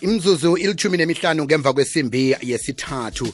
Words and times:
imzuzu 0.00 0.56
ilithumi 0.56 0.98
nemihlanu 0.98 1.44
ngemva 1.44 1.72
kwesimbi 1.72 2.36
yesithathu. 2.42 3.32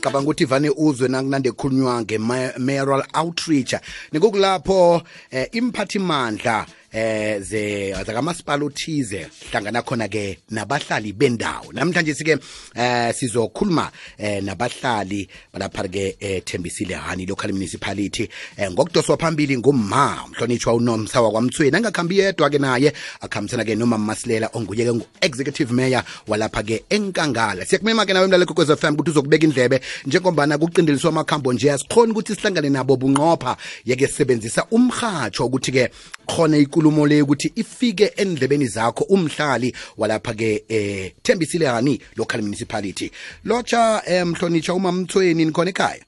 Cabanga 0.00 0.24
ukuthi 0.24 0.44
vane 0.44 0.70
uzwe 0.70 1.08
nakunande 1.08 1.52
khulunywa 1.52 2.02
nge-mayoral 2.02 3.04
outreach. 3.14 3.74
Nikukulapho 4.12 5.02
eh, 5.30 5.48
imphathimandla 5.52 6.66
eh 6.92 7.40
ze 7.40 7.92
zakamasipala 7.92 8.64
othize 8.64 9.26
hlangana 9.50 9.82
khona 9.82 10.08
ke 10.08 10.38
nabahlali 10.50 11.12
bendawo. 11.12 11.72
Namhlanje 11.72 12.14
sike 12.14 12.38
eh 12.74 13.12
sizokhuluma 13.14 13.90
eh 14.18 14.42
nabahlali 14.42 15.28
balapha 15.52 15.88
ke 15.88 16.16
eh, 16.20 16.42
Thembisile 16.44 16.94
hani 16.94 17.26
local 17.26 17.52
municipality. 17.52 18.28
Eh 18.56 18.70
ngokudoswa 18.70 19.16
phambili 19.16 19.58
ngumma 19.58 20.24
umhlonishwa 20.26 20.74
unomsa 20.74 21.20
wakwamthweni. 21.20 21.76
Angakhambi 21.76 22.18
yedwa 22.18 22.50
ke 22.50 22.58
naye 22.58 22.92
akhambisana 23.20 23.64
ke 23.64 23.74
noma 23.74 23.98
masilela 23.98 24.50
onguye 24.54 24.84
ke 24.84 24.92
ngu-executive 24.92 25.72
mayor 25.72 26.02
walapha 26.26 26.62
ke 26.62 26.84
enkangala. 26.88 27.64
Siyakumema 27.64 28.06
ke 28.06 28.12
nawe 28.12 28.26
mlalelo 28.26 28.46
kokwez 28.46 28.72
FM 28.76 28.94
ukuthi 28.94 29.10
uzokubeka 29.10 29.44
indlebe 29.44 29.80
njengombana 30.06 30.58
kuqindeliswa 30.58 31.10
amakhambo 31.10 31.52
nje 31.52 31.72
asikhona 31.72 32.12
ukuthi 32.12 32.34
sihlangane 32.34 32.70
nabo 32.70 32.96
bunqopha. 32.96 33.56
Yeke 33.84 34.06
sisebenzisa 34.06 34.64
umhatsho 34.70 35.46
ukuthi 35.46 35.72
ke 35.72 35.90
khona 36.26 36.56
inkulumo 36.78 37.06
le 37.06 37.22
ukuthi 37.22 37.52
ifike 37.56 38.12
endlebeni 38.16 38.66
zakho 38.66 39.04
umhlali 39.04 39.74
walapha 39.96 40.34
ke 40.34 40.64
eh 40.68 41.12
Thembisile 41.22 41.66
hani 41.66 42.00
local 42.16 42.42
municipality. 42.42 43.10
Locha 43.44 44.02
emhlonitsha 44.06 44.74
uma 44.74 44.92
mthweni 44.92 45.44
nikhona 45.44 45.70
ekhaya. 45.70 46.04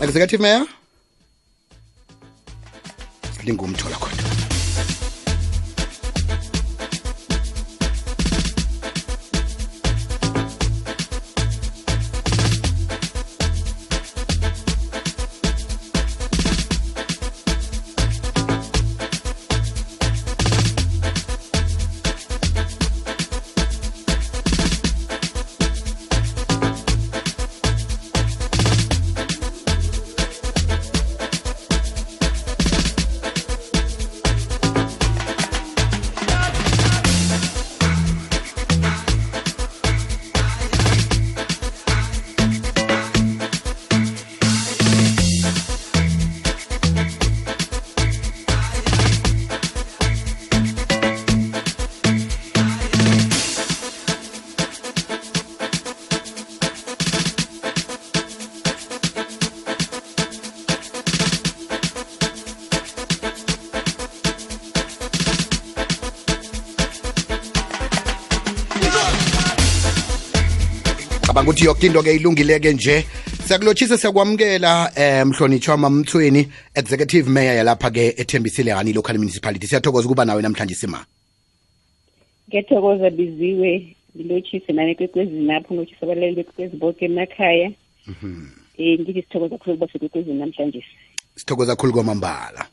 Executive 0.00 0.40
Mayor? 0.40 0.66
Silinga 3.36 3.62
umthola 3.62 3.96
khona. 3.96 4.27
Cabanga 71.28 71.50
ukuthi 71.50 71.64
yonke 71.64 71.86
into 71.86 72.02
ke 72.02 72.16
ilungileke 72.16 72.72
nje. 72.72 73.04
Siyakulotshisa 73.44 73.98
siyakwamukela 73.98 74.92
um 74.96 75.28
mhlonitshwa 75.28 75.76
mamthweni 75.76 76.48
executive 76.74 77.28
mayor 77.28 77.54
yalapha 77.54 77.90
ke 77.90 78.14
ethembisile 78.16 78.72
hani 78.72 78.92
local 78.94 79.18
municipality. 79.18 79.66
Siyathokoza 79.66 80.06
ukuba 80.06 80.24
nawe 80.24 80.42
namhlanje 80.42 80.74
sima. 80.74 81.04
Ngiyathokoza 82.48 83.10
biziwe 83.10 83.96
ngilotshise 84.16 84.72
nani 84.72 84.94
kwekwezini 84.94 85.46
lapho 85.46 85.74
ngilotshise 85.74 86.04
abalaleli 86.04 86.36
bekwekwezi 86.36 86.76
boke 86.76 87.04
emakhaya. 87.04 87.72
Um 88.22 88.50
ngithi 88.78 89.22
sithokoza 89.22 89.58
khulu 89.58 89.74
ukuba 89.74 89.92
sekwekwezini 89.92 90.38
namhlanje. 90.38 90.84
Sithokoza 91.34 91.76
khulu 91.76 91.92
kwamambala 91.92 92.66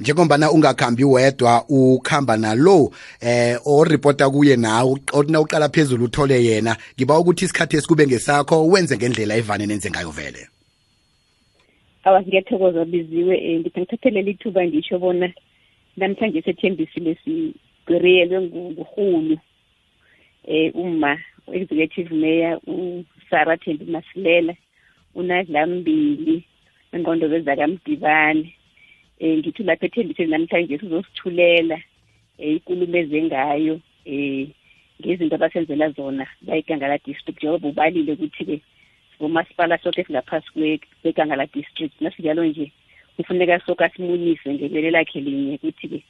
njengombana 0.00 0.50
ungakhambi 0.50 1.04
wedwa 1.04 1.64
ukhamba 1.68 2.36
nalo 2.36 2.92
eh 3.20 3.58
oripota 3.64 4.30
kuye 4.30 4.56
nawe 4.56 4.96
uqala 5.40 5.68
phezulu 5.68 6.04
uthole 6.04 6.44
yena. 6.44 6.76
Ngiba 6.96 7.18
ukuthi 7.18 7.44
isikhathi 7.44 7.76
esikube 7.76 8.06
ngesakho 8.06 8.66
wenze 8.68 8.96
ngendlela 8.96 9.36
evane 9.36 9.66
nenze 9.66 9.90
ngayo 9.90 10.10
vele. 10.10 10.48
Awa 12.04 12.22
ngiyathokoza 12.22 12.84
biziwe 12.84 13.36
um 13.36 13.60
ngithi 13.60 13.80
ngithathelela 13.80 14.30
ithuba 14.30 14.66
ngisho 14.66 14.98
bona 14.98 15.32
namhlanje 15.96 16.42
sethembisile 16.42 17.16
sigiriyelwe 17.24 18.40
ngurhulu 18.40 19.38
um 20.48 20.70
umma 20.74 21.18
executive 21.52 22.14
mayor 22.14 22.60
usara 22.66 23.56
thembi 23.56 23.84
masilela 23.84 24.54
unadlambili 25.14 26.44
engqondo 26.92 27.28
bezakamdibane 27.28 28.54
um 29.20 29.36
ngithi 29.38 29.62
lapho 29.62 29.86
ethembiseni 29.86 30.30
namhlanje 30.30 30.78
sizosithulela 30.78 31.78
um 32.38 32.56
ikulumo 32.56 32.96
ezengayo 32.96 33.80
um 34.06 34.46
ngezinto 35.00 35.34
abasenzela 35.36 35.90
zona 35.90 36.26
bayigangala 36.42 36.98
district. 36.98 37.38
Njengoba 37.38 37.68
ubalile 37.68 38.12
ukuthi-ke 38.12 38.60
ngomasipala 39.20 39.78
soke 39.78 40.04
singaphasi 40.04 40.80
kwegangala 41.02 41.46
district 41.46 42.00
nasinjalo 42.00 42.44
nje 42.44 42.72
kufuneka 43.16 43.60
soke 43.66 43.84
asimunyise 43.84 44.54
ngebele 44.54 44.90
lakhe 44.90 45.20
linye 45.20 45.54
ukuthi-ke 45.54 46.02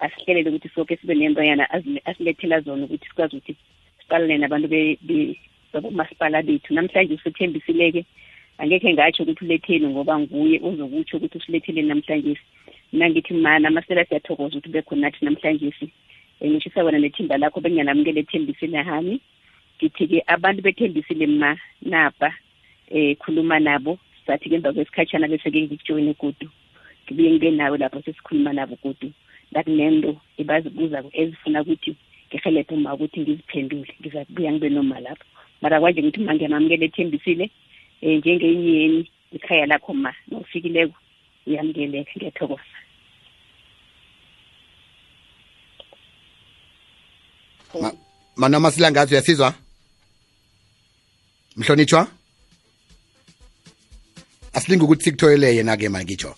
asihlelele 0.00 0.50
ukuthi 0.50 0.68
soke 0.74 0.96
sibe 0.96 1.14
nentonyana 1.14 1.70
asilethela 2.04 2.60
zona 2.60 2.84
ukuthi 2.84 3.08
sikwazi 3.08 3.36
ukuthi 3.36 3.56
siqalane 3.98 4.38
nabantu 4.38 4.68
babomasipala 5.72 6.42
bethu. 6.42 6.74
Namhlanje 6.74 7.14
usethembisile-ke 7.14 8.04
angekhe 8.58 8.92
ngatsho 8.92 9.22
ukuthi 9.22 9.44
uletheni 9.44 9.86
ngoba 9.86 10.18
nguye 10.18 10.60
ozokutsho 10.66 11.16
ukuthi 11.16 11.38
usiletheleni 11.38 11.88
namhlanje 11.88 12.38
mina 12.92 13.10
ngithi 13.10 13.34
mana 13.34 13.68
amasela 13.68 14.04
siyathokoza 14.04 14.58
ukuthi 14.58 14.74
bekhona 14.74 15.00
nathi 15.00 15.24
namhlanje 15.24 15.72
ngishisa 16.44 16.84
wena 16.84 16.98
nethimba 16.98 17.38
lakho 17.38 17.60
benginganamukele 17.60 18.20
ethembisile 18.20 18.82
hani 18.82 19.20
ngithi-ke 19.78 20.22
abantu 20.26 20.62
bethembisile 20.62 21.26
ma 21.26 21.56
napa 21.82 22.32
um 22.90 23.14
khuluma 23.20 23.58
nabo. 23.60 23.98
Sathi-ke 24.26 24.56
emva 24.56 24.72
kwesikhatshana 24.72 25.28
bese-ke 25.28 25.60
ngikujoyine 25.62 26.14
kudu 26.14 26.48
ngibuye 27.04 27.30
ngibe 27.30 27.50
nawe 27.50 27.78
lapho 27.78 28.00
sesikhuluma 28.02 28.52
nabo 28.52 28.76
kudu 28.76 29.12
ndakunento 29.50 30.16
ebazibuza 30.40 31.04
ezifuna 31.12 31.62
ukuthi 31.62 31.92
ngihelebhe 32.28 32.74
uma 32.74 32.94
ukuthi 32.94 33.20
ngiziphendule. 33.20 33.92
Ngizakubuya 34.00 34.52
ngibe 34.52 34.68
noma 34.68 35.00
lapho. 35.00 35.24
Mara 35.62 35.80
kwanje 35.80 36.02
ngithi 36.02 36.20
ma 36.20 36.34
ngiyanamukela 36.34 36.84
ethembisile 36.84 37.50
um 38.04 38.16
njengenyeni 38.18 39.10
ikhaya 39.32 39.66
lakho 39.66 39.94
ma 39.94 40.12
nofikileko 40.28 40.96
uyamukeleka 41.46 42.12
ngiyathokoza. 42.16 42.74
Manoma 48.36 48.70
silangazi 48.70 49.14
uyasizwa? 49.14 49.54
Mhlonitshwa 51.56 52.08
asilinga 54.52 54.84
ukuthi 54.84 55.04
sikuthoyele 55.04 55.56
yena-ke 55.56 55.88
mangitsho 55.88 56.34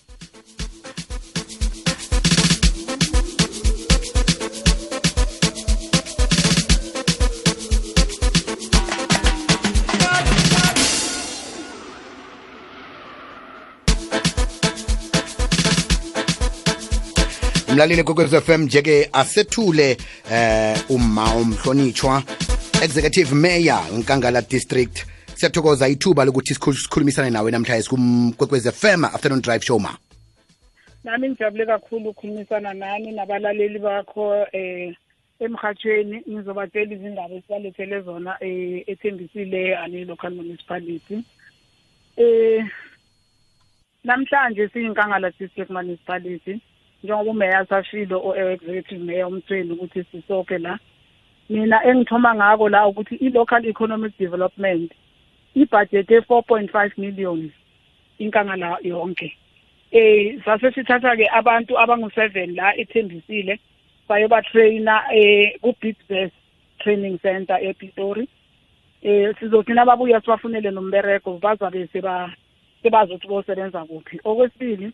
mlaleli 17.77 18.03
kokwez 18.03 18.35
FM 18.35 18.61
njeke 18.61 19.09
asethule 19.13 19.97
eh 20.31 20.77
umma 20.89 21.35
umhlonitshwa 21.35 22.23
executive 22.83 23.35
mayor 23.35 23.81
nkangala 23.97 24.41
district. 24.41 25.05
Siyathokoza 25.35 25.87
ithuba 25.87 26.25
lokuthi 26.25 26.53
sikhulumisane 26.53 27.29
nawe 27.29 27.51
namhlanje 27.51 27.89
kumkwekwez 27.89 28.69
FM 28.71 29.05
afternoon 29.05 29.41
drive 29.41 29.65
show 29.65 29.79
ma. 29.79 29.97
Nami 31.03 31.29
ngijabule 31.29 31.65
kakhulu 31.65 32.09
ukukhulumisana 32.09 32.73
nani 32.73 33.11
nabalaleli 33.11 33.79
bakho 33.79 34.45
eh 34.51 34.95
emhathweni 35.39 36.23
ngizobatshela 36.29 36.95
izindaba 36.95 37.35
esibalethele 37.35 38.01
zona 38.01 38.37
eh 38.41 38.83
ethembisile 38.87 39.77
ani 39.77 40.05
local 40.05 40.31
municipality. 40.33 41.23
Eh 42.17 42.65
namhlanje 44.03 44.69
siyinkangala 44.69 45.31
district 45.39 45.69
municipality. 45.69 46.59
Njengoba 47.03 47.31
umeya 47.31 47.65
sashilo 47.65 48.21
o-executive 48.27 49.03
mayor 49.03 49.27
umthweni 49.27 49.71
ukuthi 49.71 50.03
sisoke 50.03 50.57
la 50.57 50.79
mina 51.49 51.83
engithoma 51.85 52.35
ngako 52.35 52.69
la 52.69 52.87
ukuthi 52.87 53.15
i-local 53.15 53.65
economic 53.65 54.17
development 54.17 54.91
ibudget 55.55 56.11
e-four 56.11 56.43
point 56.43 56.71
five 56.71 56.91
million 56.97 57.51
inkangala 58.19 58.77
yonke. 58.83 59.33
Eh 59.91 60.39
sase 60.45 60.71
sithatha-ke 60.71 61.27
abantu 61.33 61.79
abangu-seven 61.79 62.55
la 62.55 62.75
ethembisile 62.75 63.59
bayobatrayina 64.09 65.03
eh 65.13 65.55
ku-bidbest 65.61 66.35
training 66.79 67.19
center 67.19 67.57
epitori. 67.61 68.27
Eh 69.01 69.33
sizogcina 69.39 69.85
babuya 69.85 70.21
sibafunele 70.21 70.71
nombereko 70.71 71.39
bazabe 71.39 71.87
sebazi 71.93 73.13
ukuthi 73.13 73.27
bosebenza 73.27 73.85
kuphi. 73.85 74.19
Okwesibili 74.23 74.91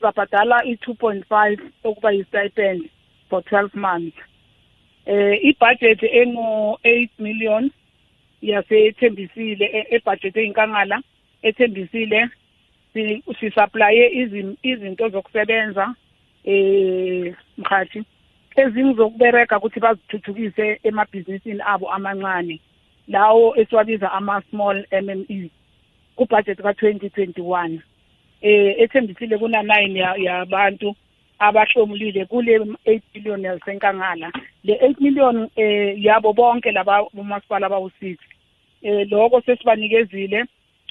sizabhadala 0.00 0.64
i-two 0.64 0.94
point 0.94 1.24
five 1.28 1.58
okuba 1.84 2.10
yi-stipend 2.12 2.88
for 3.28 3.42
twelve 3.42 3.74
months. 3.74 4.16
Eh 5.06 5.38
ibudget 5.42 6.02
engu-eight 6.02 7.10
million 7.18 7.70
yasethembisile 8.42 9.64
e, 9.64 9.86
ebudget 9.90 10.36
eyinkangala 10.36 11.02
ethembisile. 11.42 12.28
Sisapplaye 13.40 14.04
izinto 14.62 15.08
zokusebenza 15.08 15.94
eh 16.44 17.34
mkhathi 17.58 18.04
ezingizokubereka 18.56 19.58
ukuthi 19.58 19.80
bazithuthukise 19.80 20.80
emabhizinisini 20.82 21.62
abo 21.66 21.92
amancane 21.92 22.60
lawo 23.08 23.56
esiwabiza 23.56 24.12
ama-small 24.12 24.86
MME 25.02 25.50
kubudget 26.16 26.58
ka-2021 26.62 27.80
eh 28.42 28.74
ethembisile 28.78 29.38
kuna-9 29.38 30.22
yabantu 30.24 30.96
abahlomulile 31.38 32.24
kule 32.24 32.58
8 32.58 33.00
billion 33.14 33.42
yasenkangala. 33.42 34.32
Le 34.64 34.74
8 34.74 35.00
million 35.00 35.50
eh 35.56 36.04
yabo 36.04 36.32
bonke 36.32 36.72
laba 36.72 37.02
umasipala 37.02 37.66
abawu-6 37.66 38.16
eh 38.82 39.10
lokho 39.10 39.40
sesibanikezile 39.40 40.44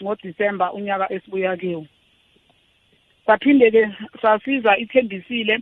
ngoDisemba 0.04 0.74
unyaka 0.74 1.14
esibuya 1.14 1.58
kiwo. 1.58 1.86
Saphinde-ke 3.26 3.90
sasiza 4.22 4.78
ithembisile 4.78 5.60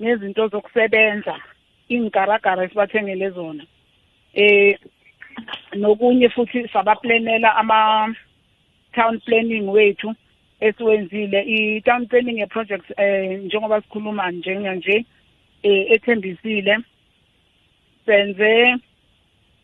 nezinto 0.00 0.48
zokusebenza 0.48 1.40
ingaragara 1.88 2.64
esibathengele 2.64 3.30
zona. 3.30 3.64
Eh 4.34 4.78
nokunye 5.74 6.28
futhi 6.28 6.68
sabaplanela 6.68 7.56
ama 7.56 8.14
town 8.92 9.20
planning 9.20 9.68
wethu. 9.68 10.14
Esiwenzile. 10.60 11.42
I-town 11.42 12.06
planning 12.06 12.38
ye-project 12.38 12.90
eh 12.96 13.40
njengoba 13.40 13.80
sikhuluma 13.80 14.30
njenganje 14.30 15.04
eh 15.62 15.90
ethembisile 15.90 16.78
senze 18.06 18.76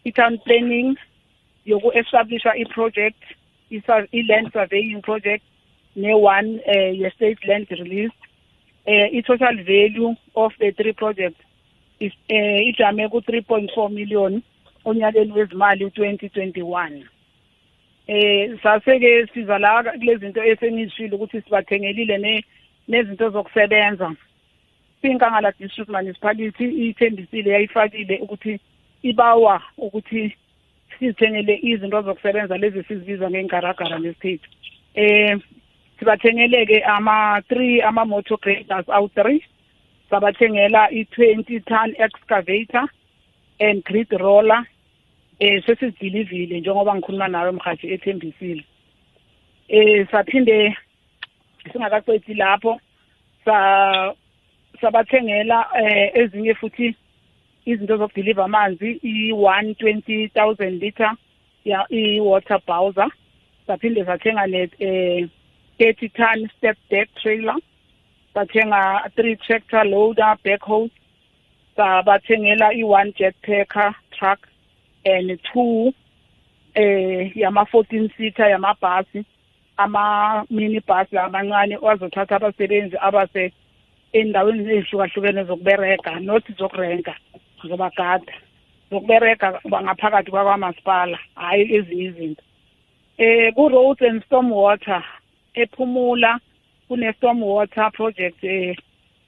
i-town 0.04 0.38
planning 0.38 0.96
yoku-establisha 1.66 2.56
i-project 2.56 3.22
i-land 4.12 4.52
surveying 4.52 5.00
project 5.02 5.44
ne-one 5.96 6.60
eh 6.66 6.98
ye-state 7.00 7.46
land 7.46 7.66
release. 7.70 8.14
Eh 8.86 9.08
i-total 9.12 9.56
value 9.64 10.14
of 10.34 10.52
the 10.58 10.72
three 10.72 10.92
projects 10.92 11.40
eh 12.28 12.66
ijame 12.68 13.08
ku-3.4 13.08 13.90
million 13.90 14.42
onyakeni 14.84 15.32
wezimali 15.32 15.84
u-2021 15.84 17.13
eh 18.06 18.58
saseke 18.62 19.26
siza 19.34 19.58
la 19.58 19.82
kulezi 19.82 20.20
zinto 20.20 20.44
esengizishilo 20.44 21.16
ukuthi 21.16 21.40
sibathengelile 21.40 22.18
ne 22.18 22.44
nezinto 22.88 23.30
zokusebenza. 23.30 24.14
Sinkangala 25.02 25.52
district 25.58 25.90
municipality 25.90 26.64
ithembisile 26.88 27.50
yayifakile 27.50 28.18
ukuthi 28.18 28.60
ibawa 29.02 29.62
ukuthi 29.78 30.36
sizithengele 30.98 31.58
izinto 31.62 32.02
zokusebenza 32.02 32.58
lezi 32.58 32.82
sizibiza 32.82 33.30
ngengaragara 33.30 33.98
nesikhethu 33.98 34.50
eh 34.94 35.38
sibathengeleke 35.98 36.82
ama-three 36.82 37.82
ama-motor 37.82 38.38
graders 38.40 38.88
awu-three 38.88 39.44
sabathengela 40.10 40.90
i-twenty 40.90 41.60
ton 41.60 41.94
excavator 41.98 42.88
and 43.60 43.84
grid 43.84 44.12
roller. 44.12 44.66
Eh 45.44 45.62
sesizidilivile 45.66 46.60
njengoba 46.60 46.94
ngikhuluma 46.94 47.28
nawe 47.28 47.50
mhathi 47.52 47.92
ethembisile. 47.94 48.64
Eh 49.68 50.06
saphinde 50.10 50.76
singakaqedi 51.72 52.34
lapho 52.34 52.80
sa 53.44 53.56
sabathengela 54.80 55.58
eh 55.80 56.10
ezinye 56.20 56.54
futhi 56.54 56.94
izinto 57.66 57.96
zokudeliver 57.96 58.44
amanzi 58.44 58.90
i-120,000 59.02 60.70
liter 60.82 61.12
ya 61.64 61.86
i-water 61.90 62.60
bowser. 62.66 63.10
Saphinde 63.66 64.04
sathenga 64.04 64.46
ne 64.46 64.68
eh 64.78 65.28
30 65.78 66.08
ton 66.16 66.48
step 66.56 66.78
deck 66.90 67.08
trailer. 67.22 67.56
Sathenga 68.34 69.10
3 69.16 69.36
tractor 69.36 69.84
loader 69.84 70.36
backhoe. 70.44 70.90
Sabathengela 71.76 72.72
i-one 72.72 73.12
jetpacker 73.18 73.94
truck. 74.12 74.40
And 75.04 75.38
two 75.52 75.92
eh 76.74 77.32
yama 77.36 77.64
14 77.72 78.10
seater 78.16 78.50
yamabhasi 78.50 79.24
ama 79.76 80.44
minibus 80.50 81.12
lamancane 81.12 81.76
wazothatha 81.76 82.36
abasebenzi 82.36 82.96
abase 83.00 83.52
endaweni 84.12 84.62
ezihlukahlukene 84.62 85.44
zokubereka 85.44 86.20
not 86.20 86.44
zokurenka 86.58 87.14
zobagada. 87.68 88.32
Zokubereka 88.90 89.60
ngaphakathi 89.82 90.30
kwakwamasipala 90.30 91.18
hhayi 91.34 91.74
ezinye 91.74 92.04
izinto. 92.04 92.42
Eh 93.18 93.52
ku-roads 93.54 94.02
and 94.02 94.22
storm 94.24 94.50
water 94.50 95.04
ephumula 95.54 96.40
kune-storm 96.88 97.42
water 97.42 97.90
project 97.92 98.44
eh 98.44 98.76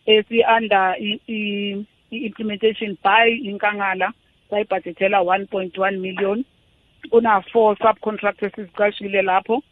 esi-under 0.07 0.95
i-implementation 1.31 2.97
by 3.03 3.29
inkangala. 3.43 4.13
Sayibhajethela 4.51 5.19
1.1 5.19 5.99
million. 5.99 6.45
Kuna-four 7.11 7.77
subcontractors 7.77 8.53
sizicashile 8.55 9.23
lapho. 9.23 9.63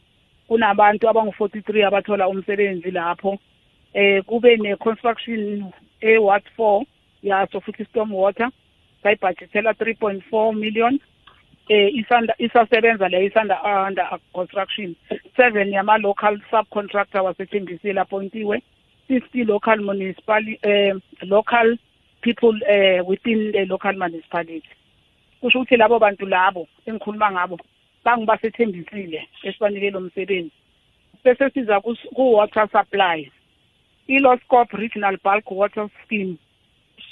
Kunabantu 0.48 1.08
abangu-43 1.08 1.86
abathola 1.86 2.28
umsebenzi 2.28 2.90
lapho. 2.90 3.38
Eh 3.94 4.22
kube 4.24 4.56
ne-construction 4.56 5.72
e-ward 6.00 6.44
four 6.56 6.84
yaso 7.22 7.60
futhi 7.60 7.84
storm 7.84 8.12
water 8.12 8.50
sayibhajethela 9.02 9.72
3.4 9.72 10.54
million. 10.54 11.00
Eh 11.68 11.94
isanda 11.94 12.34
isasebenza 12.38 13.08
le 13.08 13.26
isanda 13.26 13.60
under 13.86 14.18
construction. 14.32 14.96
Seven 15.36 15.72
yama-local 15.72 16.40
subcontractor 16.50 17.22
wasethembisile 17.22 18.00
appointiwe 18.00 18.62
50 19.08 19.44
local 19.44 19.80
municipal 19.80 20.42
eh 20.62 20.94
local 21.22 21.78
people 22.24 22.56
eh 22.66 23.00
within 23.06 23.52
the 23.52 23.64
local 23.66 23.92
municipality. 23.92 24.62
Kusho 25.42 25.60
ukuthi 25.60 25.76
labo 25.76 25.98
bantu 25.98 26.26
labo 26.26 26.68
engikhuluma 26.86 27.30
ngabo 27.32 27.58
bangibasethembisile 28.04 29.28
esibanike 29.42 29.90
lo 29.90 30.00
msebenzi. 30.00 30.52
Bese 31.24 31.50
siza 31.50 31.80
ku-water 31.80 32.68
supply. 32.72 33.30
I-loscop 34.08 34.72
regional 34.72 35.16
bulk 35.24 35.50
water 35.50 35.88
scheme 36.04 36.36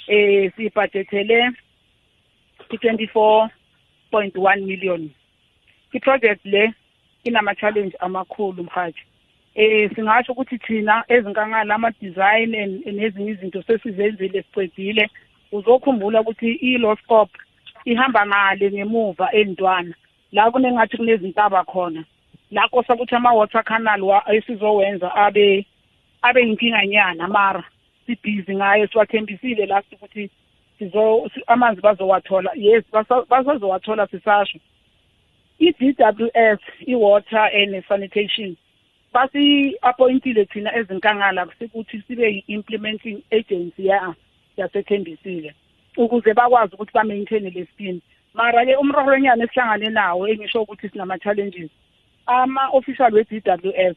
eh 0.07 0.51
sibhajethele 0.55 1.51
i-24 2.69 3.49
point 4.11 4.37
one 4.37 4.65
million. 4.65 5.11
I-project 5.93 6.45
le 6.45 6.73
inama-challenge 7.23 7.95
amakhulu 7.99 8.63
mhathi 8.63 9.03
eh 9.55 9.89
singasho 9.95 10.31
ukuthi 10.31 10.57
thina 10.57 11.03
ezinkangala 11.07 11.75
ama-design 11.75 12.51
nezinye 12.85 13.31
izinto 13.31 13.61
sesizenzile 13.61 14.43
sicedile 14.43 15.09
uzokhumbula 15.51 16.21
ukuthi 16.21 16.51
i-loscop 16.51 17.29
ihamba 17.85 18.25
ngale 18.25 18.71
ngemuva 18.71 19.31
endwana. 19.31 19.93
La 20.31 20.51
kunengathi 20.51 20.97
kunezintaba 20.97 21.63
khona. 21.63 22.03
La 22.51 22.67
kosa 22.67 22.93
ukuthi 22.93 23.15
ama-water 23.15 23.63
canal 23.63 24.01
esizowenza 24.27 25.15
abe 25.15 25.65
abe 26.21 26.41
yinkinganyana 26.41 27.27
mara 27.27 27.63
sibhizi 28.05 28.55
ngayo 28.55 28.87
siwathembisile 28.87 29.65
la 29.65 29.83
ukuthi 29.91 30.29
amanzi 31.47 31.81
bazowathola 31.81 32.51
yes 32.55 32.83
basazowathola 33.29 34.07
sisasho. 34.07 34.59
i-DWS 35.59 36.59
i-water 36.87 37.49
and 37.53 37.83
sanitation 37.87 38.57
basi-appointile 39.13 40.45
thina 40.45 40.75
ezinkangala 40.75 41.47
sekuthi 41.59 42.01
sibe 42.07 42.27
yi-implementing 42.35 43.23
agency 43.31 43.85
ya 43.85 44.15
yasethembisile 44.57 45.53
ukuze 45.97 46.33
bakwazi 46.33 46.75
ukuthi 46.75 46.93
ba-maintain 46.93 47.49
le 47.53 47.65
scheme. 47.65 48.01
Mara-ke 48.33 48.75
umroronyana 48.75 49.43
esihlangane 49.43 49.89
nawo 49.89 50.27
engisho 50.27 50.61
ukuthi 50.61 50.89
sinama-challenges 50.89 51.69
ama-official 52.25 53.13
we-d 53.13 53.41
w 53.45 53.73
s 53.75 53.95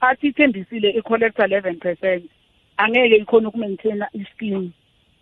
athi 0.00 0.26
ithembisile 0.28 0.90
i-collector 0.90 1.46
11 1.46 1.78
percent. 1.78 2.24
Angeke 2.76 3.16
ikhona 3.16 3.48
ukumaintaina 3.48 4.08
ischeme 4.12 4.70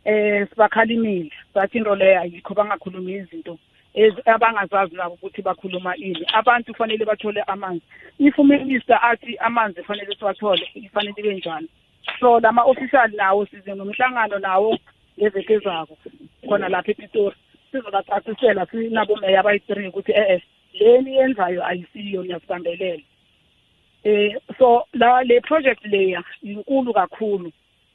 eh 0.05 0.49
sibakhalimile. 0.49 1.31
Bathi 1.55 1.79
into 1.79 1.95
leyo 1.95 2.21
ayikho 2.21 2.55
bangakhulumi 2.55 3.13
izinto. 3.13 3.59
Abangazazi 4.25 4.97
nabo 4.97 5.15
ukuthi 5.15 5.43
bakhuluma 5.43 5.97
ini. 5.97 6.27
Abantu 6.33 6.73
kufanele 6.73 7.05
bathole 7.05 7.43
amanzi. 7.47 7.83
If 8.19 8.39
uminister 8.39 8.99
athi 9.03 9.37
amanzi 9.39 9.81
kufanele 9.83 10.17
siwathole 10.17 10.69
ifanele 10.75 11.15
ibe 11.19 11.35
njalo 11.35 11.69
so 12.21 12.41
lama-official 12.41 13.11
nawo 13.17 13.47
size 13.47 13.75
nomhlangano 13.75 14.39
nawo 14.39 14.79
ngeveke 15.19 15.59
zako 15.59 15.97
khona 16.49 16.69
lapha 16.69 16.91
epitori 16.91 17.37
sizobacacisela 17.73 18.67
sinabomeya 18.67 19.41
abayi-three 19.41 19.89
ukuthi 19.89 20.13
e-e 20.13 20.43
leni 20.73 21.17
yenzayo 21.17 21.67
ayisiyo 21.67 22.23
niyasibambelela. 22.23 23.03
Eh 24.05 24.37
so 24.59 24.85
la 24.93 25.23
le 25.23 25.41
project 25.41 25.85
leya 25.85 26.25
inkulu 26.43 26.93
kakhulu 26.95 27.53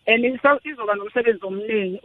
and 0.07 0.25
izoba 0.25 0.95
nomsebenzi 0.95 1.45
omningi 1.45 1.99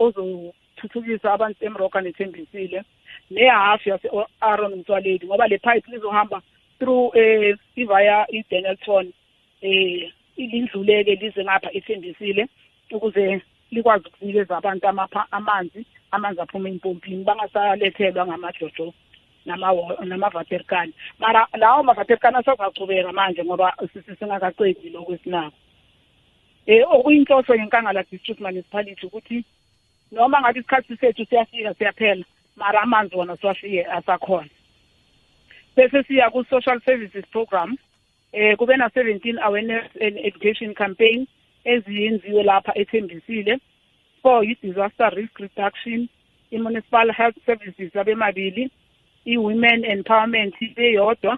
ozothuthukisa 0.81 1.33
abantu 1.33 1.65
emroka 1.65 2.01
nethembisile. 2.01 2.83
Nehafu 3.29 3.89
yase-aron 3.89 4.75
mtswaledi 4.75 5.25
ngoba 5.25 5.47
le 5.47 5.57
pipe 5.57 5.91
lizohamba 5.91 6.41
through 6.79 7.15
eh 7.15 7.57
ivaya 7.75 8.27
i-danielton 8.31 9.13
eh 9.61 10.11
ilindluleke 10.37 11.15
lize 11.15 11.43
ngapha 11.43 11.71
ethembisile 11.73 12.47
ukuze 12.91 13.41
likwazi 13.71 14.07
ukunikeza 14.07 14.57
abantu 14.57 14.87
amanzi 15.31 15.85
amanzi 16.11 16.41
aphuma 16.41 16.69
empompini 16.69 17.23
bangasalethelwa 17.23 18.27
ngamajojo 18.27 18.93
namavaterikani 20.05 20.93
mara 21.19 21.47
lawo 21.57 21.83
mavaterikani 21.83 22.37
asazachubeka 22.37 23.11
manje 23.11 23.43
ngoba 23.43 23.75
singakaqedi 24.19 24.89
lokho 24.89 25.13
esinako. 25.13 25.55
Um 26.67 26.83
okuyinhloso 26.91 27.55
yenkangala 27.55 28.03
district 28.03 28.39
municipality 28.39 29.05
ukuthi 29.05 29.45
noma 30.11 30.41
ngathi 30.41 30.59
isikhathi 30.59 30.97
sethu 30.97 31.25
siyafika 31.25 31.73
siyaphela 31.73 32.25
mara 32.55 32.81
amanzi 32.81 33.15
wona 33.15 33.37
siwafike 33.37 33.85
asakhona. 33.85 34.49
Bese 35.75 36.03
siya 36.03 36.29
ku-social 36.29 36.79
services 36.85 37.25
program 37.31 37.77
eh 38.33 38.55
kube 38.57 38.77
na-17 38.77 39.39
awareness 39.41 39.87
and 40.01 40.17
education 40.17 40.73
campaign 40.73 41.27
eziyenziwe 41.65 42.43
lapha 42.43 42.71
ethembisile 42.75 43.59
four 44.21 44.43
i-disaster 44.45 45.09
risk 45.15 45.39
reduction. 45.39 46.09
I-municipal 46.51 47.11
health 47.13 47.37
services 47.45 47.95
abemabili 47.95 48.69
i-women 49.25 49.85
empowerment 49.85 50.55
ibeyodwa 50.61 51.37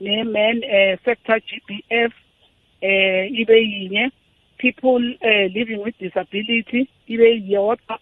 ne-men 0.00 0.62
eh, 0.64 0.98
sector 1.04 1.40
gbf 1.40 2.12
eh 2.80 3.32
ibe 3.40 3.56
yinye. 3.62 4.10
People 4.58 5.16
eh, 5.20 5.50
living 5.54 5.82
with 5.82 5.98
disability 5.98 6.88
ibe 7.08 7.42
yodwa. 7.46 7.98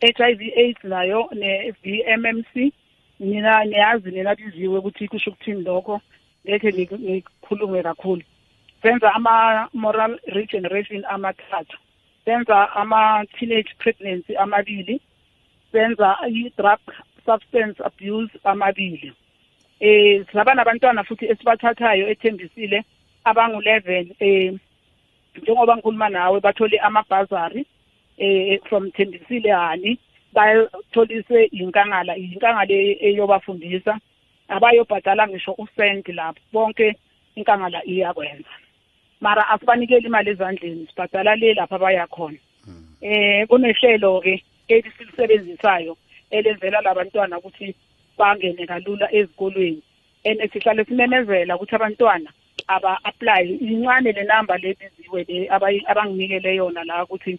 HIV 0.00 0.40
AIDS 0.56 0.84
nayo 0.84 1.28
ne-VMMC 1.32 2.72
mina 3.20 3.64
niyazi 3.64 4.10
nina 4.10 4.34
biziwe 4.34 4.78
ukuthi 4.78 5.08
kusho 5.08 5.30
ukuthini 5.30 5.62
lokho. 5.62 6.00
Ngeke 6.48 6.72
ngikhulume 6.72 7.82
kakhulu. 7.82 8.22
Senza 8.82 9.14
ama-moral 9.14 10.18
regeneration 10.26 11.04
amathathu. 11.04 11.76
Senza 12.24 12.72
ama-teenage 12.74 13.74
pregnancy 13.78 14.36
amabili. 14.36 15.00
Senza 15.72 16.16
i-drug 16.28 16.80
substance 17.26 17.82
abuse 17.84 18.32
amabili. 18.44 19.12
Eh 19.80 20.24
silaba 20.30 20.54
nabantwana 20.54 21.04
futhi 21.04 21.26
esibathathayo 21.26 22.08
ethembisile. 22.08 22.84
Abangu-11 23.24 24.14
eh 24.20 24.54
njengoba 25.42 25.76
ngikhuluma 25.76 26.08
nawe 26.08 26.40
bathole 26.40 26.78
amabhazari. 26.78 27.66
Eh 28.20 28.60
from 28.68 28.90
Thembisile 28.90 29.50
hani 29.52 29.98
bayotholiswe 30.32 31.44
inkangala 31.44 32.16
inkangala 32.16 32.74
eyobafundisa 33.06 33.98
abayobhadala 34.48 35.28
ngisho 35.28 35.54
usent 35.58 36.08
lapho. 36.08 36.40
Bonke 36.52 36.96
inkangala 37.36 37.84
iyakwenza. 37.84 38.54
Mara 39.20 39.48
asibanikeli 39.48 40.06
imali 40.06 40.30
ezandleni 40.30 40.86
sibhadala 40.86 41.36
le 41.36 41.54
lapha 41.54 41.78
baya 41.78 42.06
khona. 42.06 42.38
Eh 43.00 43.46
kunehlelo 43.48 44.20
ke 44.20 44.44
elisisebenzisayo 44.68 45.96
elenzela 46.30 46.80
labantwana 46.80 47.38
ukuthi 47.38 47.74
bangene 48.18 48.66
kalula 48.66 49.06
ezikolweni 49.12 49.82
and 50.24 50.40
sihlale 50.52 50.84
simemezela 50.84 51.56
ukuthi 51.56 51.74
abantwana 51.74 52.30
aba-apply 52.68 53.58
incane 53.60 54.12
le 54.12 54.24
number 54.24 54.58
le 54.58 54.76
biziwe 54.78 55.24
le 55.28 55.48
abanginikele 55.88 56.56
yona 56.56 56.84
la 56.84 57.04
ukuthi 57.04 57.38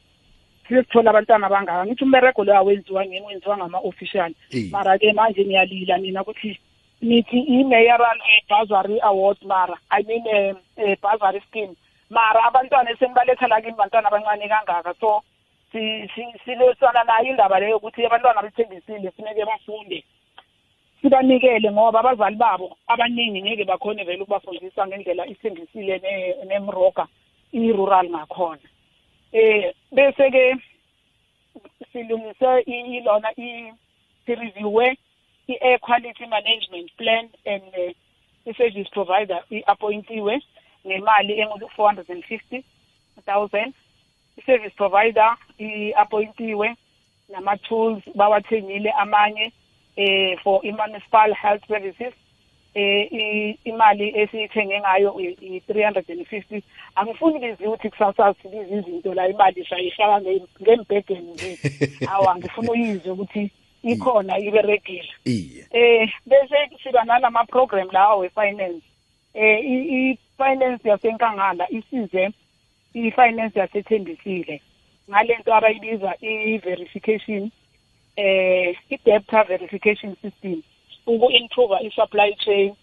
sisithola 0.68 1.10
abantwana 1.10 1.48
abangaka. 1.48 1.86
Ngithi 1.86 2.03
umberego 2.03 2.44
lo 2.44 2.56
awenziwa 2.56 3.06
ngeni 3.06 3.25
wenziwa 3.25 3.58
ngama-official. 3.58 4.32
Mara-ke 4.72 5.13
manje 5.13 5.46
ngiyalila 5.46 5.98
mina 5.98 6.22
ukuthi 6.22 6.60
nithi 7.01 7.39
i-mayoral 7.39 8.20
bursary 8.50 9.00
award 9.01 9.38
mara. 9.46 9.77
I 9.91 10.03
mean 10.03 10.24
um 10.27 10.96
bursary 11.01 11.41
scheme. 11.48 11.75
Mara 12.10 12.44
abantwana 12.44 12.91
esenibaletha 12.91 13.48
la 13.48 13.62
kimi 13.62 13.77
bantwana 13.77 14.08
abancane 14.08 14.48
kangaka. 14.48 14.94
So 15.00 15.24
silwisana 15.72 17.03
nayo 17.03 17.30
indaba 17.30 17.60
leyo 17.60 17.77
ukuthi 17.77 18.06
abantwana 18.06 18.41
bethembisile 18.41 19.12
funeke 19.12 19.46
bafunde. 19.46 20.03
Sibanikele 21.01 21.72
ngoba 21.72 22.00
abazali 22.00 22.36
babo 22.36 22.77
abaningi 22.88 23.41
ngeke 23.41 23.65
bakhone 23.65 24.03
vele 24.03 24.22
ukubafundisa 24.22 24.88
ngendlela 24.88 25.27
isindisile 25.27 26.01
nemroga 26.48 27.08
i-rural 27.53 28.10
ngakhona 28.10 28.71
eh 29.34 29.74
bese 29.92 30.32
ke 30.32 30.44
silungise 31.92 32.52
ilona 32.66 33.30
i-reviewe 33.38 34.98
i-air 35.48 35.80
quality 35.80 36.26
management 36.26 36.92
plan 36.98 37.30
and 37.46 37.64
uh, 37.78 37.92
i-service 38.46 38.90
provider 38.92 39.40
i-appointiwe 39.52 40.42
ngemali 40.88 41.34
engu-four 41.42 41.88
hundred 41.88 42.10
and 42.10 42.24
fifty 42.26 42.64
thousand. 43.26 43.74
I-service 44.38 44.74
provider 44.76 45.36
i-appointiwe 45.60 46.76
nama-tools 47.30 48.04
bawathengile 48.16 48.92
amanye 48.92 49.52
eh 49.98 50.38
for 50.44 50.66
i-municipal 50.66 51.34
health 51.34 51.64
services. 51.68 52.14
Eh 52.74 53.58
imali 53.63 54.13
esiyithenge 54.20 54.80
ngayo 54.80 55.20
i-350 55.20 56.62
angifuni 56.96 57.40
biziwe 57.40 57.70
ukuthi 57.70 57.90
kusasa 57.90 58.34
sibiza 58.34 58.75
izinto 58.75 59.13
la 59.13 59.30
imali 59.30 59.66
shayishaka 59.66 60.22
ngembhegeni 60.62 61.32
nje. 61.32 61.58
Awa 62.12 62.38
ngifuna 62.38 62.72
uyizwe 62.72 63.12
ukuthi 63.12 63.51
ikhona 63.84 64.40
iberegile. 64.40 65.10
Eh 65.72 66.10
bese 66.25 66.70
siba 66.84 67.04
nalama 67.04 67.46
program 67.46 67.88
lawa 67.92 68.16
we-finance. 68.16 68.84
Eh 69.34 69.60
i-finance 69.66 70.90
yasenkangala 70.90 71.68
isize 71.70 72.30
i-finance 72.94 73.60
yasethembisile 73.60 74.62
ngalento 75.10 75.54
abayibiza 75.54 76.16
i-verification 76.22 77.51
eh 78.16 78.75
i-debtor 78.90 79.48
verification 79.48 80.16
system. 80.22 80.63
Uku-improve 81.08 81.75
i-supply 81.88 82.36
chain 82.36 82.75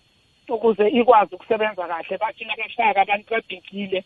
ukuze 0.48 0.88
ikwazi 0.88 1.34
ukusebenza 1.34 1.88
kahle. 1.88 2.18
Bathi 2.18 2.44
nabafaka 2.44 3.00
abantu 3.02 3.30
babhekile 3.30 4.04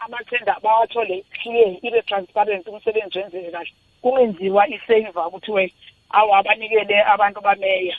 amathenda 0.00 0.56
bawathole 0.62 1.24
clear 1.42 1.76
ibe 1.82 2.02
transparent 2.02 2.66
umsebenzi 2.68 3.18
wenzeke 3.18 3.50
kahle. 3.50 3.72
Kungenziwa 4.02 4.68
i-favor 4.68 5.26
ukuthi 5.26 5.52
we 5.52 5.72
awu 6.10 6.34
abanikele 6.34 7.04
abantu 7.04 7.40
bameya. 7.40 7.96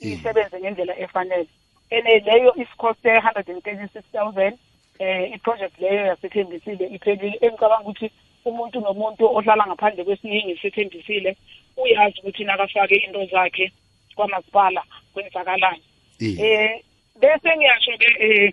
Isebenze 0.00 0.60
ngendlela 0.60 0.98
efanele. 0.98 1.48
Ene 1.90 2.18
leyo 2.18 2.54
isikhoste 2.54 3.20
hundred 3.20 3.48
and 3.48 3.62
thirty-six 3.64 4.04
thousand 4.12 4.58
eh 4.98 5.32
iproject 5.34 5.78
leyo 5.80 6.06
yasethembisile 6.06 6.86
iphelile. 6.86 7.38
Engicabanga 7.40 7.80
ukuthi 7.80 8.10
umuntu 8.44 8.80
nomuntu 8.80 9.24
ohlala 9.36 9.66
ngaphandle 9.66 10.04
kwesiningi 10.04 10.56
sethembisile 10.56 11.36
uyazi 11.76 12.20
ukuthi 12.20 12.44
nakafake 12.44 12.94
into 12.94 13.26
zakhe 13.26 13.72
kwamasipala 14.18 14.82
kwenzakalani 15.14 15.82
eh 16.20 16.82
bese 17.20 17.50
ngiyasho 17.56 17.94
ke 17.98 18.08
eh 18.26 18.52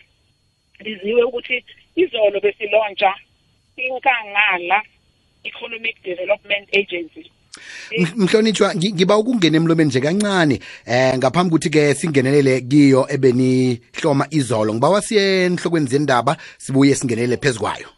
liziwe 0.79 1.23
ukuthi 1.23 1.65
izolo 1.95 2.39
besilontsha 2.39 3.11
inkangala 3.77 4.77
economic 5.43 5.95
development 6.03 6.69
agency. 6.75 7.31
Mhlonitshwa 8.15 8.75
ngiba 8.75 9.17
ukungena 9.17 9.57
emlomeni 9.57 9.89
nje 9.89 10.01
kancane 10.01 10.59
eh 10.85 11.17
ngaphambi 11.17 11.55
ukuthi 11.55 11.69
ke 11.69 11.95
singenelele 11.95 12.61
kiyo 12.61 13.07
ebenihloma 13.09 14.27
izolo. 14.29 14.73
Ngiba 14.73 14.89
wasiye 14.89 15.45
enhlokweni 15.45 15.87
zendaba 15.87 16.37
sibuye 16.57 16.95
singenelele 16.95 17.37
phezukwayo 17.37 17.89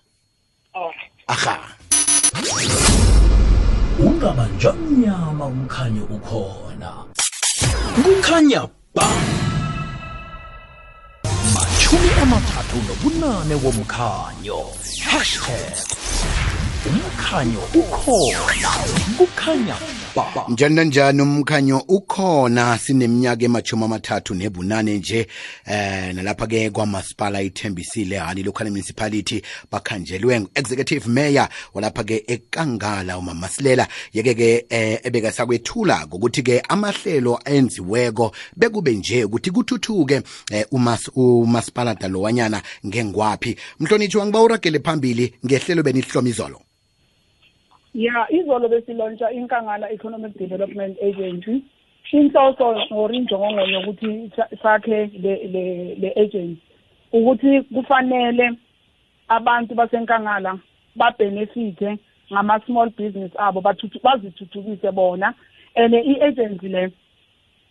aha. 1.28 1.76
Ungabanja 4.00 4.74
mnyama 4.74 5.46
umkhanyo 5.46 6.04
ukhona? 6.16 6.67
Kukhanya 8.04 8.62
ba. 8.96 9.08
Machumi 11.54 12.10
amathathu 12.22 12.78
nobunane 12.88 13.56
bomkhanyo. 13.64 14.60
Hashtag. 15.10 15.74
Umkhanyo 16.88 17.64
ukhona. 17.80 18.72
Kukhanya 19.18 19.76
ba 19.76 20.07
njani 20.48 20.76
nanjani 20.76 21.22
umkhanyo 21.22 21.84
ukhona 21.88 22.78
sineminyaka 22.78 23.46
emachumi 23.46 23.84
amathathu 23.84 24.36
nebunane 24.36 24.98
nje 24.98 25.28
eh 25.66 26.16
nalapha-ke 26.16 26.70
kwamasipala 26.70 27.42
ithembisile 27.42 28.18
hani 28.18 28.44
local 28.44 28.70
municipality 28.70 29.42
bakhanjelwe 29.72 30.40
ngu-executive 30.40 31.08
mayor 31.08 31.50
walapha-ke 31.74 32.24
ekangala 32.28 33.18
umamasilela 33.18 33.88
yeke-ke 34.14 34.66
eh 34.70 35.00
ebekasakwethula 35.04 36.08
ngokuthi-ke 36.08 36.62
amahlelo 36.70 37.40
enziweko 37.46 38.32
bekube 38.56 38.92
nje 38.92 39.24
ukuthi 39.24 39.52
kuthuthuke 39.52 40.22
eh, 40.52 40.66
umas, 40.72 41.10
dalowanyana 41.16 42.08
lowanyana 42.08 42.62
ngengwaphi. 42.86 43.58
Mhlonitshi 43.80 44.18
wangiba 44.18 44.42
uragele 44.42 44.80
phambili 44.80 45.34
ngehlelo 45.46 45.84
benihlomi 45.84 46.30
izolo 46.30 46.62
ya 47.98 48.28
izolo 48.30 48.70
besilontsha 48.70 49.32
inkangala 49.32 49.90
economic 49.92 50.38
development 50.38 50.98
agency. 51.02 51.64
Inhloso 52.14 52.66
or 52.92 53.10
injongo 53.12 53.62
yokuthi 53.74 54.32
sa- 54.36 54.50
sakhe 54.62 55.10
le 55.24 55.34
le 55.54 55.96
le 55.96 56.10
agency. 56.16 56.62
Ukuthi 57.14 57.62
kufanele 57.74 58.52
abantu 59.28 59.76
basenkangala 59.76 60.60
babenefite 60.96 61.98
ngama 62.32 62.60
small 62.66 62.90
business 62.90 63.32
abo 63.36 63.62
bathuthu 63.62 64.00
bazithuthukise 64.04 64.92
bona. 64.94 65.34
And 65.76 65.94
i-agency 65.94 66.70
le 66.70 66.92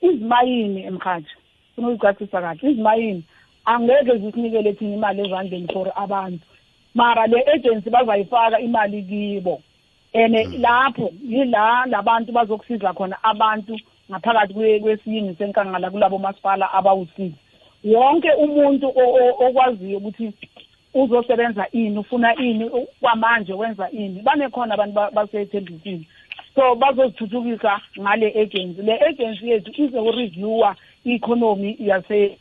izimayini 0.03 0.85
emkhathi 0.87 1.31
funa 1.75 1.89
ukuyicacisa 1.89 2.41
kahle 2.41 2.71
izimayini 2.71 3.25
angeke 3.65 4.19
zisinikele 4.19 4.73
thina 4.73 4.95
imali 4.97 5.23
ezandleni 5.23 5.73
for 5.73 5.93
abantu. 5.97 6.45
Mara 6.95 7.27
le 7.27 7.45
agency 7.55 7.91
bazayifaka 7.91 8.61
imali 8.61 9.03
kibo. 9.03 9.63
And 10.17 10.35
lapho 10.63 11.11
yila 11.29 11.87
labantu 11.87 12.33
bazokusiza 12.33 12.93
khona 12.93 13.17
abantu 13.23 13.77
ngaphakathi 14.11 14.55
kwe- 14.55 14.81
kwesiyingi 14.81 15.35
senkangala 15.35 15.91
kulabo 15.91 16.19
masipala 16.19 16.73
abawusiza 16.73 17.37
wonke 17.85 18.31
umuntu 18.33 18.87
o- 18.89 19.15
o- 19.21 19.47
okwaziyo 19.47 19.99
ukuthi 19.99 20.33
uzosebenza 20.95 21.67
ini 21.73 21.99
ufuna 21.99 22.35
ini 22.37 22.65
u- 22.65 22.89
kwamanje 23.01 23.53
wenza 23.53 23.91
ini. 23.91 24.23
Banekhona 24.23 24.75
abantu 24.75 24.95
ba- 24.95 25.11
basethembisini 25.11 26.07
so 26.55 26.75
bazozithuthukisa 26.75 27.81
ngale 28.01 28.27
agency. 28.43 28.83
Le 28.83 28.95
agency 29.09 29.49
yethu 29.51 29.83
izokureviewa 29.83 30.77
i-economy 31.05 31.77
yase 31.79 32.39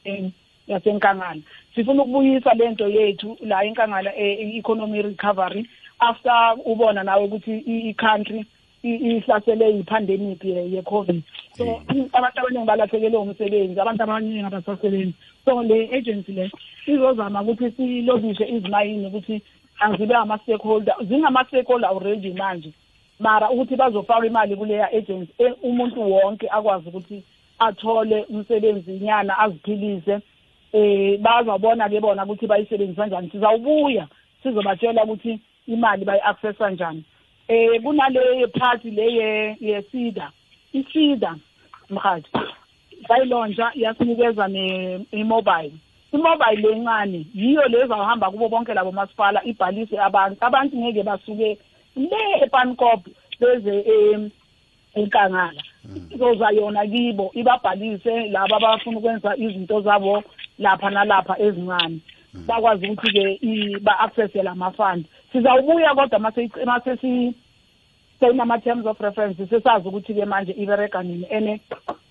yasenkangala. 0.67 1.41
Sifuna 1.75 2.03
ukubuyisa 2.03 2.53
lento 2.53 2.87
yethu 2.87 3.37
la 3.41 3.63
enkangala 3.63 4.15
i-economy 4.15 5.01
recovery 5.01 5.65
after 5.99 6.55
ubona 6.65 7.03
nawe 7.03 7.23
ukuthi 7.23 7.57
i- 7.57 7.89
i-country 7.89 8.45
i- 8.83 8.95
ihlasele 8.95 9.75
yi-pandemic 9.75 10.43
ye- 10.43 10.71
ye-covid. 10.71 11.21
So 11.57 11.81
abantu 12.13 12.39
abaningi 12.39 12.65
balahlekelwe 12.65 13.17
umsebenzi 13.17 13.79
abantu 13.79 14.03
abaningi 14.03 14.45
abasasebenzi. 14.45 15.13
So 15.45 15.63
le 15.63 15.89
agency 15.97 16.31
le 16.33 16.51
izozama 16.87 17.41
ukuthi 17.41 17.71
silobishe 17.71 18.45
izimayini 18.45 19.07
ukuthi 19.07 19.41
azibe 19.79 20.15
ama-stakeholder 20.15 20.95
zingama-stakeholder 21.07 21.89
already 21.89 22.33
manje. 22.33 22.71
Mara 23.19 23.49
ukuthi 23.49 23.75
bazofaka 23.75 24.25
imali 24.27 24.55
kuleya 24.55 24.91
agency 24.91 25.31
e- 25.39 25.55
umuntu 25.63 26.11
wonke 26.11 26.47
akwazi 26.49 26.89
ukuthi 26.89 27.23
athole 27.59 28.25
umsebenzi 28.29 28.91
nyana 28.91 29.39
aziphilise 29.39 30.19
eh 30.75 31.17
bazabona 31.23 31.89
ke 31.89 31.99
bona 32.03 32.23
ukuthi 32.25 32.47
bayisebenzisa 32.47 33.01
kanjani 33.01 33.29
sizawubuya 33.31 34.07
sizobatshela 34.43 35.03
ukuthi 35.03 35.39
imali 35.67 36.05
bayi-accessa 36.05 36.53
kanjani 36.65 37.03
eh 37.47 37.81
kunale 37.83 38.47
party 38.47 38.91
le 38.91 39.05
ye- 39.13 39.55
yesida 39.61 40.31
isida 40.73 41.35
mhathi 41.89 42.29
sayilontsha 43.07 43.71
yasinikeza 43.75 44.47
ne- 44.47 45.05
i-mobile. 45.11 45.71
I-mobile 46.13 46.61
lencane 46.61 47.25
yiyo 47.35 47.67
le 47.67 47.79
ezawuhamba 47.83 48.31
kubo 48.31 48.49
bonke 48.49 48.73
labo 48.73 48.91
masipala 48.91 49.43
ibhalise 49.45 49.99
abantu. 49.99 50.37
Abantu 50.41 50.77
ngeke 50.77 51.03
basuke 51.03 51.57
le 51.95 52.21
epankop 52.43 53.01
beze 53.39 53.79
em, 53.79 54.29
enkangala 54.95 55.61
izoza 56.11 56.49
yona 56.51 56.87
kibo 56.87 57.31
ibabhalise 57.33 58.27
laba 58.31 58.57
abafuna 58.57 58.97
ukwenza 58.97 59.35
izinto 59.37 59.81
zabo 59.81 60.23
lapha 60.59 60.89
nalapha 60.89 61.39
ezincane. 61.39 61.99
Bakwazi 62.47 62.89
ukuthi-ke 62.89 63.79
ba-accesse 63.79 64.43
lama-fund 64.43 65.05
sizawubuya 65.31 65.95
kodwa 65.95 66.19
mase 66.19 66.49
seyinama-terms 68.19 68.85
of 68.85 68.99
reference 68.99 69.45
sesazi 69.49 69.87
ukuthi-ke 69.87 70.25
manje 70.25 70.51
ibereka 70.51 71.03
nini. 71.03 71.27
And 71.31 71.59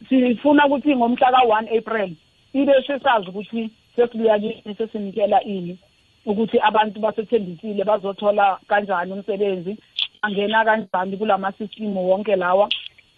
sifuna 0.08 0.66
ukuthi 0.66 0.96
ngomhla 0.96 1.32
ka-one 1.32 1.68
april 1.78 2.16
ibe 2.52 2.72
sesazi 2.86 3.28
ukuthi 3.28 3.70
sesibuya 3.96 4.38
kini 4.38 4.74
sesinikela 4.78 5.42
ini 5.42 5.78
ukuthi 6.26 6.58
abantu 6.60 7.00
basethembisile 7.00 7.84
bazothola 7.84 8.58
kanjani 8.68 9.12
umsebenzi 9.12 9.76
angena 10.22 10.64
kanjani 10.64 11.16
kulama-system 11.16 11.96
wonke 11.96 12.36
lawa 12.36 12.68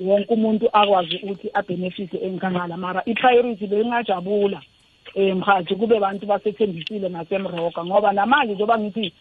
wonke 0.01 0.35
umuntu 0.35 0.69
akwazi 0.73 1.17
ukuthi 1.17 1.51
abenefite 1.55 2.17
enkangala 2.17 2.77
mara 2.77 3.03
i-priority 3.07 3.67
bengingajabula 3.67 4.57
um 4.59 4.76
mhathi 5.14 5.75
kube 5.77 6.01
bantu 6.01 6.27
basethembisile 6.27 7.09
nasemroga 7.09 7.85
ngoba 7.85 8.12
namanje 8.12 8.55
njengoba 8.55 8.79
ngithi 8.79 9.12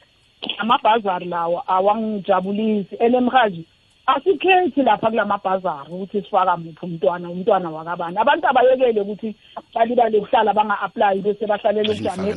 amabhazari 0.58 1.26
lawo 1.26 1.64
awangijabulisi. 1.68 2.96
And 3.00 3.16
mhaji 3.16 3.66
asikhethi 4.08 4.84
lapha 4.84 5.10
kulamabhazari 5.10 5.92
ukuthi 5.92 6.22
sifaka 6.22 6.58
muphi 6.58 6.86
umntwana 6.86 7.30
umntwana 7.30 7.70
wakabani. 7.70 8.18
Abantu 8.18 8.48
abayekele 8.48 9.02
ukuthi 9.02 9.36
balibale 9.74 10.20
kuhlala 10.20 10.54
banga-aplayi 10.54 11.22
bese 11.22 11.48
Bazifaka 11.48 11.82
ukujame 11.82 12.34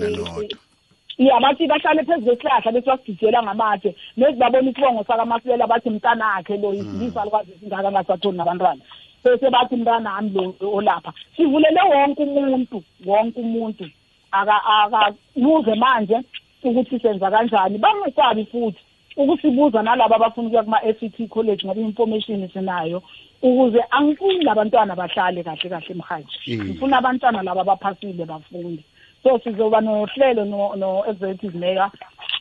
ya 1.18 1.40
bathi 1.40 1.66
bahlale 1.66 2.04
phezu 2.04 2.24
kwesihlahla 2.24 2.72
bese 2.72 2.86
basigijela 2.86 3.42
ngamatshe. 3.42 3.94
Nezi 4.16 4.38
babona 4.38 4.70
isibongo 4.70 5.04
sakamasilela 5.04 5.66
bathi 5.66 5.90
mntanakhe 5.90 6.56
lo 6.56 6.74
yisilisa 6.74 7.24
likwazi 7.24 7.52
isingaka 7.52 7.88
angasatholi 7.88 8.36
nabantwana. 8.36 8.80
Bese 9.24 9.50
bathi 9.50 9.76
mntanami 9.76 10.30
lo 10.30 10.54
olapha 10.60 11.12
sivulele 11.36 11.80
wonke 11.82 12.22
umuntu 12.22 12.82
wonke 13.06 13.40
umuntu 13.40 13.84
aka- 14.32 14.64
akabuze 14.64 15.74
manje 15.74 16.16
ukuthi 16.62 16.98
senza 17.00 17.30
kanjani. 17.30 17.78
Bangesabi 17.78 18.44
futhi 18.44 18.78
ukusibuza 19.16 19.82
nalabo 19.82 20.14
abafuna 20.14 20.46
ukuya 20.48 20.62
kuma-f 20.62 21.00
c 21.00 21.08
t 21.10 21.26
college 21.28 21.66
ngoba 21.66 21.80
i-information 21.80 22.48
sinayo 22.48 23.02
ukuze 23.42 23.78
angifuni 23.90 24.44
labantwana 24.44 24.94
bahlale 24.96 25.42
kahle 25.42 25.68
kahle 25.70 25.86
emhaji 25.90 26.38
Mm. 26.46 26.64
ngifuna 26.70 26.98
abantwana 26.98 27.42
laba 27.42 27.60
abaphasile 27.60 28.24
bafunde. 28.24 28.82
So 29.22 29.38
sizoba 29.38 29.80
nohlelo 29.80 30.44
no- 30.44 30.74
no-executive 30.76 31.58
mayor 31.58 31.90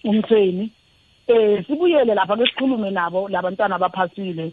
umthweni 0.04 0.70
eh 1.28 1.66
sibuyele 1.68 2.14
lapha 2.16 2.38
ke 2.38 2.46
sikhulume 2.46 2.92
nabo 2.92 3.28
labantwana 3.30 3.76
abaphasile. 3.76 4.52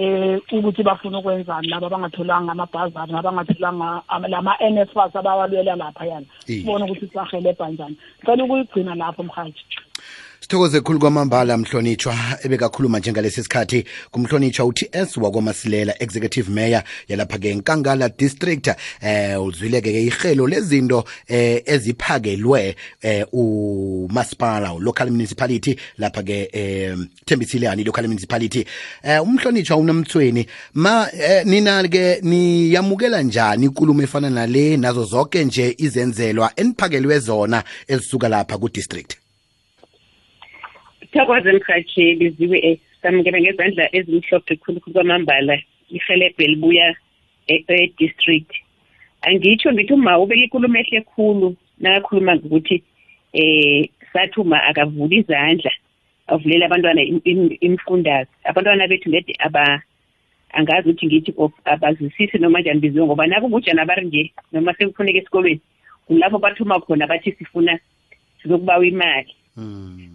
Eh 0.00 0.40
ukuthi 0.52 0.82
bafuna 0.82 1.18
ukwenzani 1.18 1.68
laba 1.68 1.86
abangatholanga 1.86 2.52
amabhazari 2.52 3.12
nabangatholanga 3.12 4.02
ama- 4.08 4.28
lama-NSFAS 4.28 5.16
abawalwela 5.16 5.76
lapha 5.76 6.04
yana 6.06 6.26
Iye. 6.48 6.60
sibone 6.60 6.84
ukuthi 6.84 7.06
sisahelebha 7.06 7.68
njani. 7.70 7.96
Ngicela 8.22 8.44
ukuyigcina 8.44 8.94
lapho 8.94 9.22
mhaji 9.22 9.62
sithokoze 10.40 10.80
khulu 10.80 10.98
kwamambala 10.98 11.56
mhlonitshwa 11.56 12.16
ebekakhuluma 12.42 12.98
njengalesi 12.98 13.42
sikhathi 13.42 13.84
kumhlonitshwa 14.10 14.66
uts 14.66 15.16
wakwamasilela 15.16 16.02
executive 16.02 16.50
mayor 16.50 16.82
yalapha-ke 17.08 17.54
nkangala 17.54 18.08
district. 18.08 18.68
Eh 19.02 19.42
uzwile-ke 19.42 19.92
ke 19.92 20.02
ihelo 20.06 20.46
lezinto 20.46 21.04
eh 21.28 21.62
eziphakelwe 21.66 22.76
eh 23.02 23.26
umasipala 23.32 24.72
local 24.78 25.10
municipality 25.10 25.76
lapha-ke 25.98 26.48
eh 26.52 26.96
thembisilani 27.26 27.84
local 27.84 28.08
municipality. 28.08 28.64
Eh 29.02 29.22
umhlonitshwa 29.22 29.76
unomthweni 29.76 30.46
ma 30.74 31.08
eh, 31.12 31.46
nina-ke 31.46 32.20
niyamukela 32.22 33.22
njani 33.22 33.66
ikulumo 33.66 34.02
efana 34.02 34.30
nale 34.30 34.76
nazo 34.76 35.04
zonke 35.04 35.44
nje 35.44 35.74
izenzelwa 35.78 36.52
eniphakelwe 36.56 37.18
zona 37.18 37.64
ezisuka 37.88 38.28
lapha 38.28 38.58
ku-district? 38.58 39.16
Thokoze 41.12 41.52
mhathi 41.52 42.14
liziwe 42.14 42.58
um 42.64 42.76
samukela 43.02 43.40
ngezandla 43.40 43.96
ezimhlophe 43.96 44.56
khulu 44.56 44.80
khulu 44.80 44.94
kwamambala. 44.94 45.58
Ihelebhe 45.90 46.46
libuya 46.46 46.94
e- 47.46 47.64
e-district. 47.68 48.52
Angitsho 49.22 49.72
ngithi 49.72 49.92
uma 49.92 50.18
ubeka 50.18 50.44
ikulumo 50.44 50.78
ehle 50.78 51.00
khulu 51.02 51.56
nakakhuluma 51.80 52.36
ngokuthi 52.36 52.82
eh 53.32 53.88
sathi 54.12 54.40
uma 54.40 54.62
akavula 54.62 55.16
izandla 55.16 55.70
avulele 56.26 56.64
abantwana 56.64 57.02
im- 57.02 57.22
im- 57.24 57.56
imifundazi 57.60 58.30
abantwana 58.44 58.88
bethu 58.88 59.08
ngede 59.10 59.34
aba 59.38 59.82
angazi 60.52 60.88
ukuthi 60.88 61.06
ngithi 61.06 61.32
of 61.36 61.52
abazwisisi 61.64 62.38
noma 62.38 62.60
njani 62.60 62.80
biziwe 62.80 63.06
ngoba 63.06 63.26
nabo 63.26 63.46
ubujana 63.46 63.84
bari 63.84 64.06
nje 64.06 64.32
noma 64.52 64.74
sekufuneka 64.74 65.18
esikolweni. 65.18 65.60
Kulapho 66.06 66.38
bathoma 66.38 66.80
khona 66.80 67.06
bathi 67.06 67.32
sifuna 67.32 67.78
sizokubawa 68.42 68.86
imali. 68.86 69.34
Mm. 69.34 69.39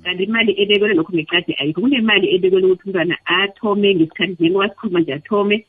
Kanti 0.04 0.24
imali 0.24 0.52
ebekelwe 0.62 0.96
lokho 0.96 1.14
ngecadi 1.14 1.56
ayikho 1.60 1.82
kunemali 1.82 2.36
ebekelwe 2.36 2.72
ukuthi 2.72 2.86
umntwana 2.86 3.16
athome 3.26 3.96
ngesikhathi 3.96 4.34
njengoba 4.34 4.70
sikhuluma 4.70 5.00
nje 5.00 5.14
athome 5.14 5.66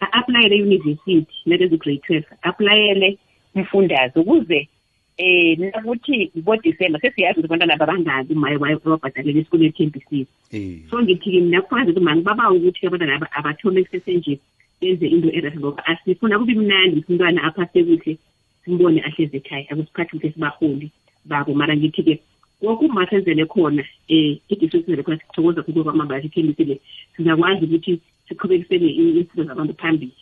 a-aplayele 0.00 0.54
eyunivesithi 0.56 1.34
nakezi-grade 1.46 2.02
twelve 2.06 2.28
aplayele 2.42 3.18
umfundazi 3.54 4.18
ukuze 4.18 4.68
eh 5.18 5.58
nakuthi 5.58 6.30
bo-december 6.46 7.00
sesiyazi 7.00 7.40
ukuthi 7.40 7.54
abantwana 7.54 7.76
babangaki 7.76 8.34
maye 8.34 8.56
wabhadalela 8.56 9.40
esikoleni 9.40 9.72
e-campc 9.74 10.10
Eh. 10.50 10.80
so 10.90 11.02
ngithi-ke 11.02 11.40
mina 11.40 11.62
kufanele 11.62 11.90
ukuthi 11.90 12.04
mani 12.04 12.22
babawa 12.22 12.54
ukuthi 12.56 12.86
abantwana 12.86 13.14
aba 13.16 13.28
abathome 13.38 13.84
kusesenje 13.84 14.38
benze 14.80 15.06
into 15.06 15.28
erahe 15.28 15.58
ngoba 15.58 15.86
asifuna 15.86 16.38
kube 16.38 16.54
mnandi 16.54 16.96
ukuthi 16.96 17.12
umntwana 17.12 17.42
aphase 17.42 17.84
kuhle 17.84 18.18
simbone 18.64 19.02
ahlezi 19.02 19.36
ekhaya 19.36 19.70
akusikhathi 19.70 20.16
ukuthi 20.16 20.32
sibaholi 20.32 20.90
babo. 21.24 21.54
Mara 21.54 21.76
ngithi-ke 21.76 22.14
woke 22.62 22.84
uma 22.86 23.06
senzele 23.06 23.46
khona 23.46 23.82
um 23.82 24.38
i-district 24.48 24.86
senzele 24.86 25.02
khona 25.02 25.18
sithokoza 25.18 25.62
khulu 25.62 25.84
kwamambala 25.84 26.22
ithembisi 26.22 26.64
le 26.64 26.80
sizakwazi 27.16 27.64
ukuthi 27.64 28.00
siqhubekisele 28.28 28.88
impilo 28.88 29.44
zabantu 29.44 29.74
phambili 29.74 30.16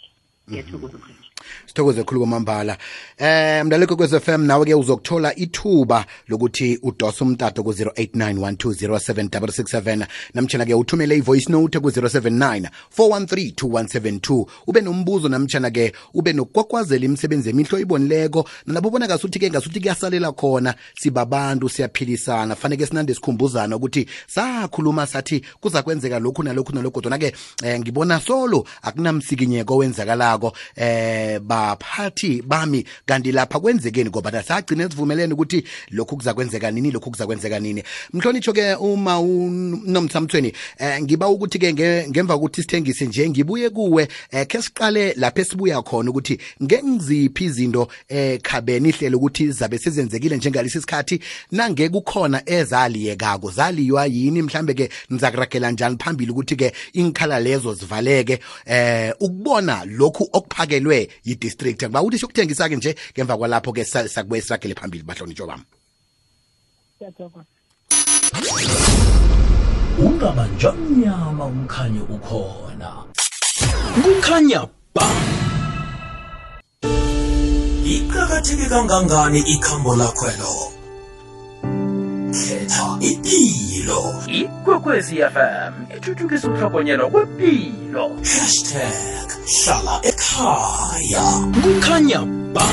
ngiyathokoza 0.49 0.99
manje 0.99 1.26
sithokoze 1.67 2.03
khulu 2.03 2.21
kwamambala. 2.21 2.79
Eh 3.19 3.65
mlaleko 3.65 3.97
kwez 3.97 4.19
FM 4.19 4.43
nawe 4.43 4.65
ke 4.65 4.75
uzokuthola 4.75 5.37
ithuba 5.37 6.05
lokuthi 6.29 6.79
udose 6.83 7.25
umtato 7.25 7.63
ku 7.63 7.71
0891207667 7.71 10.07
namtshana-ke 10.35 10.75
uthumele 10.75 11.17
ivoice 11.17 11.53
note 11.53 11.81
ku 11.81 11.89
079 11.89 12.69
4132172 12.99 14.47
ube 14.67 14.81
nombuzo 14.81 15.29
namtshana-ke 15.29 15.93
ube 16.15 16.33
nokukwakwazela 16.33 17.05
imisebenzi 17.05 17.51
emihlo 17.51 17.79
ibonileko 17.79 18.49
nalabo 18.67 18.91
bona 18.91 19.07
ngasuthi 19.07 19.39
ke 19.39 19.51
ngasuthi 19.51 19.81
kuyasalela 19.81 20.33
khona 20.33 20.75
sibabantu 20.99 21.69
siyaphilisana. 21.69 22.57
Faneke 22.57 22.87
sinande 22.87 23.15
sikhumbuzana 23.15 23.77
ukuthi 23.77 24.07
sakhuluma 24.27 25.07
sathi 25.07 25.43
kuza 25.61 25.83
kwenzeka 25.83 26.19
lokhu 26.19 26.43
nalokhu 26.43 26.73
nalokhu. 26.73 26.97
Kodwa 26.97 27.19
ke 27.19 27.35
eh, 27.63 27.81
ngibona 27.81 28.21
solo 28.21 28.65
akunamsikinyeko 28.83 29.75
owenzakalako. 29.75 30.53
Eh 30.77 31.36
baphathi 31.41 32.43
bami. 32.43 32.85
Kanti 33.07 33.33
lapha 33.33 33.61
kwenzekeni 33.61 34.11
ngoba 34.11 34.43
sagcine 34.43 34.89
sivumelene 34.89 35.35
ukuthi 35.35 35.65
lokhu 35.91 36.17
kuza 36.17 36.35
kwenzeka 36.35 36.71
nini 36.71 36.91
lokhu 36.91 37.11
kuza 37.11 37.27
kwenzeka 37.27 37.61
nini. 37.61 37.83
Mhlonitsho 38.13 38.53
ke 38.53 38.75
uma 38.75 39.21
unomthamthweni 39.21 40.53
eh 40.79 41.03
ngiba 41.03 41.29
ukuthi 41.29 41.59
ke 41.59 41.73
nge- 41.73 42.09
ngemva 42.09 42.35
kokuthi 42.35 42.63
sithengise 42.63 43.07
nje 43.07 43.29
ngibuye 43.29 43.71
kuwe 43.71 44.09
eh 44.31 44.47
ke 44.47 44.63
siqale 44.63 45.15
lapha 45.17 45.41
esibuya 45.41 45.83
khona 45.83 46.11
ukuthi 46.11 46.39
ngengiziphi 46.63 47.45
izinto 47.45 47.89
eh 48.09 48.41
khabeni 48.43 48.89
ihlelo 48.89 49.19
ukuthi 49.19 49.53
zabe 49.53 49.79
sezenzekile 49.79 50.37
njengalesi 50.37 50.81
sikhathi. 50.81 51.21
Nange 51.53 51.89
kukhona 51.89 52.43
ezaliyekako 52.47 53.51
zaliywa 53.51 54.07
yini? 54.07 54.43
Mhlambe 54.43 54.75
ke 54.75 54.91
nizakuragela 55.11 55.71
njani 55.71 55.97
phambili 55.99 56.31
ukuthi 56.31 56.57
ke 56.57 56.73
inkhala 56.93 57.41
lezo 57.41 57.75
zivaleke? 57.75 58.39
Eh 58.67 59.15
ukubona 59.21 59.85
lokhu 59.85 60.29
okuphakelwe 60.33 61.09
yi-district. 61.27 61.85
Kuba 61.87 62.03
uthi 62.03 62.19
siyokuthengisa 62.19 62.69
ke 62.69 62.77
nje 62.77 62.95
ngemva 63.17 63.37
kwalapho 63.37 63.73
ke 63.73 63.85
sa- 63.85 64.09
sakubuye 64.09 64.41
siragele 64.43 64.75
phambili 64.75 65.03
bahlonitsho 65.05 65.47
bam 65.47 65.63
ungabanjwa 69.99 70.73
mnyama 70.73 71.45
umkhanyo 71.47 72.03
ukhona. 72.05 72.91
Kukhanya 74.03 74.61
ba. 74.95 75.07
Iqakatheke 77.85 78.67
kangangani 78.69 79.41
ikhambo 79.41 79.97
lakhwelo 79.97 80.53
khetha 82.37 82.87
ipilo 83.27 84.23
ikwekwezi 84.27 85.17
fm 85.17 85.73
ithuthukisa 85.97 86.49
ukuhlogonyelwa 86.49 87.11
kwempilo 87.11 88.05
hashtag 88.23 89.29
hlala 89.47 89.95
ekhaya 90.11 91.25
kukhanya 91.63 92.21
ba 92.55 92.67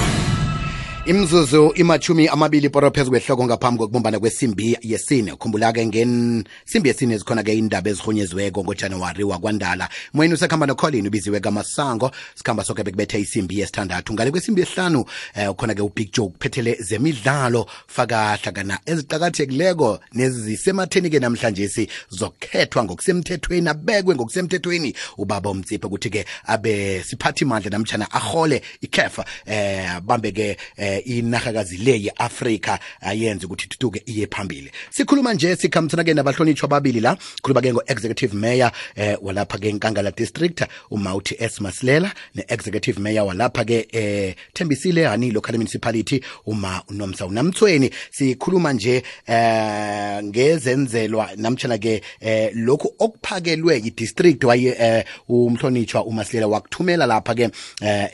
imzuzu 1.06 1.74
imachumi 1.76 2.28
amabili 2.28 2.70
poro 2.70 2.92
phezu 2.92 3.10
kwehloko 3.12 3.46
ngaphambi 3.46 3.80
kokubumbana 3.80 4.20
kwesimbi 4.20 4.78
yesine. 4.82 5.36
Khumbula-ke 5.36 5.86
ngensimbi 5.86 6.90
yesine 6.90 7.18
zikhona-ke 7.18 7.58
indaba 7.58 7.90
ezirhunyeziweko 7.90 8.64
ngojanuwari 8.64 9.24
wakwandala. 9.24 9.90
Moyeni 10.14 10.34
usekhamba 10.34 10.66
nocolin 10.66 11.08
ubiziwe 11.08 11.40
kamasango. 11.40 12.12
Sikhamba 12.36 12.64
soke 12.64 12.84
bekubethe 12.84 13.20
isimbi 13.20 13.60
yesithandathu. 13.60 14.14
Ngale 14.14 14.32
kwesimbi 14.32 14.62
yesihlanu 14.62 15.06
eh, 15.36 15.52
ukhona-ke 15.52 15.82
ubig 15.82 16.14
joe 16.14 16.28
kuphethele 16.28 16.78
zemidlalo 16.80 17.66
faka 17.88 18.36
hlakana 18.36 18.80
eziqakathekileko 18.86 20.00
nezisematheni-ke 20.14 21.20
namhlanje 21.20 21.68
si 21.68 21.90
zokhethwa 22.10 22.84
ngokusemthethweni 22.84 23.70
abekwe 23.70 24.16
ngokusemthethweni. 24.16 24.94
Ubaba 25.18 25.50
umtsiphe 25.50 25.88
ukuthi-ke 25.88 26.26
abe 26.46 27.04
siphathi 27.04 27.46
mandla 27.46 27.70
namtshana 27.72 28.12
ahole 28.12 28.62
ikhefa 28.82 29.26
eh 29.46 30.00
bambe-ke 30.02 30.58
eh 30.78 30.93
inarhakazi 31.00 31.78
le 31.78 32.02
ye-afrika 32.02 32.80
ayenze 33.02 33.46
ukuthi 33.46 33.66
ithuthuke 33.66 34.04
iye 34.06 34.28
phambili. 34.28 34.72
Sikhuluma 34.90 35.34
nje 35.34 35.56
sikhambisana-ke 35.56 36.14
nabahlonitshwa 36.14 36.66
ababili 36.66 37.00
la. 37.00 37.18
Khuluma-ke 37.42 37.74
ngo-executive 37.74 38.34
mayor 38.34 38.72
eh 38.96 39.18
walapha-ke 39.22 39.72
nkangala 39.72 40.12
district 40.12 40.64
umauthi 40.92 41.36
s. 41.40 41.62
Masilela 41.62 42.12
ne-executive 42.36 43.00
mayor 43.00 43.28
walapha-ke 43.28 43.88
eh 43.92 44.36
thembisile 44.54 45.06
hani 45.06 45.32
local 45.32 45.58
municipality 45.58 46.22
uma 46.46 46.84
unomsa 46.90 47.26
unamthweni 47.26 47.92
sikhuluma 48.12 48.74
nje 48.74 49.04
eh 49.28 50.24
ngezenzelwa 50.24 51.30
namtshana-ke 51.38 52.02
eh 52.22 52.52
lokhu 52.56 52.94
okuphakelwe 53.00 53.76
yi-district 53.76 54.44
waye 54.44 54.76
eh 54.80 55.06
umhlonitshwa 55.30 56.06
umasilela 56.06 56.48
wakuthumela 56.48 57.06
lapha-ke 57.06 57.50
eh 57.82 58.10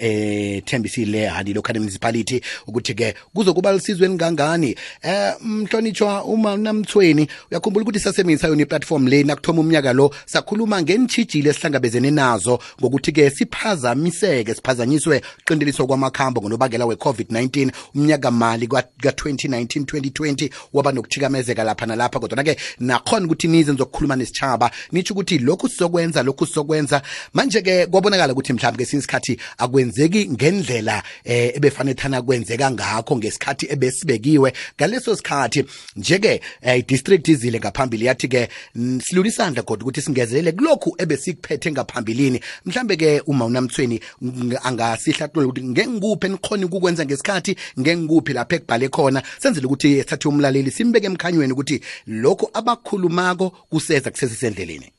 ethembisile 0.57 1.27
hani 1.27 1.53
local 1.53 1.79
municipality 1.79 2.41
ukuthi-ke 2.69 3.15
kuzokuba 3.33 3.73
lisizwe 3.73 4.05
elingangani 4.05 4.75
eh 5.01 5.33
mhlonitshwa 5.41 6.23
uma 6.23 6.57
namthweni 6.57 7.27
uyakhumbula 7.51 7.83
ukuthi 7.83 7.99
sasebenzisa 7.99 8.47
yona 8.47 8.61
iplatform 8.61 9.07
le 9.07 9.23
nakuthoma 9.23 9.61
umnyaka 9.61 9.93
lo 9.93 10.11
sakhuluma 10.25 10.81
ngenitshijile 10.81 11.49
esihlangabezene 11.49 12.11
nazo 12.11 12.59
ngokuthi-ke 12.81 13.29
siphazamiseke 13.29 14.55
siphazanyiswe 14.55 15.21
qindeliswa 15.45 15.87
kwamakhambo 15.87 16.41
ngonobangela 16.41 16.85
we-covid-19 16.85 17.71
umnyaka 17.95 18.31
mali 18.31 18.67
ka-2019 18.67 19.79
2020 19.83 20.49
waba 20.73 20.91
nokuthikamezeka 20.91 21.63
lapha 21.63 21.85
nalapha 21.85 22.19
kodwana-ke 22.19 22.57
nakhona 22.79 23.25
ukuthi 23.25 23.47
nize 23.47 23.71
nizokukhuluma 23.71 24.15
nesitshaba 24.15 24.71
nitsho 24.91 25.13
ukuthi 25.13 25.37
lokhu 25.37 25.69
sizokwenza 25.69 26.23
lokhu 26.23 26.45
sizokwenza. 26.45 27.01
Manje-ke 27.33 27.85
kwabonakala 27.85 28.33
ukuthi 28.33 28.53
mhlawumbe 28.53 28.83
kesinye 28.83 28.99
isikhathi 28.99 29.39
akwenzeki 29.57 30.29
ngendlela 30.29 31.03
um 31.25 31.49
ebefanele 31.55 31.95
thana 31.95 32.21
kwenzeka 32.21 32.58
ngakho 32.71 33.17
ngesikhathi 33.17 33.65
ebesibekiwe. 33.69 34.53
Ngaleso 34.75 35.15
sikhathi 35.15 35.65
nje-ke 35.95 36.41
eh, 36.61 36.85
district 36.87 37.27
izile 37.27 37.59
ngaphambili. 37.59 38.05
Yathi-ke 38.05 38.49
mm, 38.75 38.99
silula 39.01 39.27
isandla 39.27 39.63
kodwa 39.63 39.83
ukuthi 39.83 40.01
singezelele 40.01 40.51
kulokhu 40.51 40.95
ebesikuphethe 40.97 41.71
ngaphambilini. 41.71 42.39
Mhlambe-ke 42.65 43.21
uma 43.27 43.45
unamthweni 43.45 43.99
ng- 44.21 44.59
angasihlahlule 44.63 45.47
ukuthi 45.47 45.63
ngengikuphi 45.63 46.25
enikhona 46.27 46.65
ukukwenza 46.65 47.05
ngesikhathi 47.05 47.55
ngengikuphi 47.79 48.33
lapho 48.33 48.55
ekubhale 48.55 48.89
khona. 48.89 49.23
Senzele 49.39 49.65
ukuthi 49.65 50.01
sithathe 50.01 50.27
umlaleli 50.27 50.71
simbeke 50.71 51.07
emkhanyweni 51.07 51.53
ukuthi 51.53 51.81
lokhu 52.07 52.49
abakhulumako 52.53 53.49
kuseza 53.69 54.11
kusesisendleleni 54.11 54.91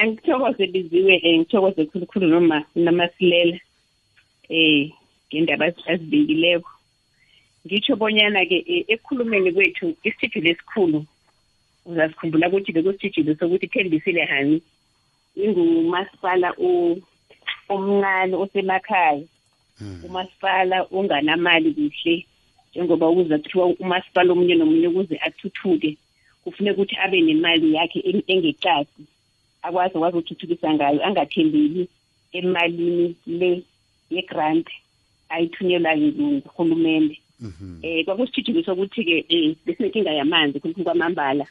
angithokoze 0.00 0.66
biziwe 0.66 1.20
um 1.24 1.40
ngithokoze 1.40 1.84
khulukhulu 1.86 2.26
noma 2.26 2.64
namasilela 2.74 3.58
um 4.50 4.90
ngendaba 5.32 5.66
azibekileko 5.86 6.70
ngitsho 7.66 7.96
bonyana-ke 7.96 8.58
eh, 8.66 8.84
ekukhulumeni 8.88 9.52
kwethu 9.52 9.96
isitshijilo 10.04 10.50
esikhulu. 10.50 11.04
Uzasikhumbula 11.86 12.48
ukuthi 12.48 12.72
bekusitshijilo 12.72 13.34
sokuthi 13.38 13.66
thembisile 13.68 14.24
hani. 14.24 14.62
Ingumasipala 15.36 16.52
o- 16.58 16.98
omncane 17.68 18.34
osemakhaya. 18.36 19.22
Umasipala 20.04 20.86
onganamali 20.92 21.70
kuhle 21.74 22.26
njengoba 22.74 23.08
uza 23.10 23.38
kuthiwa 23.38 23.66
umasipala 23.66 24.32
omunye 24.32 24.54
nomunye 24.54 24.88
ukuze 24.88 25.16
athuthuke. 25.26 25.96
Kufuneka 26.44 26.76
ukuthi 26.76 26.96
abe 26.96 27.20
nemali 27.20 27.74
yakhe 27.74 28.00
eng- 28.00 28.24
engeqadi 28.26 29.04
akwazi 29.62 29.94
akwazi 29.96 30.16
ukuthuthukisa 30.18 30.74
ngayo 30.74 31.00
angathembeli 31.06 31.88
emalini 32.32 33.16
le 33.26 33.62
yegrant 34.10 34.66
ayithunyelwa 35.28 35.96
nguhulumende. 35.96 37.16
Eh 37.82 38.04
kwakusitshijilo 38.04 38.62
sokuthi-ke 38.62 39.24
um 39.30 39.54
besinenkinga 39.66 40.12
yamanzi 40.12 40.60
khulukhulu 40.60 40.84
kwamambala. 40.84 41.46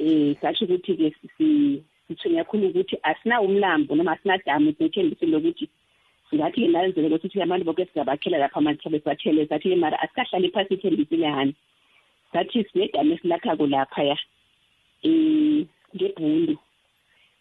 Um 0.00 0.34
sasho 0.40 0.64
ukuthi-ke 0.64 1.14
si- 1.36 1.82
sithunya 2.08 2.44
khulu 2.44 2.66
ukuthi 2.68 2.96
asinawo 3.02 3.46
umlambo 3.46 3.94
noma 3.94 4.12
asinadamu 4.12 4.74
sithembisile 4.78 5.32
lokuthi 5.32 5.68
ngathi-ke 6.34 6.68
nalenzele 6.68 7.14
ukuthi 7.14 7.42
abantu 7.42 7.64
boke 7.64 7.84
singabakhela 7.86 8.38
lapha 8.38 8.58
amanzi 8.58 8.82
sabe 8.82 8.98
sibathele. 8.98 9.46
Sathi 9.46 9.74
mara 9.76 10.00
asikahlali 10.00 10.50
phasi 10.50 10.74
ithembisile 10.74 11.26
hani 11.26 11.54
sathi 12.32 12.64
sinedama 12.72 13.14
esilakhako 13.14 13.66
laphaya 13.66 14.16
um 15.04 15.66
ngebhundu. 15.94 16.56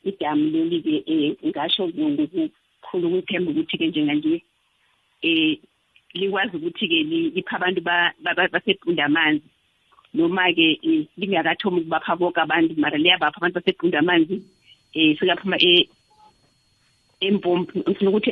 Idamu 0.05 0.49
leli-ke 0.53 1.03
um 1.07 1.49
ngasho 1.49 1.87
ngokukhulu 2.77 3.07
ukuthemba 3.07 3.51
ukuthi-ke 3.51 3.87
njenganje 3.87 4.41
um 5.23 5.55
likwazi 6.13 6.57
ukuthi-ke 6.57 7.03
lipha 7.35 7.55
abantu 7.55 7.81
basebhunda 7.81 9.05
amanzi. 9.05 9.43
Noma-ke 10.13 10.79
um 10.83 11.05
lingakathomi 11.17 11.81
ukubapha 11.81 12.15
bonke 12.15 12.41
abantu 12.41 12.73
mara 12.77 12.97
liyabapha 12.97 13.37
abantu 13.37 13.59
basebhunda 13.59 13.99
amanzi 13.99 14.41
um 14.95 15.15
sikaphuma 15.19 15.57
empompi 17.19 17.79
ngifuna 17.79 18.09
ukuthi 18.09 18.31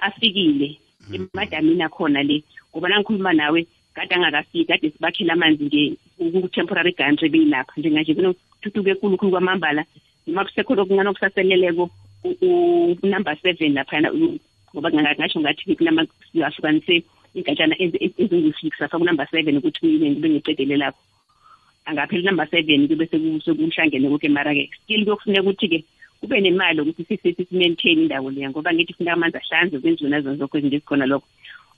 afikile 0.00 0.78
emadamini 1.12 1.82
akhona 1.82 2.22
le. 2.22 2.42
Ngoba 2.70 2.88
nangikhuluma 2.88 3.32
nawe 3.32 3.66
kade 3.94 4.14
angakafiki 4.14 4.64
kade 4.64 4.90
sibakhela 4.90 5.32
amanzi 5.32 5.96
ku-temporary 6.18 6.92
gantry 6.92 7.28
beyilapha. 7.28 7.72
Njenganje 7.76 8.14
kunothuthuko 8.14 8.90
ekhulu 8.90 9.16
khulu 9.16 9.30
kwamambala. 9.30 9.84
Noma 10.26 10.44
kusekho 10.44 10.74
lokuncane 10.74 11.08
okusaseleleko 11.08 11.90
unumber 12.24 13.36
seven 13.42 13.74
laphana 13.74 14.10
ngoba 14.74 14.90
ngasho 14.90 15.40
ngathi 15.40 15.76
kunamahlukanise 15.76 17.04
igatshana 17.34 17.74
ezingu-six 17.78 18.80
afa 18.80 18.98
kunumber 18.98 19.28
seven 19.30 19.58
ukuthi 19.58 19.80
kube 19.80 20.28
ngicedele 20.28 20.76
lapho. 20.76 20.98
Angaphela 21.86 22.22
unumber 22.22 22.48
seven 22.50 22.88
kube 22.88 23.06
sekuhlangene 23.06 24.08
koke 24.08 24.28
mara-ke 24.28 24.70
still 24.82 25.04
kuyokufuneka 25.04 25.42
ukuthi-ke 25.42 25.84
kube 26.20 26.40
nemali 26.40 26.80
ukuthi 26.80 27.04
sisi-maintain 27.04 28.00
indawo 28.00 28.30
leya 28.30 28.50
ngoba 28.50 28.72
ngithi 28.72 28.92
kufuneka 28.92 29.12
amanzi 29.12 29.36
ahlanze 29.38 29.78
kwenziwe 29.78 30.10
nazo 30.10 30.36
zonke 30.36 30.58
izinto 30.58 30.76
ezikhona 30.76 31.06
lokho. 31.06 31.26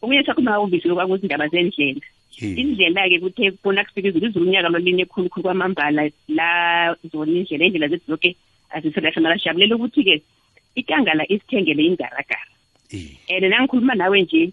Okunye 0.02 0.22
sakhuluma 0.24 0.60
ubisi 0.60 0.88
lokwakuthi 0.88 1.26
indaba 1.26 1.48
zendlela. 1.48 2.00
Indlela-ke 2.38 3.18
kuthe 3.20 3.50
bona 3.64 3.84
kufika 3.84 4.08
izulu 4.08 4.26
izulu 4.26 4.46
unyaka 4.46 4.68
loline 4.68 5.04
khulukhulu 5.04 5.42
kwamambala 5.42 6.10
la 6.28 6.96
zona 7.10 7.32
indlela 7.32 7.64
indlela 7.64 7.88
zethu 7.88 8.06
zonke 8.06 8.36
aziselahle 8.76 9.20
mara 9.22 9.38
sijabulela 9.38 9.76
ukuthi-ke 9.76 10.14
ikangala 10.80 11.24
isithengele 11.32 11.82
ingaragara 11.88 12.46
and 13.32 13.44
nangikhuluma 13.50 13.94
nawe 13.94 14.22
nje 14.22 14.52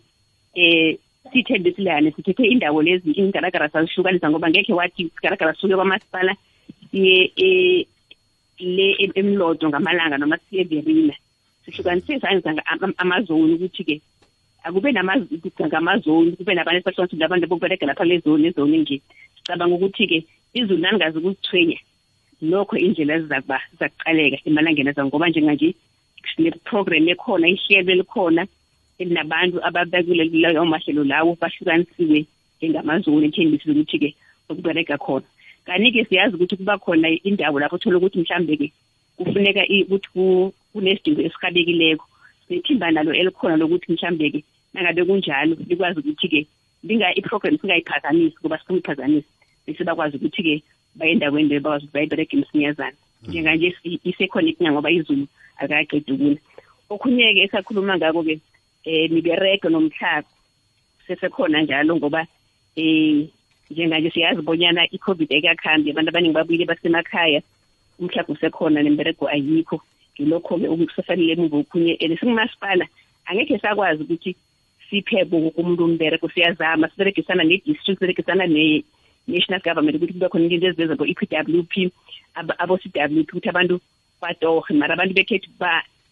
eh 0.55 0.97
sithembisilane 1.31 2.11
sithethe 2.11 2.43
indawo 2.53 2.81
lezi 2.81 3.11
ingaragara 3.11 3.69
sazihlukanisa 3.69 4.29
ngoba 4.29 4.49
ngekhe 4.49 4.73
wathi 4.73 5.01
igaragara 5.03 5.53
sisuke 5.53 5.75
kwamasipala 5.75 6.35
siye 6.91 7.87
le 8.59 8.87
emlodo 9.15 9.69
ngamalanga 9.69 10.17
noma 10.17 10.37
siye 10.49 10.63
verina 10.63 11.15
sihlukanise 11.65 12.19
sanza 12.19 12.63
amazoni 12.97 13.53
ukuthi-ke 13.53 14.01
akube 14.63 14.93
ngamazoni 14.93 16.31
kube 16.37 16.53
nabantu 16.53 16.77
esibahlukanisa 16.79 17.25
abantu 17.25 17.47
bokuberega 17.47 17.87
lapha 17.87 18.05
lezoni 18.05 18.47
ezoni 18.47 18.77
nje. 18.77 19.01
Sicabanga 19.35 19.75
ukuthi-ke 19.75 20.25
izulu 20.53 20.81
naningazi 20.81 21.17
ukuzithwenya 21.17 21.79
nokho 22.49 22.75
indlela 22.77 23.19
zizakuba 23.21 23.57
zizakuqaleka 23.71 24.37
emalangeni 24.47 24.89
aza 24.89 25.05
ngoba 25.05 25.29
njenganje 25.29 25.69
sine-program 26.35 27.07
ekhona 27.13 27.47
ihlelo 27.53 27.91
elikhona 27.95 28.43
elinabantu 28.99 29.57
ababekule 29.67 30.23
lawo 30.43 30.65
mahlelo 30.65 31.03
lawo 31.11 31.31
bahlukanisiwe 31.41 32.19
ngamazoni 32.69 33.25
ethembisile 33.27 33.71
ukuthi-ke 33.73 34.09
okubereka 34.49 34.97
khona. 34.97 35.27
Kanti-ke 35.65 36.05
siyazi 36.05 36.35
ukuthi 36.35 36.55
kuba 36.59 36.77
khona 36.77 37.07
indawo 37.29 37.59
lapho 37.59 37.77
thola 37.77 37.97
ukuthi 37.97 38.19
mhlambe-ke 38.19 38.67
kufuneka 39.17 39.63
ukuthi 39.81 40.09
kunesidingo 40.71 41.21
esirhabekileko 41.27 42.05
sithimba 42.47 42.91
nalo 42.91 43.11
elikhona 43.13 43.55
lokuthi 43.57 43.91
mhlambe-ke 43.93 44.39
nangabe 44.73 45.01
kunjalo 45.07 45.53
likwazi 45.69 45.99
ukuthi-ke 45.99 46.47
i-program 47.17 47.57
singayiphazamisi 47.57 48.35
ngoba 48.39 48.57
sifuna 48.57 48.79
iphazamisi 48.79 49.29
bese 49.65 49.83
bakwazi 49.83 50.17
ukuthi-ke 50.17 50.63
baye 50.95 51.11
endaweni 51.11 51.49
leyo 51.49 51.61
bakwazi 51.61 51.85
ukuthi 51.85 51.93
bayibereke 51.93 52.37
msinyazana. 52.37 52.97
Njenganje 53.27 53.75
isekhona 54.03 54.49
ikinga 54.49 54.71
ngoba 54.71 54.91
izulu 54.91 55.27
akaqedi 55.57 56.11
ukuna. 56.11 56.39
Okhunye-ke 56.89 57.41
esakhuluma 57.43 57.97
ngako-ke 57.97 58.39
um 58.85 59.13
miberego 59.13 59.69
nomhlaba 59.69 60.27
sesekhona 61.07 61.61
njalo 61.61 61.95
ngoba 61.95 62.27
um 62.77 63.27
njenganje 63.71 64.09
siyazi 64.11 64.41
bonyana 64.41 64.87
i-covid 64.91 65.31
ekakhambi 65.31 65.91
abantu 65.91 66.09
abaningi 66.09 66.35
babuyile 66.35 66.65
basemakhaya 66.65 67.41
umhlaba 67.99 68.33
usekhona 68.33 68.83
nemberego 68.83 69.27
ayikho. 69.27 69.81
Ngilokho-ke 70.13 70.67
okusasalile 70.67 71.33
emuva 71.33 71.57
okhunye 71.57 71.97
and 72.01 72.19
singumasipala 72.19 72.85
angekhe 73.25 73.59
sakwazi 73.59 74.03
ukuthi 74.03 74.35
siphe 74.89 75.25
woke 75.31 75.61
umuntu 75.61 75.85
umbereko 75.85 76.29
siyazama 76.29 76.89
siberegisana 76.89 77.43
ne-district 77.43 77.99
siberegisana 77.99 78.45
ne-national 79.27 79.61
government 79.61 79.97
ukuthi 79.97 80.13
kube 80.13 80.29
khona 80.29 80.45
into 80.45 80.67
eziveza 80.67 80.95
bo-e 80.95 81.13
p 81.13 81.27
w 81.29 81.63
p 81.63 81.91
abo-c 82.35 82.83
w 82.93 83.23
p 83.23 83.31
ukuthi 83.31 83.49
abantu 83.49 83.79
batorhe 84.21 84.73
mara 84.73 84.93
abantu 84.93 85.13
bekhethu 85.13 85.49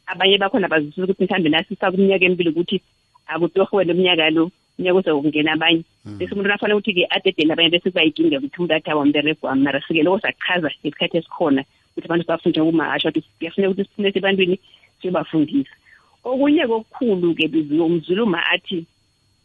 abanye 0.07 0.37
bakhona 0.37 0.67
bazwisisa 0.67 1.03
ukuthi 1.03 1.23
mhlawumbe 1.23 1.49
nasifaka 1.49 1.97
umnyaka 1.97 2.25
emibili 2.25 2.49
ukuthi 2.49 2.81
akutorhe 3.27 3.77
wena 3.77 3.93
umnyaka 3.93 4.29
lo 4.29 4.51
unyaka 4.79 4.99
uzokungena 4.99 5.53
abanye. 5.53 5.83
Bese 6.17 6.33
umuntu 6.33 6.49
nafanele 6.49 6.75
ukuthi-ke 6.75 7.07
adedele 7.09 7.53
abanye 7.53 7.69
bese 7.69 7.89
kuba 7.89 8.01
yinkinga 8.01 8.37
ukuthi 8.37 8.57
umuntu 8.57 8.73
athi 8.73 8.89
awamberego 8.91 9.47
wami. 9.47 9.63
Mara 9.63 9.81
sike 9.81 10.03
loko 10.03 10.19
sakuchaza 10.19 10.69
ngesikhathi 10.81 11.17
esikhona 11.17 11.61
ukuthi 11.91 12.05
abantu 12.05 12.25
bafunda 12.27 12.63
kumahasha 12.63 13.09
ukuthi 13.09 13.29
kuyafuneka 13.37 13.71
ukuthi 13.71 13.89
sifunese 13.89 14.19
ebantwini 14.19 14.59
siyobafundisa. 14.99 15.75
Okunye 16.23 16.67
kokukhulu-ke 16.67 17.45
umzuluma 17.85 18.39
athi 18.53 18.85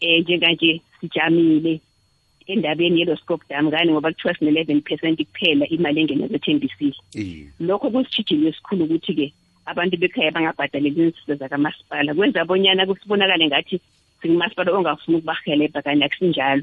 um 0.03 0.21
njenganje 0.21 0.81
sijamile 1.01 1.81
endabeni 2.47 3.01
yelo 3.01 3.17
scope 3.17 3.45
dam 3.49 3.67
ngani 3.69 3.93
ngoba 3.93 4.13
kuthiwa 4.13 4.35
sine-eleven 4.35 4.81
percent 4.81 5.19
kuphela 5.19 5.65
imali 5.69 6.01
engena 6.01 6.27
ze-tmbc 6.29 6.81
lokho 7.61 7.91
kusishijile 7.91 8.49
esikhulu 8.49 8.85
ukuthi-ke 8.85 9.33
abantu 9.67 9.97
bekhaya 9.97 10.31
bangabhadaleli 10.31 11.03
insiza 11.03 11.35
zakamasipala. 11.35 12.15
Kwenza 12.15 12.45
bonyana 12.45 12.87
kusibonakale 12.87 13.47
ngathi 13.47 13.81
singumasipala 14.23 14.73
ongafuni 14.73 15.19
ukubahelebha 15.19 15.83
kanye 15.83 16.05
akusinjalo. 16.05 16.63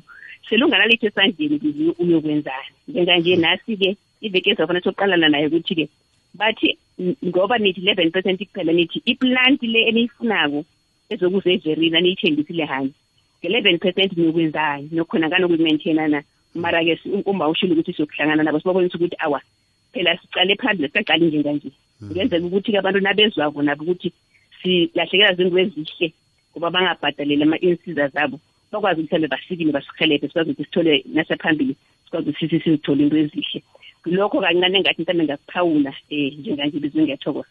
Selunganalithi 0.49 1.07
esandleni 1.07 1.59
biziwe 1.59 1.93
uyokwenzani? 1.99 2.73
Njenganje 2.87 3.35
nasi-ke 3.35 3.89
iveke 4.21 4.49
ezafana 4.51 4.81
soqalana 4.81 5.29
naye 5.29 5.47
ukuthi-ke 5.47 5.85
bathi 6.33 6.77
ngoba 7.25 7.57
nithi 7.57 7.81
eleven 7.81 8.11
percent 8.11 8.39
kuphela 8.39 8.71
nithi 8.73 9.01
iplanti 9.05 9.67
le 9.67 9.79
eniyifunako 9.89 10.65
ezokuze 11.09 11.53
everina 11.53 11.99
niyithembisile 12.01 12.65
hanje 12.65 12.95
11 13.43 13.77
percent 13.79 14.17
nikwenzani 14.17 14.89
nokhona 14.91 15.29
kanokuyimaintaina 15.29 16.07
na. 16.07 16.23
Mara-ke 16.55 16.99
umba 17.25 17.49
ushile 17.49 17.73
ukuthi 17.73 17.93
siyokuhlangana 17.93 18.43
nabo 18.43 18.59
sibabonisa 18.59 18.97
ukuthi 18.97 19.15
awa 19.19 19.41
phela 19.93 20.17
sicale 20.17 20.55
phambili 20.55 20.87
sicaqali 20.87 21.25
nje 21.25 21.43
kanje. 21.43 21.71
Hmm. 21.99 22.09
Kuyenzeka 22.09 22.45
ukuthi-ke 22.45 22.77
abantu 22.77 22.99
nabezwako 22.99 23.61
nabo 23.61 23.83
ukuthi 23.83 24.13
silahlekela 24.61 25.33
zinto 25.33 25.57
ezihle 25.59 26.13
ngoba 26.51 26.69
bangabhadaleli 26.69 27.43
ama-insiza 27.43 28.07
zabo. 28.07 28.39
Bakwazi 28.71 29.01
ukuthi 29.01 29.15
mhlawumbe 29.15 29.27
basikile 29.27 29.71
basihelebhe 29.71 30.27
sikwazi 30.27 30.51
ukuthi 30.51 30.63
sithole 30.63 31.03
nasephambili 31.13 31.75
sikwazi 32.05 32.29
ukuthi 32.29 32.49
sizithole 32.49 33.03
into 33.03 33.17
ezihle. 33.17 33.63
Lokho 34.05 34.41
kancane 34.41 34.81
ngathi 34.81 35.01
mhlawumbe 35.01 35.23
ngakuphawula 35.23 35.93
um 36.11 36.39
njenganje 36.39 36.79
bizwe 36.79 37.03
ngiyathokoza. 37.03 37.47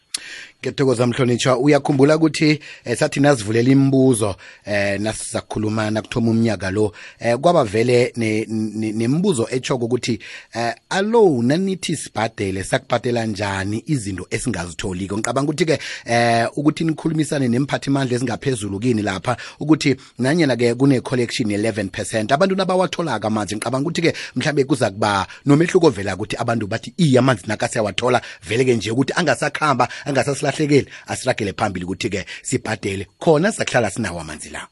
Ngiyathokoza 0.61 1.07
mhlonitshwa 1.07 1.57
uyakhumbula 1.57 2.17
ukuthi 2.17 2.59
eh, 2.85 2.97
sathi 2.97 3.19
nasivulela 3.19 3.69
imibuzo 3.69 4.35
eh 4.65 4.99
nasizakhuluma 4.99 5.91
nakuthoma 5.91 6.31
umnyaka 6.31 6.71
lo 6.71 6.93
eh 7.19 7.37
kwaba 7.37 7.63
vele 7.63 8.13
nemibuzo 8.15 9.47
echoko 9.51 9.85
ukuthi 9.85 10.19
eh 10.55 10.73
alo 10.89 11.41
nanithi 11.41 11.95
sibhadele 11.95 12.63
sakubhadela 12.63 13.25
njani 13.25 13.83
izinto 13.87 14.27
esingazitholiko? 14.29 15.17
Ngicabanga 15.17 15.51
ukuthi 15.51 15.65
ke 15.65 15.79
eh 16.05 16.47
ukuthi 16.55 16.83
nikhulumisane 16.83 17.47
nemphathimandla 17.47 18.15
ezingaphezulu 18.15 18.79
kini 18.79 19.01
lapha 19.01 19.37
ukuthi 19.59 19.95
nanyena 20.19 20.55
ke 20.55 20.75
kune 20.75 21.01
collection 21.01 21.49
ye11% 21.49 22.33
abantu 22.33 22.55
nabawatholaka 22.55 23.27
amanzi 23.27 23.55
ngicabanga 23.55 23.89
ukuthi 23.89 24.01
ke 24.01 24.13
mhlambe 24.35 24.63
kuza 24.63 24.91
kuba 24.91 25.27
nomehluko 25.45 25.89
vela 25.89 26.15
ukuthi 26.15 26.42
abantu 26.43 26.67
bathi 26.67 26.93
iye 26.97 27.19
amanzi 27.19 27.47
nakasiyawathola 27.47 28.21
vele 28.47 28.65
ke 28.65 28.75
nje 28.75 28.91
ukuthi 28.91 29.13
angasakhamba 29.15 29.87
angasasilahlekeli 30.05 30.87
asiragele 31.07 31.53
phambili 31.53 31.85
ukuthi-ke 31.85 32.25
sibhadele. 32.41 33.07
Khona 33.19 33.51
sakuhlala 33.51 33.89
sinawo 33.91 34.19
amanzi 34.21 34.49
la. 34.49 34.67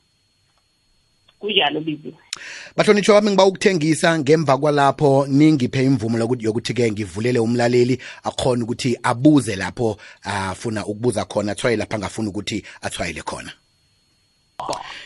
Kunjalo 1.40 1.80
bibi? 1.82 2.14
Bahlonitshwa 2.78 3.16
bami 3.16 3.30
ngiba 3.30 3.46
ukuthengisa 3.46 4.20
ngemva 4.20 4.58
kwalapho 4.58 5.26
ningiphe 5.28 5.84
imvumo 5.84 6.18
yokuthi-ke 6.40 6.92
ngivulele 6.92 7.40
umlaleli 7.40 7.98
akhona 8.24 8.64
ukuthi 8.64 8.98
abuze 9.04 9.56
lapho 9.56 9.98
afuna 10.24 10.86
ukubuza 10.86 11.26
khona 11.26 11.52
athwaye 11.52 11.78
lapho 11.78 11.96
angafuni 11.96 12.30
ukuthi 12.30 12.64
athwayele 12.82 13.22
khona 13.22 13.52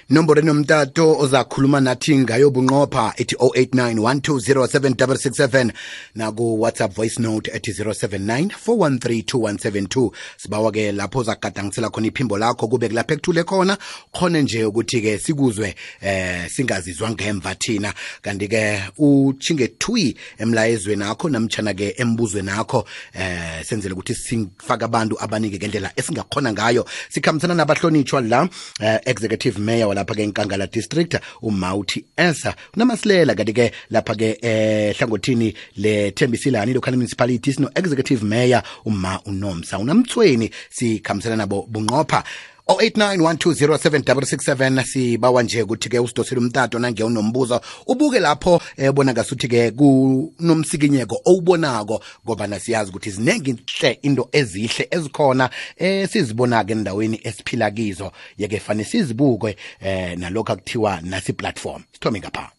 nomboro 0.10 0.42
enomtato 0.42 1.18
ozakhuluma 1.20 1.80
nathi 1.80 2.18
ngayo 2.18 2.50
bunqopha 2.50 3.14
ethi 3.18 3.36
0891207667 3.36 5.72
naku 6.16 6.62
whatsapp 6.62 6.96
voice 6.96 7.22
note 7.22 7.52
ethi 7.54 7.72
0794132172 7.72 10.12
sibawa 10.38 10.72
ke 10.72 10.92
lapho 10.92 11.20
ozagadangisela 11.20 11.90
khona 11.90 12.08
iphimbo 12.08 12.38
lakho 12.38 12.68
kube 12.68 12.90
kulapho 12.90 13.14
ekuthule 13.14 13.44
khona. 13.44 13.78
Khona 14.12 14.42
nje 14.42 14.66
ukuthi 14.66 15.02
ke 15.02 15.20
sikuzwe 15.20 15.76
eh 16.02 16.50
singazizwa 16.50 17.12
ngemva 17.12 17.56
thina. 17.56 17.94
Kanti 18.22 18.48
ke 18.48 18.84
uchinge 18.98 19.68
twi 19.68 20.18
emlayezweni 20.38 21.04
akho 21.04 21.30
namtshana 21.30 21.74
ke 21.74 21.96
embuzweni 21.98 22.50
akho 22.50 22.86
eh 23.14 23.66
senzele 23.66 23.94
ukuthi 23.94 24.16
sifake 24.16 24.86
abantu 24.86 25.20
abanike 25.20 25.58
ngendlela 25.58 25.92
esingakhona 25.96 26.54
ngayo. 26.54 26.86
Sikhambisana 27.10 27.56
nabahlonitshwa 27.56 28.22
la 28.22 28.50
eh, 28.80 29.00
executive 29.06 29.45
mayor 29.58 29.88
walapha 29.90 30.16
ke 30.16 30.24
enkangala 30.24 30.68
district 30.68 31.16
umauti 31.42 32.06
esa 32.18 32.56
unamasilela 32.76 33.36
kanti 33.36 33.54
ke 33.54 33.72
lapha 33.92 34.16
ke 34.16 34.38
eh 34.42 34.96
hlangothini 34.98 35.54
le 35.78 36.12
Thembisilani 36.12 36.74
local 36.74 36.96
municipality 36.96 37.54
sino 37.54 37.70
executive 37.76 38.24
mayor 38.24 38.64
uma 38.86 39.20
unomsa. 39.26 39.80
Unamthweni 39.80 40.50
sikhambisana 40.70 41.36
nabo 41.36 41.68
bunqopha. 41.70 42.24
0891207667. 42.68 44.84
Sibawa 44.86 45.44
nje 45.44 45.62
ukuthi 45.62 45.90
ke 45.90 46.00
usidosele 46.00 46.42
umtato 46.42 46.80
nange 46.80 47.04
unombuzo. 47.04 47.62
Ubuke 47.88 48.20
lapho 48.20 48.62
ebona 48.78 49.14
ngasuthi 49.14 49.48
ke 49.48 49.72
kunomsikinyeko 49.72 51.22
owubonako 51.26 52.04
ngoba 52.26 52.48
nasiyazi 52.48 52.90
ukuthi 52.90 53.12
ziningi 53.12 53.56
hle 53.80 54.00
into 54.02 54.30
ezihle 54.32 54.88
ezikhona 54.92 55.50
esizibona 55.78 56.64
ke 56.64 56.72
endaweni 56.74 57.20
esiphila 57.24 57.72
kizo. 57.72 58.12
Yeke 58.38 58.60
fane 58.60 58.84
sizibuke 58.84 59.56
eh 59.82 60.18
nalokho 60.18 60.54
akuthiwa 60.54 61.02
nasi 61.02 61.34
platform. 61.34 61.84
Sithome 61.94 62.20
ngapha. 62.20 62.52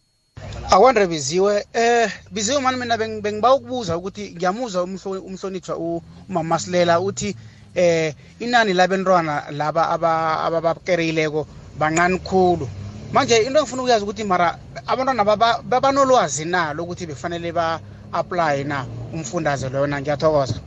Akwandre 0.70 1.06
biziwe 1.06 1.66
eh 1.72 2.10
biziwe 2.30 2.60
mani 2.60 2.78
mina 2.78 2.96
beng- 2.96 3.20
bengiba 3.20 3.54
ukubuza 3.54 3.96
ukuthi 3.96 4.32
ngiyamuza 4.36 4.82
umhlo- 4.82 5.20
umhlonitshwa 5.20 5.76
umama 5.76 6.00
umamasilela 6.28 7.00
uthi 7.00 7.36
eh 7.76 8.14
inani 8.40 8.72
labentwana 8.72 9.50
laba 9.50 9.90
aba- 9.90 10.40
ababakereyileko 10.44 11.46
bancane 11.78 12.18
khulu. 12.18 12.68
Manje 13.12 13.36
into 13.46 13.58
engifuna 13.58 13.82
ukuyazi 13.82 14.04
ukuthi 14.04 14.24
mara 14.24 14.58
abantwana 14.86 15.24
baba- 15.24 15.62
babanolwazi 15.62 16.44
na 16.44 16.72
lokuthi 16.74 17.06
befanele 17.06 17.52
ba-aplaye 17.52 18.64
na 18.64 18.86
umfundaze 19.12 19.68
loyo 19.68 19.86
na 19.86 20.00
ngiyathokoza. 20.00 20.60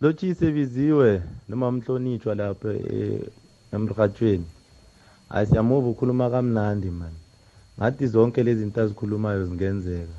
Lotshise 0.00 0.50
biziwe 0.50 1.22
noma 1.48 1.72
mhlonitshwa 1.72 2.34
lapha 2.34 2.68
eh, 2.68 3.20
emrhatshweni 3.72 4.44
hayi 5.28 5.46
siyamuva 5.46 5.88
ukhuluma 5.88 6.30
kamnandi 6.30 6.90
mani 6.90 7.16
ngathi 7.78 8.06
zonke 8.06 8.42
lezi 8.42 8.60
zinto 8.60 8.82
azikhulumayo 8.82 9.46
zingenzeka. 9.46 10.16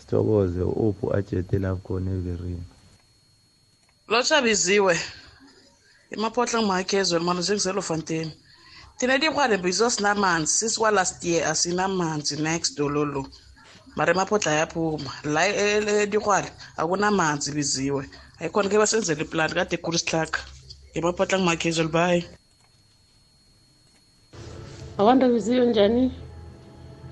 Sithokoze 0.00 0.62
uphu 0.62 1.14
ajete 1.16 1.58
lapho 1.58 1.80
khona 1.88 2.10
everini. 2.10 2.64
Lotshabiziwe 4.10 4.94
emapotla 6.14 6.58
ngimakezweni 6.60 7.24
manje 7.24 7.42
njengiselofanteni 7.42 8.32
thina 8.98 9.18
dikwale 9.18 9.56
bizo 9.64 9.90
sinamanzi 9.90 10.52
sisiwa 10.58 10.90
last 10.90 11.24
year 11.24 11.48
asinamanzi 11.50 12.34
next 12.46 12.78
dololo 12.78 13.22
mara 13.96 14.12
emapotla 14.12 14.52
ayaphuma. 14.52 15.10
La 15.24 15.42
edikwale 16.02 16.48
akunamanzi 16.76 17.52
biziwe. 17.56 18.02
Ayikhona 18.40 18.68
ke 18.68 18.78
basenzela 18.78 19.22
iplanti 19.24 19.54
kade 19.54 19.76
khulu 19.76 19.98
sihlaka 19.98 20.40
emapotla 20.94 21.38
ngimakezweni 21.38 21.90
bayi 21.90 22.22
abantu 24.98 25.32
biziwe 25.32 25.66
njani? 25.66 26.12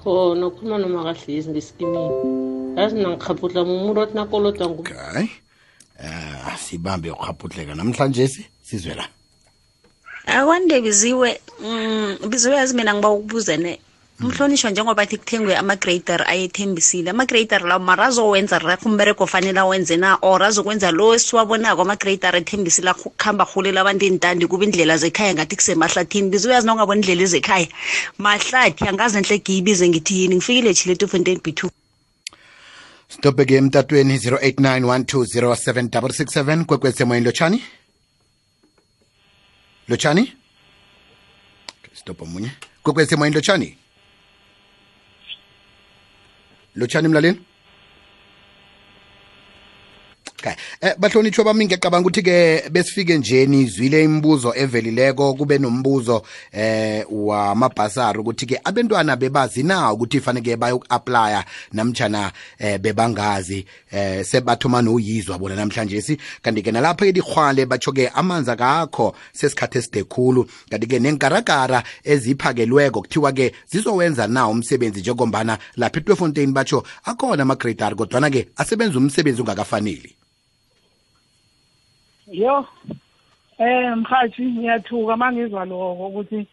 Khona 0.02 0.46
ukhuluma 0.46 0.78
noma 0.78 1.04
kahlezi 1.06 1.50
ngesikimini. 1.50 2.10
Yazi 2.76 2.94
mina 2.94 3.08
ngikhaputla 3.08 3.64
mumuntu 3.64 4.00
othi 4.00 4.14
nakolodwa 4.14 4.68
ngu 4.68 4.80
okay 4.80 5.28
eh 5.98 6.43
sibambe 6.58 7.10
ukhaphutleka 7.10 7.74
namhlanje 7.74 8.28
si 8.28 8.46
sizwe 8.62 8.94
akwande 10.26 10.80
biziwe 10.80 11.40
mm 11.60 12.16
biziwe 12.30 12.56
yazi 12.56 12.74
mina 12.74 12.94
ngiba 12.94 13.10
ukubuzene. 13.10 13.78
Umhlonishwa 14.20 14.70
njengoba 14.70 15.06
thi 15.06 15.16
kuthengwe 15.18 15.56
ama-grader 15.56 16.22
ayethembisile. 16.26 17.10
Ama-grader 17.10 17.62
lawo 17.66 17.82
mara 17.82 18.06
azowenza 18.06 18.58
rakho 18.58 18.88
umbereko 18.88 19.24
ofanele 19.24 19.60
awenze 19.60 19.96
na 19.96 20.18
or 20.22 20.42
azokwenza 20.42 20.90
lo 20.92 21.14
esiwabonako 21.14 21.82
ama-grader 21.82 22.36
ethembisile 22.36 22.94
kuhamba 22.94 23.44
rhulela 23.44 23.80
abantu 23.80 24.04
entandi 24.06 24.46
kuba 24.46 24.64
indlela 24.64 24.96
zekhaya 24.96 25.34
ngathi 25.34 25.56
kusemahlathini. 25.56 26.30
Biziwe 26.30 26.54
yazi 26.54 26.70
ungabona 26.70 27.00
indlela 27.00 27.22
ezekhaya 27.22 27.68
mahlathi 28.18 28.88
angazi 28.88 29.16
nenhle 29.16 29.38
giyibize 29.44 29.88
ngithi 29.88 30.14
yini. 30.20 30.36
Ngifikile 30.36 30.74
chilete 30.74 31.04
ufontein 31.04 31.40
b 31.42 31.52
two 31.52 31.70
stophe 33.08 33.44
ke 33.44 33.54
emtatweni 33.54 34.16
0891207667 34.16 36.64
kwekwesemoyeni 36.64 37.26
lotshani 37.26 37.62
lotshani 39.88 40.32
stop 41.94 42.22
omunye 42.22 42.50
kwekwesemoyeni 42.82 43.34
lotshani 43.34 43.78
lotshani 46.74 47.08
mlaleni 47.08 47.40
okay 50.44 50.56
eh 50.80 50.94
bahlonitshwa 50.98 51.44
bami 51.44 51.66
ngiyacabanga 51.66 52.08
ukuthi 52.08 52.22
ke 52.22 52.68
besifike 52.70 53.18
nje 53.18 53.46
nizwile 53.46 54.04
imibuzo 54.04 54.52
evelileko 54.56 55.34
kube 55.34 55.58
nombuzo 55.58 56.22
eh 56.52 57.06
wamabhasari 57.10 58.18
ukuthi 58.18 58.46
ke 58.46 58.60
abantwana 58.64 59.16
bebazi 59.16 59.62
na 59.62 59.92
ukuthi 59.92 60.20
faneke 60.20 60.56
bayoku-aplya 60.56 61.44
namtshana 61.72 62.32
eh 62.58 62.78
bebangazi 62.78 63.66
eh 63.92 64.24
sebathoma 64.24 64.82
noyizwa 64.82 65.38
bona 65.38 65.56
namhlanje 65.56 66.02
si. 66.02 66.18
Kanti 66.42 66.62
ke 66.62 66.72
nalapho 66.72 67.04
edihwale 67.04 67.66
batsho 67.66 67.92
ke 67.92 68.08
amanzi 68.08 68.50
akakho 68.50 69.14
sesikhathi 69.32 69.78
eside 69.78 70.04
khulu. 70.04 70.46
Kanti 70.70 70.86
ke 70.86 70.98
nenkaragara 70.98 71.82
eziphakelweko 72.04 73.00
kuthiwa 73.00 73.32
ke 73.32 73.52
zizowenza 73.70 74.26
na 74.26 74.48
umsebenzi 74.48 75.00
njengombana 75.00 75.58
lapha 75.76 76.00
etwefontein 76.00 76.52
batsho 76.52 76.84
akhona 77.04 77.42
amagradar 77.42 77.94
kodwana 77.96 78.30
ke 78.30 78.48
asebenza 78.56 78.98
umsebenzi 78.98 79.40
ungakafaneli 79.40 80.16
yo 82.38 82.66
eh 83.58 83.96
mhathi 83.96 84.42
ngiyathuka. 84.42 85.16
Mangizwa 85.16 85.64
lokho 85.64 86.06
ukuthi 86.06 86.46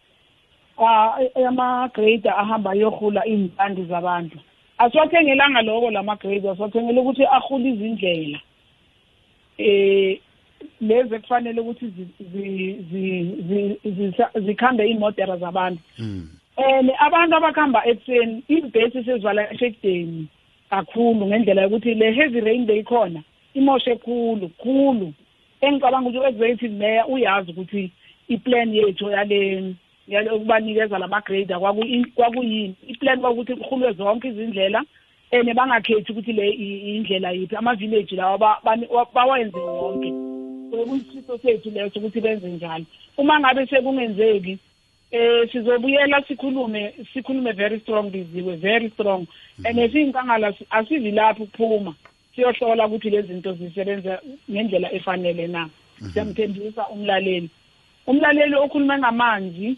ah 0.78 1.18
ama-grade 1.48 2.30
ahamba 2.30 2.74
yohula 2.74 3.22
iy'mpande 3.28 3.86
zabantu. 3.86 4.38
Asiwathengelanga 4.78 5.62
loko 5.62 5.92
lama 5.92 6.16
grade 6.16 6.50
asiwathengele 6.50 7.00
ukuthi 7.00 7.26
ahule 7.26 7.70
izindlela 7.70 8.40
eh 9.58 10.20
lezi 10.82 11.16
ekufanele 11.16 11.62
ukuthi 11.62 11.86
zikhambe 14.46 14.84
iy'modera 14.88 15.38
zabantu. 15.38 15.82
Um 16.58 16.90
abantu 17.00 17.36
abakuhamba 17.36 17.86
ekuseni 17.86 18.44
izibhesi 18.48 19.04
sezivala 19.04 19.54
eshekudeni 19.54 20.28
kakhulu 20.70 21.26
ngendlela 21.28 21.62
yokuthi 21.62 21.94
le 21.94 22.12
heavy 22.14 22.40
rain 22.42 22.66
beyikhona 22.66 23.22
imoshe 23.54 23.96
khulu 23.96 24.50
khulu. 24.62 25.14
Engicabanga 25.62 26.10
ukuthi 26.10 26.20
u-executive 26.20 26.76
mayor 26.78 27.06
uyazi 27.10 27.52
ukuthi 27.52 27.92
iplan 28.28 28.74
yethu 28.76 29.10
yale 29.12 29.74
yale 30.08 30.30
ukubanikeza 30.32 30.98
lama-grader 30.98 31.58
kwakuyi- 31.60 32.12
kwakuyini. 32.16 32.76
Iplan 32.88 33.20
kwakuthi 33.22 33.56
kuhulwe 33.56 33.94
zonke 33.94 34.28
izindlela 34.28 34.84
and 35.32 35.54
bangakhethi 35.54 36.12
ukuthi 36.12 36.34
le 36.34 36.50
i- 36.50 36.96
indlela 36.98 37.32
yiphi. 37.32 37.56
Ama-village 37.56 38.16
lawa 38.16 38.38
ba- 38.38 38.60
bani- 38.64 38.88
wa- 38.90 39.08
bawenze 39.14 39.58
wonke. 39.60 40.12
Kuyisifiso 40.72 41.38
sethu 41.38 41.70
leso 41.72 42.00
ukuthi 42.00 42.22
benze 42.22 42.48
njalo. 42.48 42.86
Uma 43.18 43.40
ngabe 43.40 43.66
sekungenzeki 43.66 44.58
eh 45.12 45.50
sizobuyela 45.52 46.24
sikhulume 46.28 46.94
sikhulume 47.14 47.52
very 47.52 47.80
strong 47.80 48.10
biziwe 48.12 48.56
very 48.56 48.90
strong. 48.90 49.28
And 49.66 49.92
siyinkangala 49.92 50.54
asivi 50.70 51.12
lapho 51.12 51.44
ukuphuma. 51.44 51.94
Siyohlola 52.36 52.88
ukuthi 52.88 53.10
lezi 53.10 53.28
zinto 53.28 53.54
zisebenza 53.54 54.22
ngendlela 54.52 54.94
efanele 54.94 55.48
na. 55.48 55.70
Siyamthembisa 56.14 56.88
umlaleli. 56.88 57.50
Umlaleli 58.08 58.56
okhuluma 58.56 58.98
ngamanzi 59.00 59.78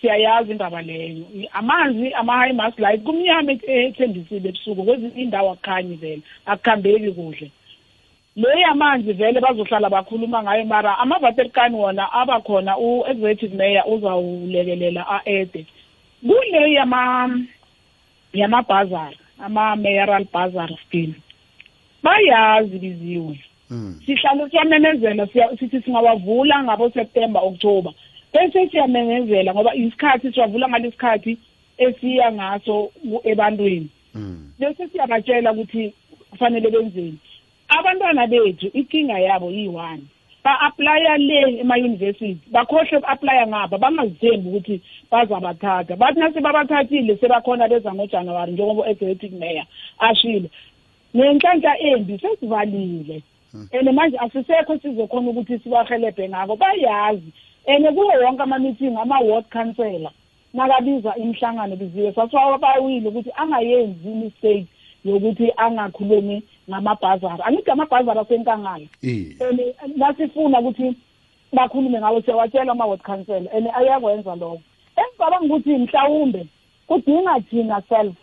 siyayazi 0.00 0.50
indaba 0.50 0.82
leyo. 0.82 1.24
Amanzi 1.52 2.12
ama-high 2.14 2.52
mass 2.52 2.78
light 2.78 3.02
kumnyama 3.02 3.52
ethembisile 3.52 4.48
ebusuku 4.48 4.84
kwezinye 4.84 5.22
indawo 5.22 5.50
akukhanyi 5.52 5.94
vele 5.96 6.22
akukhambeki 6.46 7.10
kuhle. 7.12 7.50
Leyi 8.36 8.64
amanzi 8.64 9.12
vele 9.12 9.40
bazohlala 9.40 9.90
bakhuluma 9.90 10.42
ngayo 10.42 10.64
mara 10.64 10.98
amavaterikani 10.98 11.76
wona 11.76 12.12
abakhona 12.12 12.78
u-executive 12.78 13.56
mayor 13.56 13.84
uzawulekelela 13.86 15.02
a-ede. 15.08 15.66
Kuleyi 16.26 16.74
yama 16.74 17.30
yamabhazari 18.32 19.18
ama-mayoral 19.38 20.24
bazar 20.32 20.70
scheme. 20.86 21.14
Bayazi 22.02 22.78
biziwe 22.78 23.38
sihlale 24.06 24.50
siyamemezela 24.50 25.26
siya- 25.26 25.56
sithi 25.58 25.80
singawavula 25.82 26.64
ngabo-september 26.64 27.40
october. 27.44 27.92
Bese 28.32 28.68
siyamemezela 28.68 29.54
ngoba 29.54 29.74
isikhathi 29.74 30.32
siwavula 30.32 30.68
ngalesikhathi 30.68 31.38
esiya 31.78 32.32
ngaso 32.32 32.90
ku- 33.02 33.20
ebantwini. 33.24 33.88
Bese 34.58 34.88
siyabatshela 34.88 35.52
ukuthi 35.52 35.92
kufanele 36.30 36.70
benzeni. 36.70 37.18
Abantwana 37.68 38.26
bethu 38.26 38.66
inkinga 38.74 39.18
yabo 39.18 39.50
yi-one. 39.50 40.02
Ba-aplya 40.44 41.16
le 41.18 41.60
emayunivesithi 41.62 42.50
bakhohlwe 42.52 43.00
ku-aplya 43.00 43.46
ngapha 43.46 43.78
bangazithembi 43.78 44.48
ukuthi 44.48 44.80
bazabathatha. 45.10 45.96
Bathi 45.96 46.20
nase 46.20 46.40
babathathile 46.40 47.16
sebakhona 47.16 47.68
beza 47.68 47.94
ngojanuwari 47.94 48.52
njengoba 48.52 48.82
u-executive 48.82 49.38
mayor 49.38 49.64
ashilo 49.98 50.48
nenhlanhla 51.14 51.78
embi 51.78 52.18
sesivalile. 52.18 53.22
And 53.72 53.88
manje 53.92 54.18
asisekho 54.18 54.78
sizokhona 54.78 55.30
ukuthi 55.30 55.58
sibahelebhe 55.58 56.28
ngako 56.28 56.56
bayazi. 56.56 57.32
And 57.66 57.86
kuwo 57.94 58.12
wonke 58.24 58.42
ama-meeting 58.42 58.96
ama-ward 58.96 59.44
councillor 59.50 60.12
nakabiza 60.54 61.16
imihlangano 61.16 61.76
biziwe 61.76 62.12
sasiwabawile 62.12 63.08
ukuthi 63.08 63.30
angayenzi 63.36 64.08
imistake 64.08 64.66
yokuthi 65.04 65.52
angakhulumi 65.56 66.42
ngamabhazari 66.70 67.42
angithi 67.44 67.70
amabhazari 67.70 68.20
asenkangala. 68.20 68.86
Iye 69.02 69.36
and 69.40 69.96
nasifuna 69.96 70.60
ukuthi 70.60 70.96
bakhulume 71.52 71.98
ngawo 71.98 72.22
siyawatshela 72.22 72.72
ama-ward 72.72 73.02
council 73.02 73.48
and 73.52 73.68
ayakwenza 73.74 74.34
lokho. 74.34 74.60
Engicabanga 74.96 75.44
ukuthi 75.44 75.78
mhlawumbe 75.78 76.46
kudinga 76.86 77.40
thina 77.40 77.82
self 77.88 78.14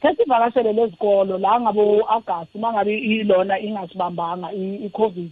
khe 0.00 0.14
sivakashele 0.16 0.72
lezikolo 0.72 1.38
la 1.38 1.60
ngabo-agasti 1.60 2.58
uma 2.58 2.72
ngabe 2.72 2.98
ilona 2.98 3.60
ingasibambanga 3.60 4.52
i-covid. 4.52 5.30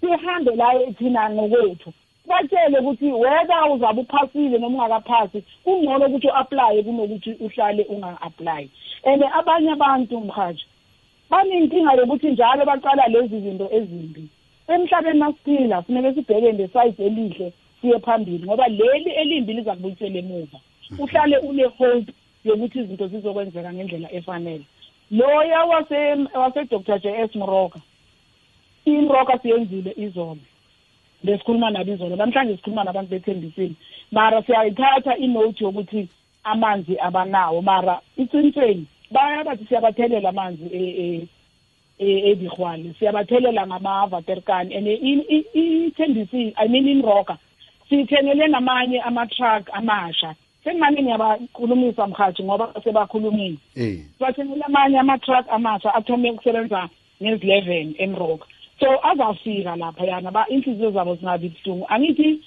Sihambe 0.00 0.56
la 0.56 0.68
thina 0.98 1.30
ngokwethu. 1.30 1.92
Batshele 2.28 2.78
ukuthi 2.78 3.12
whether 3.12 3.72
uzabe 3.74 4.00
uphasile 4.00 4.58
noma 4.58 4.84
ungakaphasi 4.84 5.42
kungcono 5.64 6.06
ukuthi 6.06 6.26
u-aplaye 6.28 6.82
kunokuthi 6.82 7.32
uhlale 7.40 7.82
unga-aplayi 7.88 8.70
and 9.04 9.22
abanye 9.22 9.70
abantu 9.72 10.20
mhaji 10.20 10.66
banenkinga 11.30 11.92
yokuthi 11.92 12.30
njalo 12.30 12.64
baqala 12.64 13.08
lezi 13.08 13.40
zinto 13.40 13.68
ezimbi. 13.72 14.28
Emhlabeni 14.68 15.18
masiphila 15.18 15.82
funeke 15.82 16.14
sibheke 16.14 16.52
ngesayidi 16.52 17.02
elihle 17.02 17.52
siye 17.80 17.98
phambili 17.98 18.44
ngoba 18.44 18.68
leli 18.68 19.10
elimbi 19.10 19.52
liza 19.52 19.74
kubuyisela 19.74 20.18
emuva 20.18 20.58
uhlale 20.98 21.38
une-hope 21.38 22.12
yokuthi 22.48 22.78
izinto 22.78 23.08
zizokwenzeka 23.08 23.72
ngendlela 23.72 24.12
efanele. 24.12 24.64
Loya 25.10 25.64
wase- 25.64 26.28
wase-dr. 26.34 26.98
J 26.98 27.06
s 27.28 27.34
mroka 27.34 27.80
imroka 28.84 29.38
siyenzile 29.38 29.92
izolo 29.96 30.38
besikhuluma 31.24 31.70
nabo 31.70 31.92
izolo 31.92 32.16
namhlanje 32.16 32.56
sikhuluma 32.56 32.84
nabantu 32.84 33.10
bethembisile. 33.10 33.74
Mara 34.12 34.42
siyayithatha 34.42 35.16
inote 35.16 35.64
yokuthi 35.64 36.08
amanzi 36.44 36.96
abanawo 37.00 37.62
mara 37.62 38.00
iqinisweni 38.16 38.86
baya 39.10 39.44
bathi 39.44 39.64
siyabathelela 39.64 40.28
amanzi 40.28 40.64
e- 40.72 40.96
e- 41.04 41.28
e- 41.98 42.30
ebihwale 42.30 42.94
siyabathelela 42.98 43.66
ngama-vaterkani 43.66 44.74
and 44.76 44.86
i- 44.86 45.24
i- 45.36 45.86
ithembisile 45.86 46.52
i 46.56 46.68
mean 46.68 46.88
inroka 46.88 47.36
siyithengele 47.88 48.48
namanye 48.48 49.00
ama-truck 49.00 49.70
amasha. 49.72 50.34
Sengimane 50.64 51.02
ngiyabakhulumisa 51.02 52.06
mhathi 52.06 52.42
ngoba 52.42 52.74
sebakhulumile. 52.84 53.58
Eh 53.76 53.98
sibathengele 54.18 54.64
amanye 54.64 54.98
ama-truck 54.98 55.46
amasha 55.50 55.94
athome 55.94 56.30
ukusebenza 56.30 56.88
ngezi-eleven 57.22 57.94
emroka. 57.98 58.46
So 58.80 58.86
azafika 59.02 59.76
laphayana 59.76 60.30
ba 60.30 60.46
inhliziyo 60.48 60.90
zabo 60.90 61.14
zingabi 61.14 61.48
buhlungu. 61.48 61.86
Angithi 61.88 62.40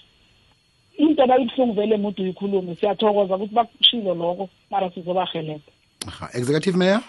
into 0.98 1.24
abayibuhlungu 1.24 1.74
vele 1.74 1.98
mude 1.98 2.22
uyikhulume 2.24 2.76
siyathokoza 2.76 3.36
ukuthi 3.36 3.56
bakushilo 3.56 4.14
lokho 4.16 4.50
mara 4.70 4.92
sizobahelebha 4.92 5.72
aha 6.08 6.30
executive 6.34 6.78
mayor? 6.78 7.02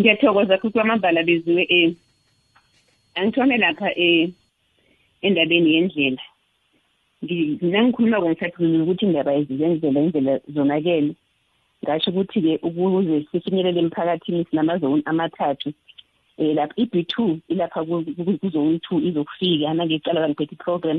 Ngiyathokoza 0.00 0.58
futhi 0.58 0.72
kwamambala 0.72 1.22
beziwe 1.22 1.66
um 1.70 1.94
angithome 3.14 3.58
lapha 3.58 3.90
um 3.96 4.32
endabeni 5.22 5.74
yendlela. 5.74 6.22
Ngi- 7.22 7.58
mina 7.62 7.82
ngikhuluma-ko 7.84 8.26
ngisakhulumile 8.28 8.82
ukuthi 8.82 9.04
indaba 9.06 9.32
yezindlela 9.32 10.00
indlela 10.00 10.40
zonakele. 10.54 11.14
Ngasho 11.82 12.10
ukuthi-ke 12.10 12.58
ukuze 12.62 13.26
sifinyelele 13.30 13.80
emphakathini 13.80 14.44
sinamazoni 14.50 15.02
amathathu 15.06 15.72
um 16.38 16.54
lapha 16.56 16.74
i-b 16.82 17.04
two 17.04 17.38
ilapha 17.48 17.84
ku- 17.84 18.04
ku- 18.04 18.38
kuzone 18.40 18.78
two 18.82 18.98
izokufika 18.98 19.74
nangecala 19.74 20.20
bangiphethe 20.20 20.54
i-program 20.54 20.98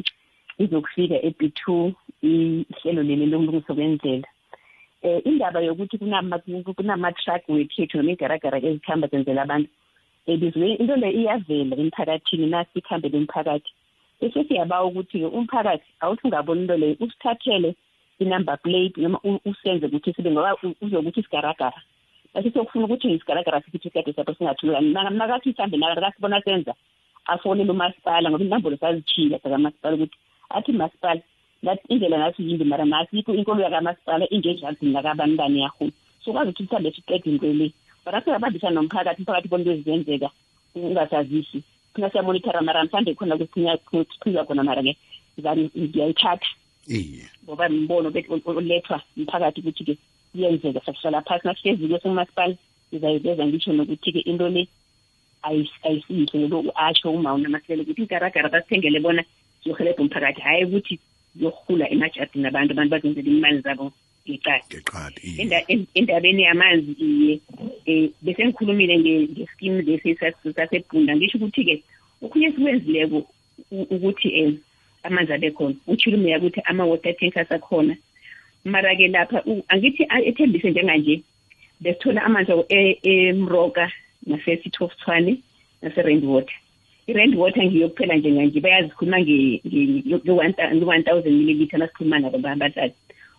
izokufika 0.60 1.18
e-b 1.28 1.52
two 1.60 1.92
ihlelo 2.22 3.04
leli 3.04 3.26
lokulungiswa 3.26 3.76
kwendlela. 3.76 4.28
Eh 5.04 5.22
indaba 5.26 5.60
yokuthi 5.62 5.98
kunama 5.98 6.40
kunama-truck 6.40 7.44
wekhethu 7.50 7.98
noma 7.98 8.12
igaragara 8.12 8.58
ezikhamba 8.64 9.08
zenzela 9.12 9.42
abantu 9.44 9.70
ebizwe 10.28 10.80
into 10.80 10.96
le 10.96 11.10
iyavela 11.12 11.76
emphakathini 11.76 12.48
nasi 12.48 12.80
ikhambele 12.80 13.18
umphakathi 13.18 13.72
bese 14.24 14.44
siyabawa 14.48 14.86
ukuthi-ke 14.88 15.28
umphakathi 15.28 15.84
awuthi 16.00 16.24
ungabona 16.28 16.62
into 16.62 16.78
leyo. 16.78 16.96
Usithathele 17.00 17.76
i-number 18.20 18.58
plate 18.64 18.96
noma 19.02 19.20
u- 19.24 19.42
usenze 19.46 19.86
ukuthi 19.86 20.14
sibe 20.14 20.32
ngoba 20.32 20.56
u- 20.64 20.76
uzokuthi 20.82 21.20
isigaragara. 21.20 21.80
Base 22.34 22.50
siyokufuna 22.52 22.86
ukuthi 22.86 23.12
isigaragara 23.12 23.62
sikhithe 23.62 23.88
isikade 23.88 24.14
sapho 24.14 24.34
singathulani 24.34 24.94
nakathi 24.94 25.50
mhlawumbe 25.50 25.78
nakasibona 25.78 26.42
senza 26.42 26.74
afonele 27.26 27.72
umasipala 27.72 28.30
ngoba 28.30 28.44
inambolo 28.46 28.78
sazitshile 28.78 29.38
zakamasipala 29.44 29.96
ukuthi 29.96 30.18
athi 30.50 30.72
masipala 30.72 31.22
ngathi 31.64 31.86
indlela 31.90 32.18
nasi 32.18 32.44
yimbi 32.48 32.64
mara 32.66 32.86
nasi 32.86 33.20
ikho 33.20 33.34
inkolo 33.36 33.62
yakamasipala 33.64 34.26
ingenjazini 34.34 34.94
nakabanibani 34.94 35.62
yahulu 35.62 35.92
sokwazi 36.24 36.50
ukuthi 36.50 36.64
mhlawumbe 36.64 36.92
siqede 36.96 37.30
into 37.30 37.54
le. 37.54 37.74
But 38.06 38.14
asingabambisana 38.16 38.76
nomphakathi 38.76 39.22
umphakathi 39.22 39.48
ubona 39.48 39.64
into 39.64 39.72
ezenzeka 39.92 40.30
ungasazisi. 40.76 41.64
Thina 41.94 42.10
siyamonithara 42.10 42.62
mara 42.62 42.84
mhlawumbe 42.84 43.14
khona 43.16 43.38
kusiphila 43.38 44.46
khona 44.46 44.64
mara-ke 44.64 44.98
zani 45.38 45.70
ngiyayithatha. 45.78 46.48
Iye. 46.88 47.26
Ngoba 47.44 47.70
mbono 47.70 48.12
olethwa 48.46 49.02
mphakathi 49.18 49.62
ukuthi-ke 49.62 49.98
kuyenzeka 50.32 50.82
sakuhlala 50.86 51.22
phasi. 51.22 51.48
Nasihlezike 51.48 52.00
sengumasipala 52.00 52.56
ngizayiveza 52.92 53.48
ngisho 53.48 53.74
nokuthi-ke 53.74 54.20
into 54.26 54.50
le 54.50 54.68
ayis- 55.44 55.80
ayisiyihle 55.84 56.48
ngoba 56.48 56.76
asho 56.76 57.12
uma 57.12 57.34
unamahlelo 57.34 57.84
ukuthi 57.84 58.04
igaragara 58.04 58.50
basithengele 58.50 59.00
bona 59.00 59.24
ziyohelebha 59.64 60.02
umphakathi. 60.04 60.42
Hhayi 60.42 60.66
ukuthi 60.66 61.00
ziyohula 61.36 61.90
emajardini 61.90 62.48
abantu 62.48 62.72
abantu 62.74 62.92
bazenzela 62.92 63.30
imali 63.30 63.62
zabo. 63.62 63.92
Ngeqadi 64.30 64.64
ngeqadi 64.76 65.20
iye 65.24 65.42
Enda- 65.44 65.66
en- 65.68 65.88
endabeni 65.96 66.44
yamanzi 66.44 66.92
iye 67.00 67.40
um 67.88 68.10
bese 68.22 68.46
ngikhulumile 68.46 68.98
nge- 68.98 69.28
ngeskimu 69.34 69.82
lesi 69.82 70.16
sas- 70.16 70.54
sasebhunda 70.56 71.16
ngisho 71.16 71.38
ukuthi-ke 71.38 71.84
okhunye 72.22 72.52
sikwenzileko 72.52 73.18
u- 73.72 73.88
ukuthi 73.96 74.28
um 74.46 74.58
amanzi 75.04 75.34
abe 75.34 75.52
khona 75.52 75.76
utshilo 75.88 76.18
umoya 76.18 76.38
ukuthi 76.40 76.62
ama-water 76.66 77.16
tankers 77.18 77.52
akhona 77.52 77.96
mara-ke 78.66 79.08
lapha 79.08 79.44
u- 79.46 79.64
angithi 79.68 80.06
a- 80.10 80.22
ethembise 80.24 80.72
njenganje 80.72 81.22
besithola 81.82 82.24
amanzi 82.24 82.52
abo 82.52 82.66
e- 82.70 82.98
emroka 83.04 83.92
nasesithofthwane 84.28 85.38
nase-rand 85.82 86.24
water 86.26 86.56
i-rand 87.08 87.36
water 87.36 87.64
ngiyokuphela 87.66 88.16
njenganje 88.16 88.60
bayazikhuluma 88.60 89.20
nge-one 89.20 91.04
thousand 91.04 91.34
milliliter 91.34 91.80
nasikhuluma 91.80 92.20
nabo 92.20 92.38
bahlali 92.38 92.94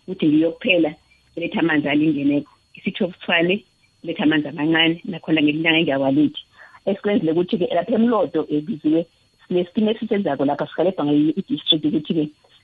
ukuthi 0.07 0.27
ngiyokuphela 0.27 0.91
letha 1.35 1.59
amanzi 1.59 1.89
alingeneko. 1.89 2.51
Isithofthwane 2.77 3.63
letha 4.03 4.23
amanzi 4.23 4.47
amancane 4.47 5.01
nakhona 5.05 5.41
ngelinyanga 5.41 5.79
engiyawalithi 5.79 6.41
esikwenzile 6.85 7.31
ukuthi-ke 7.31 7.65
lapha 7.75 7.95
emlodo 7.97 8.41
ebiziwe 8.55 9.05
sineskim 9.47 9.89
esisenzako 9.89 10.45
lapha 10.45 10.67
sihelebha 10.67 11.05
ngayo 11.05 11.33
i-district 11.39 11.85
ukuthi-ke 11.85 12.23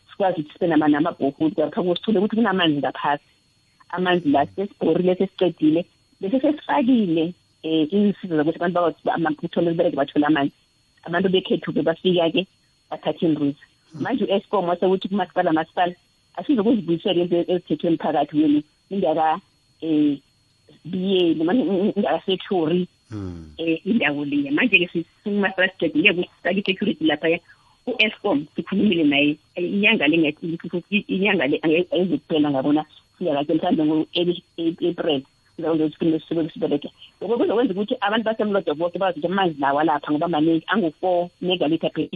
sikwazi 0.09 0.41
ukuthi 0.41 0.53
sibe 0.53 0.67
nama- 0.67 0.87
namabhohudi 0.87 1.55
ngapha 1.57 1.95
sithole 1.95 2.17
ukuthi 2.19 2.35
kunamanzi 2.35 2.77
ngaphasi. 2.79 3.29
Amanzi 3.89 4.29
la 4.29 4.45
sesibhorile 4.45 5.15
sesicedile 5.15 5.85
bese 6.21 6.39
sesifakile 6.39 7.33
um 7.63 7.87
insiza 7.91 8.37
zokuthi 8.37 8.57
abantu 8.57 8.79
bakwazi 9.03 9.45
uthole 9.45 9.69
libereke 9.69 9.95
bathole 9.95 10.25
amanzi. 10.25 10.53
Abantu 11.03 11.29
bekhethu-ke 11.29 11.81
bafika-ke 11.81 12.47
bathatha 12.89 13.25
imbuzi 13.25 13.63
manje 13.93 14.23
u-escom 14.23 14.67
wasekuthi 14.69 15.09
kumasipala 15.09 15.51
masipala 15.53 15.95
asizokuzibuyisela 16.37 17.21
into 17.21 17.37
ezithethwe 17.51 17.87
emphakathi 17.89 18.37
wenu 18.37 18.59
ingaka 18.89 19.39
um 19.81 20.17
biyeli 20.85 21.43
manje 21.43 21.63
ingakasekhuri 21.97 22.87
um 23.11 23.53
indawo 23.85 24.25
leya 24.25 24.51
manje-ke 24.51 24.87
simasipala 25.23 25.69
sicedile 25.71 26.11
ukuthi 26.11 26.29
sifake 26.35 26.59
i-security 26.59 27.05
laphaya 27.05 27.39
u-escom 27.87 28.45
sikhulumile 28.55 29.03
naye. 29.03 29.37
Inyanga 29.55 30.05
inyanga 31.07 31.47
le 31.47 31.57
ayizukuphela 31.91 32.51
ngabona 32.51 32.85
siyakake 33.17 33.53
mhlawumbe 33.53 33.83
ngo-april 33.85 35.21
sibereke 36.53 36.89
lokho 37.19 37.37
kuzokwenza 37.37 37.73
ukuthi 37.73 37.95
abantu 38.01 38.25
basemlodo 38.25 38.73
bonke 38.75 38.97
bazi 38.99 39.19
ukuthi 39.19 39.33
amanzi 39.33 39.61
lawa 39.61 39.83
lapha 39.83 40.11
ngoba 40.11 40.27
maningi 40.27 40.65
angu-four 40.67 41.29
megalitha 41.41 41.89
per 41.89 42.07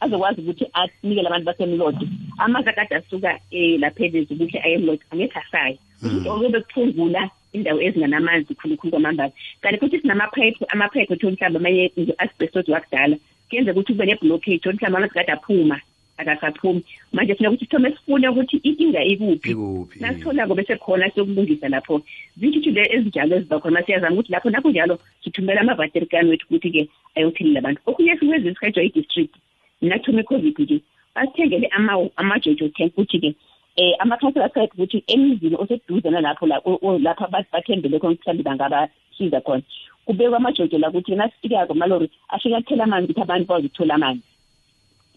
azokwazi 0.00 0.40
ukuthi 0.40 0.66
anikele 0.72 1.28
abantu 1.28 1.46
basemlodo 1.46 2.06
amanzi 2.38 2.68
akade 2.70 2.94
asuka 2.96 3.30
um 3.52 3.80
laphezulu 3.80 4.26
ukuthi 4.30 4.58
aye 4.58 4.74
emlodo 4.74 5.04
angekho 5.10 5.38
asayi 5.38 5.78
ukuthi 6.02 6.28
okube 6.28 6.60
kuphungula 6.60 7.30
indawo 7.56 7.80
ezinganamanzi 7.80 8.54
khulukhulu 8.54 8.90
kwamambala. 8.90 9.32
Kanti 9.60 9.80
futhi 9.80 10.00
sinamaphayiphi 10.00 10.64
amaphayiphi 10.68 11.12
ethu 11.14 11.30
mhlawumbe 11.30 11.58
amanye 11.58 11.92
asibestos 12.18 12.68
wakudala 12.68 13.16
kuyenzeka 13.48 13.78
ukuthi 13.78 13.92
kube 13.92 14.06
ne-blockage 14.06 14.56
ukuthi 14.56 14.76
mhlawumbe 14.76 14.96
amanzi 14.96 15.14
kade 15.14 15.32
aphuma 15.32 15.80
akasaphumi. 16.18 16.82
Manje 17.12 17.34
funa 17.34 17.50
ukuthi 17.50 17.64
sithome 17.64 17.90
sifune 17.90 18.28
ukuthi 18.28 18.56
inkinga 18.56 19.04
ikuphi. 19.04 19.50
Ikuphi. 19.50 20.00
Nasitholako 20.00 20.54
bese 20.54 20.76
khona 20.76 21.10
siyokulungisa 21.10 21.68
lapho. 21.68 22.02
Zintuthu 22.38 22.70
le 22.70 22.82
ezinjalo 22.94 23.36
eziba 23.36 23.60
khona 23.60 23.82
siyazama 23.82 24.14
ukuthi 24.14 24.32
lapho 24.32 24.50
nakho 24.50 24.70
njalo 24.70 24.98
sithumela 25.24 25.60
amavaterikani 25.60 26.30
wethu 26.30 26.46
ukuthi-ke 26.46 26.88
ayothelela 27.16 27.58
abantu. 27.58 27.80
Okunye 27.86 28.16
sikwenza 28.16 28.50
isikhatsho 28.50 28.82
i-district. 28.82 29.34
Nakuthoma 29.88 30.20
i-covid-ke 30.20 30.80
basithengele 31.14 31.66
ama- 31.76 32.10
amajojo 32.16 32.68
tank 32.68 32.92
ukuthi-ke 32.92 33.34
um 33.78 33.92
amakhansela 33.98 34.46
asayiphi 34.46 34.74
ukuthi 34.74 35.04
emizini 35.06 35.56
oseduzana 35.58 36.20
lapho 36.20 36.46
la- 36.46 36.62
o- 36.64 36.78
o- 36.82 36.98
lapho 36.98 37.24
abantu 37.24 37.48
bathembele 37.52 37.98
khona 37.98 38.14
mhlawumbe 38.16 38.42
bangabasiza 38.42 39.40
khona. 39.40 39.62
Kubekwa 40.06 40.36
amajojo 40.36 40.78
la 40.78 40.88
ukuthi 40.88 41.14
nasifikako 41.14 41.74
malori 41.74 42.10
afike 42.28 42.56
athela 42.56 42.84
amanzi 42.84 43.12
ukuthi 43.12 43.22
abantu 43.22 43.46
bakwazi 43.46 43.66
ukuthola 43.66 43.94
amanzi. 43.94 44.22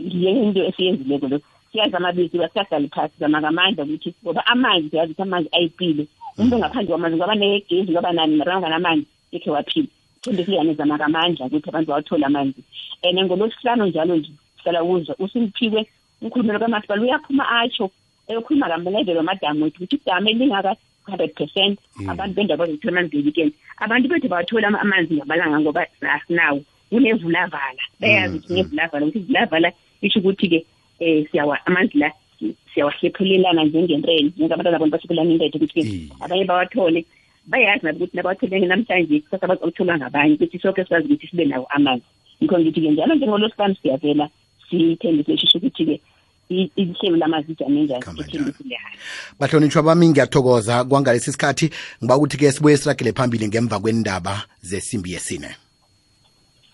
Ngiye 0.02 0.32
into 0.32 0.64
esiyenzileko 0.66 1.28
lo 1.28 1.40
siyazama 1.72 2.12
biziwa 2.12 2.50
siyahlala 2.50 2.88
phasi 2.88 3.14
zama 3.20 3.42
ngamandla 3.42 3.84
ukuthi 3.84 4.14
ngoba 4.24 4.48
amanzi 4.48 4.90
siyazi 4.90 5.12
ukuthi 5.12 5.22
amanzi 5.22 5.50
ayipile 5.52 6.08
umuntu 6.38 6.58
ngaphandle 6.58 6.90
kwamanzi 6.90 7.18
ngoba 7.18 7.36
negezi 7.36 7.92
ngoba 7.92 8.12
nani 8.14 8.36
mara 8.36 8.56
anganamanzi 8.56 9.06
ekhe 9.32 9.50
waphila. 9.52 9.88
Thembe 10.22 10.44
siyane 10.46 10.74
zama 10.74 10.98
ngamandla 10.98 11.46
ukuthi 11.46 11.70
abantu 11.70 11.88
bawathole 11.92 12.26
amanzi. 12.26 12.62
And 13.04 13.20
ngolwesihlanu 13.20 13.86
njalo 13.86 14.16
nje 14.16 14.32
sihlala 14.60 14.84
kuzwa 14.84 15.16
usimphiwe 15.20 15.82
umkhulumelo 16.22 16.60
kamasipala 16.60 17.02
uyaphuma 17.02 17.44
atsho 17.62 17.92
eyokhuluma 18.28 18.68
kamlevelo 18.70 19.24
madamu 19.24 19.64
wethu 19.64 19.84
ukuthi 19.84 19.96
idame 19.96 20.34
lingaka 20.34 20.76
hundred 21.08 21.34
percent 21.34 21.80
abantu 22.08 22.34
bendawo 22.36 22.58
bazothola 22.60 22.92
amanzi 23.00 23.18
nge-weekend 23.18 23.52
abantu 23.84 24.08
bethu 24.10 24.28
bawathola 24.30 24.68
ama- 24.68 24.82
amanzi 24.82 25.14
ngamalanga 25.16 25.60
ngoba 25.60 25.82
asinawo. 26.02 26.62
Kunevulavala. 26.90 27.84
Bayazi 28.02 28.38
ukuthi 28.38 28.54
nevulavala 28.54 29.06
ukuthi 29.06 29.20
ivulavala 29.20 29.70
isho 30.02 30.20
ukuthi-ke 30.20 30.60
um 31.02 31.26
siyawa 31.32 31.56
amanzi 31.66 31.98
la 31.98 32.12
si- 32.40 32.56
siyawahlephulelana 32.74 33.64
njengentreni 33.64 34.34
njengabantwana 34.38 34.80
bona 34.80 34.92
basebelana 34.92 35.32
intethe 35.32 35.58
ukuthi-ke 35.58 35.82
abanye 36.24 36.46
bawathole. 36.46 37.06
Bayazi 37.48 37.86
nabo 37.86 37.98
ukuthi 37.98 38.18
nabawathole 38.18 38.60
namhlanje 38.66 39.20
kusasa 39.22 39.48
bazotholwa 39.48 39.98
ngabanye 39.98 40.34
ukuthi 40.36 40.60
soke 40.60 40.84
sikwazi 40.84 41.06
ukuthi 41.08 41.28
sibe 41.28 41.46
nawo 41.46 41.66
amanzi. 41.70 42.06
Yikho 42.42 42.60
ngithi-ke 42.60 42.90
njalo 42.92 43.16
njengolosihlanu 43.16 43.76
siyavela 43.82 44.30
sithembise 44.70 45.38
shisho 45.38 45.58
ukuthi-ke 45.58 46.02
ihlelo 46.50 47.18
lamanzi 47.18 47.52
ijame 47.52 47.84
njani 47.84 48.04
sithembise 48.04 48.64
lehayi 48.64 48.98
bahlonitshwa 49.40 49.84
bami 49.84 50.10
ngiyathokoza. 50.10 50.84
Kwangalesi 50.84 51.32
sikhathi 51.32 51.70
ngiba 52.04 52.18
ukuthi-ke 52.18 52.52
sibuye 52.52 52.78
siragele 52.78 53.14
phambili 53.14 53.48
ngemva 53.48 53.80
kwendaba 53.80 54.44
zesimbi 54.62 55.14
yesine. 55.14 55.56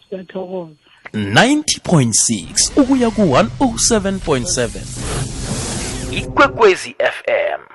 Ngiyathokoza. 0.08 0.76
90.6 1.14 2.82
ukuya 2.82 3.12
ku-107.7 3.12 4.70
ikwekwezi 6.12 6.96
fm 7.00 7.75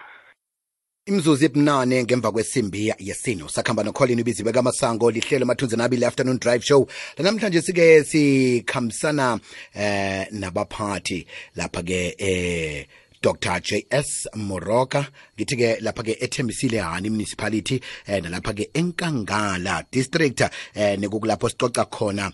imzuzu 1.06 1.44
ebunane 1.44 2.04
ngemva 2.04 2.32
kwesimbi 2.32 2.92
yesino 2.98 3.48
sakuhamba 3.48 3.82
nocolin 3.82 4.20
ubiziwe 4.20 4.52
kamasango 4.52 5.10
lihlelo 5.10 5.46
mathunzi 5.46 5.76
nabili 5.76 6.04
afternoon 6.04 6.38
drive 6.38 6.64
show. 6.64 6.86
Lanamhlanje 7.16 7.62
sike 7.62 8.04
sikhambisana 8.04 9.40
eh 9.74 10.26
nabaphathi 10.30 11.26
lapha-ke 11.56 12.14
eh 12.18 12.86
dr. 13.22 13.60
Js 13.60 14.28
moroka 14.34 15.06
ngithi-ke 15.36 15.80
lapha-ke 15.80 16.16
ethembisile 16.20 16.78
hani 16.80 17.10
municipality 17.10 17.80
eh 18.06 18.22
nalapha-ke 18.22 18.70
enkangala 18.74 19.84
district 19.92 20.40
eh 20.74 20.98
nekukulapho 20.98 21.48
sicoca 21.48 21.84
khona 21.84 22.32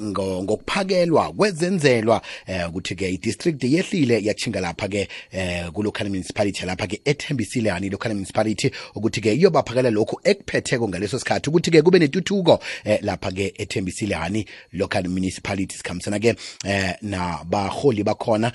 ngo- 0.00 0.42
ngokuphakelwa 0.42 1.32
kwezenzelwa 1.32 2.22
eh 2.46 2.68
ukuthi-ke 2.68 3.10
i-district 3.10 3.64
yehlile 3.64 4.20
yachinga 4.24 4.60
lapha-ke 4.60 5.08
ku 5.72 5.82
local 5.82 6.08
municipality 6.08 6.66
lapha-ke 6.66 7.00
ethembisile 7.04 7.70
hani 7.70 7.90
local 7.90 8.14
municipality 8.14 8.70
ukuthi-ke 8.94 9.34
iyobaphakela 9.34 9.90
lokhu 9.90 10.20
ekuphetheko 10.24 10.88
ngaleso 10.88 11.18
sikhathi 11.18 11.50
ukuthi-ke 11.50 11.82
kube 11.82 11.98
netuthuko 11.98 12.60
eh 12.84 12.98
lapha-ke 13.02 13.54
ethembisile 13.58 14.14
hani 14.14 14.46
local 14.72 15.08
municipality 15.08 15.76
sikhambisana-ke 15.76 16.34
eh 16.64 16.94
nabaholi 17.02 18.02
bakhona 18.02 18.52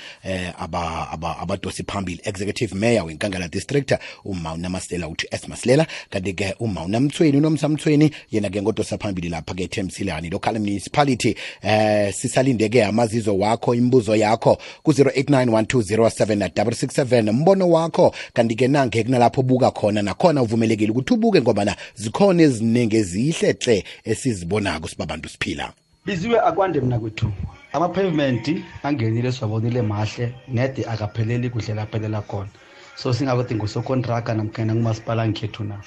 aba 0.59 1.11
aba 1.11 1.52
abadosi 1.53 1.83
phambili. 1.83 2.21
Executive 2.23 2.75
mayor 2.75 3.05
wenkangala 3.05 3.47
district 3.47 3.93
umauna 4.25 4.69
masela 4.69 5.07
uthi 5.07 5.27
s 5.31 5.47
masilela 5.47 5.87
kanti-ke 6.09 6.55
uma 6.59 6.83
unamthweni 6.83 7.37
unomsamthweni 7.37 8.11
yena-ke 8.31 8.61
ngodosa 8.61 8.97
phambili 8.97 9.29
lapha-ke 9.29 9.67
temsilani 9.67 10.29
local 10.29 10.59
municipality. 10.59 11.35
Eh 11.61 12.13
sisalinde-ke 12.13 12.85
amazizo 12.85 13.37
wakho 13.37 13.75
imibuzo 13.75 14.15
yakho 14.15 14.57
ku-089 14.83 17.31
mbono 17.31 17.69
wakho 17.69 18.15
kanti-ke 18.33 18.67
nange 18.67 19.03
kunalapho 19.03 19.41
ubuka 19.41 19.71
khona 19.71 20.01
nakhona 20.01 20.41
uvumelekile 20.41 20.91
ukuthi 20.91 21.13
ubuke 21.13 21.41
ngobana 21.41 21.75
zikhona 21.95 22.43
eziningi 22.43 22.95
ezihle 22.95 23.55
hle 23.61 23.83
esizibonako 24.03 24.87
sibabantu 24.87 25.29
siphila 25.29 25.73
biziwe 26.05 26.39
akwande 26.39 26.81
mna 26.81 26.99
kwethu 26.99 27.31
ama-pavement 27.73 28.45
angenile 28.83 29.31
siwabonile 29.31 29.81
mahle 29.81 30.33
nede 30.47 30.85
akapheleli 30.85 31.49
kuhle 31.49 31.73
laphelela 31.73 32.21
khona. 32.21 32.49
So 32.95 33.13
singakuthi 33.13 33.55
ngusokontraka 33.55 34.33
namkhana 34.33 34.75
ngumasipala 34.75 35.27
ngikhethu 35.27 35.63
na. 35.63 35.77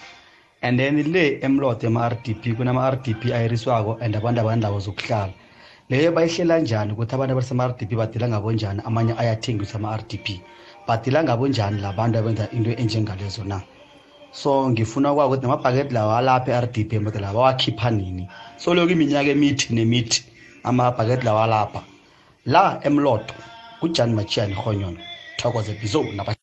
And 0.62 0.78
then 0.78 0.96
le 1.12 1.38
emlode 1.40 1.86
ema-r 1.86 2.18
d 2.24 2.34
p 2.34 2.54
kunama-r 2.54 2.96
d 3.02 3.14
p 3.14 3.32
ayiriswako 3.32 3.98
and 4.00 4.16
abantu 4.16 4.40
abandawo 4.40 4.80
zokuhlala. 4.80 5.32
Leyo 5.88 6.12
bayihlela 6.12 6.58
njani 6.58 6.92
ukuthi 6.92 7.14
abantu 7.14 7.32
abasema-r 7.32 7.76
d 7.78 7.86
p 7.86 7.94
badila 7.96 8.28
ngabo 8.28 8.52
njani? 8.52 8.82
Amanye 8.84 9.14
ayathengiswa 9.18 9.78
ama-r 9.78 10.02
d 10.08 10.18
p. 10.18 10.40
Badila 10.88 11.24
ngabo 11.24 11.48
njani 11.48 11.80
labantu 11.80 12.18
abenza 12.18 12.50
into 12.50 12.70
enjengalezo 12.70 13.44
na? 13.44 13.62
So 14.32 14.70
ngifuna 14.70 15.12
ukwazi 15.12 15.28
ukuthi 15.28 15.42
namabhaketi 15.42 15.94
lawa 15.94 16.18
alapha 16.18 16.50
e-r 16.52 16.66
d 16.66 16.84
p 16.84 16.96
emlode 16.96 17.20
lawa 17.20 17.34
bawakhipha 17.34 17.90
nini? 17.90 18.28
So 18.56 18.74
lokhu 18.74 18.90
iminyaka 18.90 19.30
emithi 19.30 19.74
nemithi. 19.74 20.35
Amabhaketi 20.68 21.24
lawa 21.26 21.44
alapha 21.44 21.80
la 22.46 22.80
emlodo 22.86 23.34
kujani 23.80 24.14
machiyani 24.14 24.54
honyono 24.54 25.00
thokoze 25.38 25.72
bizo 25.80 26.02
naba 26.16 26.34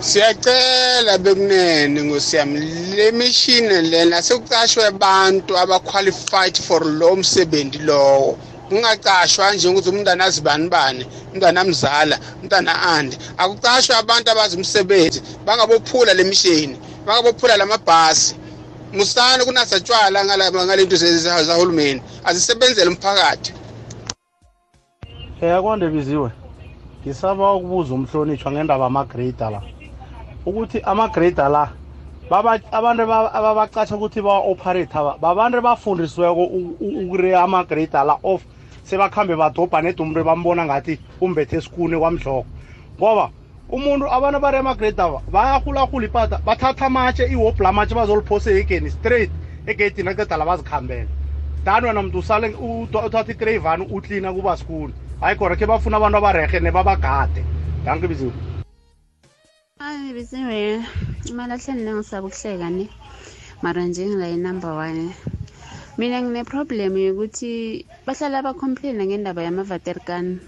siyacela 0.00 1.18
bekunene 1.18 2.02
ngosiyami 2.04 2.60
le 2.96 3.12
mishini 3.12 3.82
lena 3.90 4.22
sekucashwe 4.22 4.82
abantu 4.86 5.52
aba-qualified 5.62 6.56
for 6.66 6.82
lo 6.86 7.16
msebenzi 7.16 7.78
lowo. 7.78 8.38
Kungacashwa 8.68 9.52
nje 9.54 9.68
ukuthi 9.68 9.88
umntana 9.88 10.24
azibani 10.24 10.68
bani 10.68 11.06
umntana 11.32 11.60
amzala 11.60 12.18
umntana 12.42 12.82
ande 12.82 13.16
akucashwe 13.38 13.94
abantu 13.96 14.30
abazi 14.30 14.56
umsebenzi 14.56 15.22
bangabophula 15.46 16.14
le 16.14 16.24
mishini 16.24 16.76
bangabophula 17.06 17.56
lamabhasi 17.56 18.34
musana 18.92 19.44
kunasa 19.44 19.80
tshwala 19.80 20.24
ngala- 20.24 20.50
ngale 20.66 20.84
nto 20.84 20.96
ze- 20.96 21.44
zahulumeni 21.44 22.02
azisebenzele 22.24 22.90
umphakathi. 22.90 23.52
Um 25.42 25.48
akwande 25.48 25.88
biziwe. 25.88 26.30
Ngisaba 27.04 27.54
ukubuza 27.54 27.94
umhlonitshwa 27.94 28.52
ngendaba 28.52 28.86
amagrada 28.86 29.50
la. 29.50 29.62
Ukuthi 30.46 30.80
amagrada 30.82 31.48
la 31.48 31.70
abantu 32.72 33.02
aba- 33.02 33.32
ababacatsha 33.32 33.96
ukuthi 33.96 34.20
ba-operate 34.20 34.94
aba 34.94 35.16
babantu 35.18 35.62
bafundisiweko 35.62 36.44
ukureya 36.80 37.42
amagrada 37.42 38.04
la 38.04 38.18
off 38.22 38.42
sebakhambe 38.84 39.36
badobha 39.36 39.82
neda 39.82 40.02
umuntu 40.02 40.24
bambona 40.24 40.64
ngathi 40.64 40.98
umbethe 41.20 41.56
esikune 41.56 41.96
kwamhloko. 41.98 42.46
Ngoba 42.98 43.30
umuntu 43.76 44.04
abantu 44.16 44.36
abari 44.38 44.56
amagrade 44.58 45.02
aba 45.02 45.20
bayahulahula 45.34 46.06
ipata 46.06 46.36
bathatha 46.46 46.86
amatshe 46.86 47.24
iwobhula 47.34 47.68
amatshe 47.68 47.94
bazoliphose 47.94 48.48
egeni 48.60 48.90
straight 48.90 49.30
egedini 49.66 50.08
aqeda 50.10 50.36
la 50.36 50.44
bazikhambele. 50.44 51.08
Dan 51.64 51.84
wena 51.84 52.02
mntu 52.02 52.18
usale 52.18 52.48
ut- 52.48 53.04
uthatha 53.06 53.32
ikreyivani 53.32 53.84
utlina 53.90 54.32
kuba 54.32 54.56
sikuni 54.56 54.94
hayi 55.20 55.36
khona 55.36 55.56
khe 55.56 55.66
bafuna 55.66 55.96
abantu 55.96 56.16
abarehe 56.18 56.60
nebabagade. 56.60 57.42
Danke 57.84 58.06
biziwe 58.08 58.32
hayi 59.78 60.12
biziwe 60.16 60.58
imalahleni 61.30 61.82
nengisaba 61.84 62.26
ukuhleka 62.26 62.70
ne? 62.70 62.88
Mara 63.62 63.82
nje 63.84 64.06
ngilayi 64.06 64.36
number 64.36 64.70
one. 64.70 65.14
Mina 65.98 66.22
ngine-problem 66.22 66.96
yokuthi 66.96 67.84
bahlala 68.06 68.42
bacomplaina 68.42 69.04
ngendaba 69.06 69.42
yamavaterkan 69.42 70.38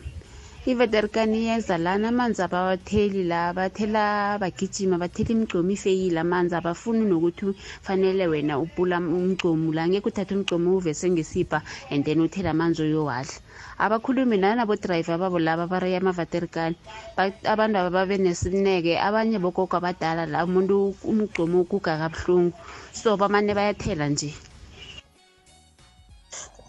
iveterikani 0.67 1.39
iyeza 1.43 1.79
lana 1.79 2.09
amanzi 2.09 2.43
abawatheli 2.43 3.25
la 3.25 3.53
bathela 3.57 4.37
bagijima 4.39 4.99
bathela 5.01 5.31
imigcomo 5.33 5.71
ifeyile 5.73 6.21
amanzi 6.21 6.55
abafuni 6.55 7.05
nokuthi 7.09 7.55
fanele 7.83 8.27
wena 8.29 8.59
upula 8.59 8.99
umgcomu 9.01 9.73
la. 9.73 9.89
Ngeke 9.89 10.09
uthathe 10.09 10.35
umgcomo 10.37 10.77
uvese 10.77 11.09
ngesipha 11.11 11.63
and 11.91 12.05
then 12.05 12.21
uthele 12.21 12.51
amanzi 12.51 12.83
uyowadla. 12.83 13.41
Abakhulumi 13.79 14.37
nanabodrayiva 14.37 15.17
babo 15.19 15.39
laba 15.39 15.67
bareya 15.67 15.99
amavaterikani 16.01 16.77
Ba- 17.17 17.33
abantu 17.45 17.79
aba 17.79 17.91
babe 17.91 18.19
nesineke 18.19 19.01
abanye 19.01 19.39
bogogo 19.39 19.77
abadala 19.77 20.27
la 20.27 20.45
umuntu 20.45 20.95
umgcomo 21.05 21.63
uguga 21.65 21.97
kabuhlungu. 21.97 22.53
So 22.93 23.17
bamane 23.17 23.55
bayathela 23.55 24.09
nje. 24.09 24.35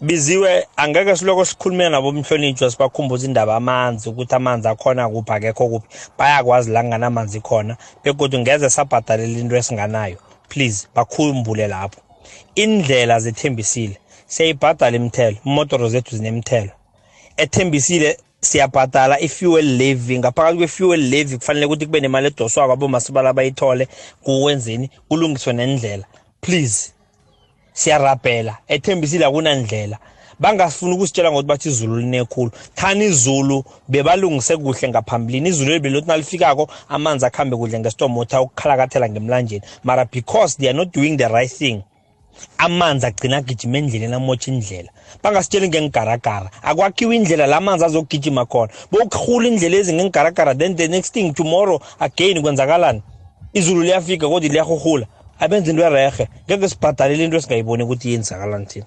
Biziwe 0.02 0.66
angeke 0.76 1.16
siloko 1.16 1.44
sikhulumela 1.44 1.90
nabo 1.90 2.12
mhlonitshwa 2.12 2.70
sibakhumbuza 2.70 3.26
indaba 3.26 3.56
amanzi 3.56 4.08
ukuthi 4.08 4.34
amanzi 4.34 4.68
akhona 4.68 5.08
kuphi 5.08 5.32
akekho 5.32 5.68
kuphi. 5.68 5.88
Bayakwazi 6.18 6.70
la 6.70 6.82
kunganamanzi 6.82 7.40
khona 7.40 7.76
begodwa 8.04 8.40
ngeze 8.40 8.70
sabhadalela 8.70 9.38
into 9.38 9.56
esinganayo. 9.56 10.16
Please 10.48 10.88
bakhumbule 10.94 11.68
lapho. 11.68 12.00
Indlela 12.54 13.20
zethembisile. 13.20 13.96
Siyayibhadala 14.26 14.96
imithelo 14.96 15.36
imotoro 15.46 15.88
zethu 15.88 16.16
zinemithelo 16.16 16.70
ethembisile 17.36 18.16
siyabhadala 18.40 19.20
i-fuel 19.20 19.76
levy. 19.76 20.18
Ngaphakathi 20.18 20.56
kwe-fuel 20.56 21.00
levy 21.00 21.38
kufanele 21.38 21.66
ukuthi 21.66 21.86
kube 21.86 22.00
nemali 22.00 22.26
edoswako 22.26 22.72
abomasipala 22.72 23.32
bayithole. 23.32 23.88
Kuwenzeni? 24.22 24.90
Kulungiswe 25.08 25.52
nendlela 25.52 26.04
please. 26.40 26.91
Siyarabhela. 27.72 28.56
Ethembisile 28.68 29.24
akunandlela 29.26 29.98
bangasifuni 30.40 30.94
ukusitshela 30.94 31.30
ngokuthi 31.30 31.48
bathi 31.48 31.68
izulu 31.68 31.96
linekhulu 31.96 32.50
thani 32.74 33.04
izulu 33.04 33.64
bebalungise 33.88 34.56
kuhle 34.56 34.88
ngaphambilini. 34.88 35.48
Izulu 35.48 35.70
eli 35.70 35.80
belothi 35.80 36.08
nalifikako 36.08 36.68
amanzi 36.88 37.26
akhambe 37.26 37.56
kuhle 37.56 37.78
ngestomota 37.78 38.42
ukukhalakathela 38.42 39.08
ngemlanjeni. 39.08 39.62
Mara 39.84 40.04
because 40.04 40.56
they 40.56 40.68
are 40.68 40.76
not 40.76 40.92
doing 40.92 41.16
the 41.16 41.28
right 41.28 41.50
thing 41.50 41.82
amanzi 42.58 43.06
agcina 43.06 43.36
agijima 43.36 43.78
endleleni 43.78 44.14
amotsha 44.14 44.50
indlela. 44.50 44.90
Bangasitsheli 45.22 45.68
ngengigaragara 45.68 46.50
akwakhiwa 46.62 47.14
indlela 47.14 47.46
la 47.46 47.56
amanzi 47.56 47.84
azokugijima 47.84 48.46
khona. 48.46 48.72
Bokurhula 48.90 49.48
indlela 49.48 49.76
ezi 49.76 49.92
ngengigaragara 49.92 50.54
then 50.58 50.76
the 50.76 50.88
next 50.88 51.12
thing 51.12 51.32
tomorrow 51.34 51.80
again 52.00 52.42
kwenzakalani? 52.42 53.02
Izulu 53.52 53.82
liyafika 53.82 54.28
kodwa 54.28 54.48
liyarhurhula. 54.48 55.06
Abenza 55.42 55.70
into 55.70 55.82
erehe 55.82 56.24
ngeke 56.46 56.68
sibhadalele 56.68 57.24
into 57.24 57.36
esingayiboni 57.36 57.82
ukuthi 57.82 58.12
yenzakalani 58.12 58.66
thina 58.70 58.86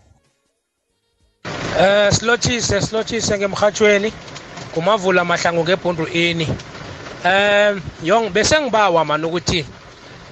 Eh 1.78 2.12
silotshise 2.12 2.82
silotshise 2.82 3.38
ngemhathweni 3.38 4.14
kumavula 4.74 5.26
mahlangu 5.26 5.64
ngebhundu 5.64 6.08
ini. 6.08 6.48
Um 7.26 7.82
yong 8.04 8.30
bese 8.30 8.56
ngibawa 8.62 9.06
mani 9.06 9.26
ukuthi 9.26 9.66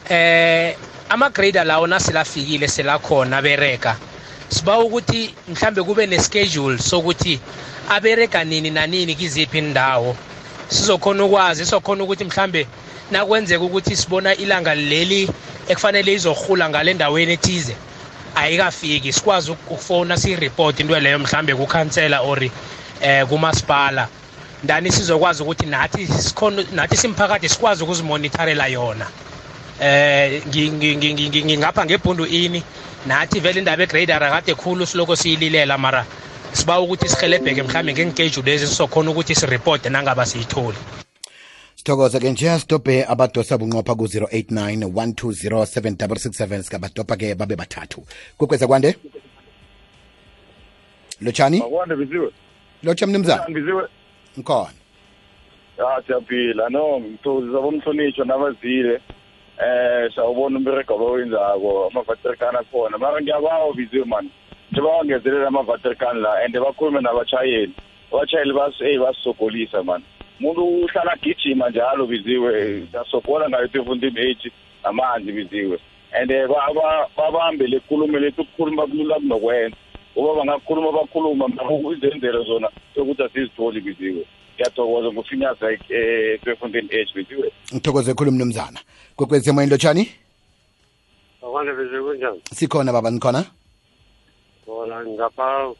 eh 0.10 0.76
ama-grader 1.10 1.66
lawo 1.66 1.88
naselafikile 1.88 2.68
selakhona 2.68 3.42
bereka 3.42 3.98
siba 4.50 4.80
ukuthi 4.80 5.36
mhlambe 5.48 5.84
kube 5.84 6.08
neschedule 6.08 6.78
sokuthi 6.78 7.40
abereka 7.90 8.44
nini 8.44 8.70
nanini 8.70 9.16
kiziphi 9.16 9.58
indawo 9.58 10.16
sizokhona 10.68 11.26
ukwazi 11.26 11.66
sizokhona 11.66 12.04
ukuthi 12.04 12.24
mhlambe 12.24 12.68
nakwenzeka 13.12 13.64
ukuthi 13.64 13.96
sibona 13.96 14.36
ilanga 14.36 14.76
leli 14.76 15.30
ekufanele 15.68 16.14
izohula 16.14 16.70
ngale 16.70 16.94
ndaweni 16.94 17.34
ethize 17.34 17.76
ayikafiki. 18.36 19.14
Sikwazi 19.14 19.52
ukufona 19.52 20.18
siyireport 20.18 20.80
into 20.80 21.00
leyo 21.00 21.20
mhlambe 21.20 21.56
kukhansela 21.56 22.22
or 22.22 22.44
eh 23.02 23.26
kumasipala. 23.28 24.08
Ndani 24.64 24.92
sizokwazi 24.92 25.44
ukuthi 25.44 25.66
nathi 25.66 26.08
sikhona 26.08 26.64
nathi 26.72 26.98
simphakathi 26.98 27.50
sikwazi 27.50 27.84
ukuzimonitorela 27.84 28.68
yona. 28.68 29.08
Eh 29.82 30.42
ngi- 30.48 30.72
ngi- 30.72 30.96
ngi- 30.96 31.14
ngi- 31.14 31.30
ngi- 31.30 31.46
ngingapha 31.46 31.86
ngebhundu 31.86 32.26
ini 32.26 32.64
nathi 33.06 33.40
vele 33.40 33.60
indaba 33.60 33.84
egradera 33.84 34.30
kade 34.30 34.56
khulu 34.56 34.86
siloko 34.86 35.16
siyililela 35.16 35.78
mara 35.78 36.06
siba 36.54 36.80
ukuthi 36.80 37.10
sihelebheke 37.10 37.64
mhlambe 37.64 37.94
ngengeju 37.94 38.42
lezi 38.42 38.68
sizokhona 38.68 39.12
ukuthi 39.12 39.36
sireporte 39.36 39.90
nangaba 39.90 40.26
siyitholi. 40.26 41.03
Sithokoze 41.84 42.20
ke 42.20 42.32
nje 42.32 42.60
sidobhe 42.60 43.04
abadosa 43.06 43.58
bunqopha 43.58 43.96
ku-089 43.96 44.88
120 44.88 46.62
sikabadobha 46.64 47.16
ke 47.18 47.36
babe 47.36 47.56
bathathu. 47.56 48.04
Kukweza 48.38 48.68
kwande? 48.68 48.96
Lotshani? 51.22 51.60
Lotsha 52.84 53.08
mnumzana 53.08 53.46
nkhona 54.38 54.70
ya 55.78 56.04
siyaphila. 56.08 56.70
No 56.70 57.00
ngithokozisa 57.00 57.60
bomhlonitsho 57.62 58.24
nabazile. 58.24 59.02
Eh 59.60 60.12
sawubona 60.16 60.58
umberego 60.58 60.96
abawenzako 60.96 61.88
amavaterikani 61.92 62.58
akhona. 62.58 62.98
Mara 62.98 63.22
ngiyabawa 63.22 63.74
biziwe 63.74 64.06
mani 64.06 64.32
njengoba 64.72 64.98
wangezelela 64.98 65.48
amavaterikani 65.48 66.22
la 66.22 66.34
and 66.46 66.56
bakhulume 66.56 67.02
nabachayeli 67.02 67.74
abachayeli 68.12 68.52
bas- 68.54 68.82
eyi 68.86 69.00
basisogolisa 69.00 69.84
mani 69.84 70.04
umuntu 70.44 70.84
uhlala 70.84 71.12
agijima 71.14 71.70
njalo 71.70 72.06
biziwe 72.06 72.84
siyasogola 72.92 73.48
nayo 73.48 73.68
tefundini 73.68 74.20
age 74.20 74.52
namanzi 74.84 75.32
biziwe. 75.32 75.80
And 76.14 76.32
eh, 76.32 76.48
ba- 76.48 76.74
ba- 76.76 77.08
babambe 77.18 77.68
le 77.68 77.80
khulume 77.80 78.20
lethu 78.20 78.42
ukukhuluma 78.42 78.88
kulula 78.88 79.16
kunokwenza. 79.16 79.76
Uba 80.16 80.36
bangakhuluma 80.36 80.92
bakhuluma 80.92 81.48
mara 81.48 81.96
izenzelo 81.96 82.44
zona 82.44 82.70
sokuthi 82.96 83.24
asizitholi 83.24 83.82
biziwe. 83.82 84.26
Ngiyathokoza 84.56 85.12
ngufinyaza 85.14 85.72
etwefundini 85.90 86.90
age 86.92 87.12
biziwe. 87.16 87.52
Ngithokoze 87.74 88.14
khulu 88.14 88.32
mnumzana 88.32 88.80
kwekwezi 89.16 89.50
emoyeni 89.50 89.72
lotshani 89.72 90.10
akwande 91.42 91.72
bize 91.74 91.98
kunjani? 92.02 92.42
Sikhona 92.54 92.94
baba 92.94 93.12
nikhona? 93.12 93.46
Bona 94.68 95.06
ngapha 95.06 95.74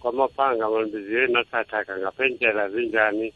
kwamaphanga 0.00 0.70
manbiziwe 0.70 1.26
nathathaka 1.26 1.98
ngapha 1.98 2.26
indlela 2.26 2.68
zinjani? 2.70 3.32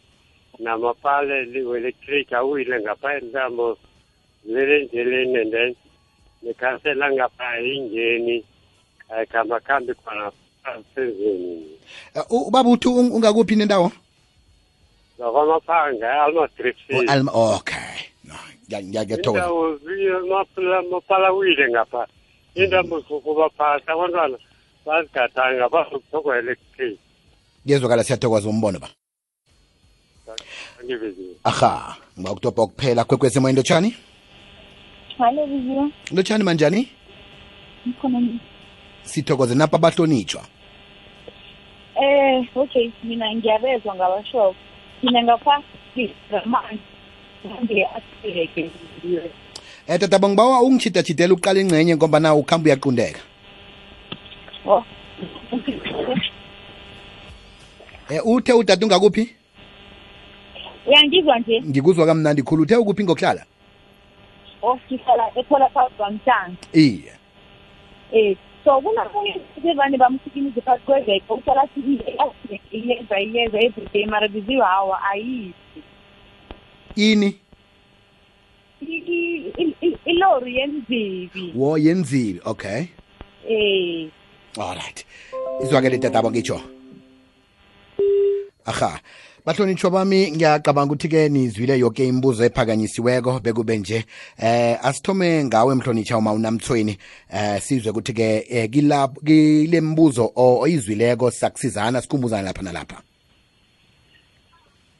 Namapale 0.58 1.44
liwe-electric 1.44 2.32
awile 2.32 2.80
ngapha 2.80 3.18
intambo 3.18 3.78
zilele 4.46 4.80
endleleni 4.82 5.36
and 5.38 5.52
then 5.52 5.74
nikhansela 6.42 7.12
ngapha 7.12 7.60
ingeni 7.60 8.44
ayikhambakambi 9.08 9.94
khona 9.94 10.32
phezulu 10.94 11.62
Uh, 12.14 12.22
u- 12.30 12.46
ubaba 12.48 12.70
uthi 12.70 12.88
ung- 12.88 13.12
ungakuphi 13.12 13.56
nendawo 13.56 13.92
zakwamaphanga 15.18 16.22
almadripsi 16.24 16.94
Oh, 16.94 17.02
Alma- 17.08 17.32
okay. 17.56 17.98
No, 18.24 18.34
ngiya- 18.68 18.82
ngiya- 18.82 19.04
ngiyathokoza 19.04 19.38
indawo 19.44 19.76
zi- 19.76 20.90
mapala 20.90 21.30
wile 21.32 21.68
ngapha 21.70 22.06
intambo 22.54 23.00
zukuba 23.00 23.48
phasi 23.50 23.84
abantwana 23.90 24.38
bazigadanga 24.86 25.68
bazokuthoka 25.68 26.38
electric 26.38 26.98
ngezwakala 27.66 28.04
siyathokoza 28.04 28.48
umbono 28.48 28.78
ba. 28.78 28.88
angibiziwe 28.88 29.01
aha 31.44 31.96
ngiba 32.18 32.30
ukutobha 32.32 32.66
kuphela 32.66 33.04
kwekwezi 33.04 33.38
emoyeni 33.38 33.56
lotshani 33.56 33.94
Halo 35.18 35.46
biziwe. 35.46 35.90
lotshani 36.12 36.44
manjani 36.44 36.88
Ngikhona 37.88 38.20
nje. 38.20 38.38
sithokoze 39.02 39.54
napha 39.54 39.76
abahlonitshwa 39.76 40.42
Eh 42.02 42.46
okay 42.56 42.90
mina 43.04 43.34
ngiyabezwa 43.34 43.94
ngabasho. 43.94 44.54
Mina 45.02 45.22
ngapha 45.22 45.62
ngamanzi. 46.30 46.78
Ngiye 47.64 47.86
asireke. 47.86 48.70
um 49.88 49.98
tata 49.98 50.18
bangibawa 50.18 50.62
ungitshidachidela 50.62 51.34
uqala 51.34 51.60
ingcenye 51.60 51.96
ngoba 51.96 52.20
na 52.20 52.34
ukuhamba 52.34 52.66
uyaqundeka 52.68 53.20
Oh. 54.66 54.84
um 58.10 58.34
uthe 58.36 58.52
udade 58.52 58.84
ungakuphi 58.84 59.30
Uyangizwa 60.86 61.38
nje? 61.38 61.62
ngikuzwa 61.62 62.06
kamnandi 62.06 62.42
khulu. 62.42 62.62
Uthe 62.62 62.76
ukuphi 62.76 63.04
ngokuhlala? 63.04 63.44
Oh 64.62 64.78
sihlala 64.88 65.30
ethola 65.36 65.68
phakathi 65.70 65.94
kwamhlanga. 65.96 66.56
iye. 66.72 67.12
Eh 68.12 68.36
so 68.64 68.80
kunamunye 68.80 69.40
sevane 69.62 69.98
bamsikimize 69.98 70.60
phakathi 70.60 70.84
kweveke 70.86 71.24
uhlala 71.32 71.68
sibile 71.74 72.16
iyeza 72.72 73.20
iyeza 73.20 73.58
everyday 73.60 74.06
mara 74.06 74.28
biziwe 74.28 74.64
hawa 74.64 75.02
ayisi. 75.02 75.54
ini? 76.96 77.38
I- 78.82 79.04
i- 79.06 79.52
i- 79.58 79.76
i- 79.86 79.98
Ilori 80.04 80.56
yenzibi. 80.56 81.52
wo 81.54 81.78
yenzile 81.78 82.40
okay. 82.44 82.84
Eh. 83.48 84.08
Alright 84.60 85.06
izwakele 85.62 85.98
tatabo 85.98 86.30
ngitsho. 86.30 86.60
Aha. 88.66 89.00
Bahlonitshwa 89.46 89.90
bami 89.90 90.30
ngiyacabanga 90.30 90.92
ukuthi-ke 90.92 91.28
nizwile 91.28 91.78
yoke 91.78 92.08
imibuzo 92.08 92.44
ephakanyisiweko 92.44 93.40
bekube 93.40 93.78
nje 93.78 94.04
eh 94.38 94.78
asithome 94.84 95.44
ngawe 95.44 95.74
mhlonitsha 95.74 96.18
uma 96.18 96.32
unamthweni. 96.32 96.96
Eh 97.34 97.60
sizwe 97.62 97.90
ukuthi-ke 97.90 98.46
eh, 98.50 98.70
kilapho 98.70 99.20
kile 99.20 99.80
mbuzo 99.80 100.32
o- 100.36 100.58
oyizwileko 100.60 101.30
sakusizana 101.30 102.00
sikhumbuzana 102.02 102.42
lapha 102.42 102.62
nalapha. 102.62 103.02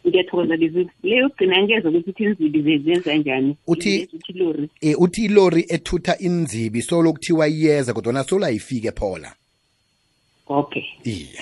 Ngiyathokoza 0.09 0.57
biziwe 0.57 0.87
leyo 1.03 1.29
gcina 1.29 1.57
angeze 1.57 1.89
ukuthi 1.89 2.11
ithi 2.11 2.25
inzibi 2.25 2.79
zenza 2.79 3.15
njani? 3.15 3.57
Uthi- 3.67 4.09
uthi 4.15 4.33
lori 4.33 4.69
e, 4.81 4.95
uthi 4.95 5.25
ilori 5.25 5.67
ethutha 5.69 6.19
inzibi 6.19 6.83
solo 6.83 7.13
kuthiwa 7.13 7.49
iyeza 7.49 7.95
kodwana 7.95 8.25
solo 8.25 8.47
ayifike 8.47 8.91
phola. 8.93 9.33
Okay. 10.47 10.83
Iye. 11.05 11.39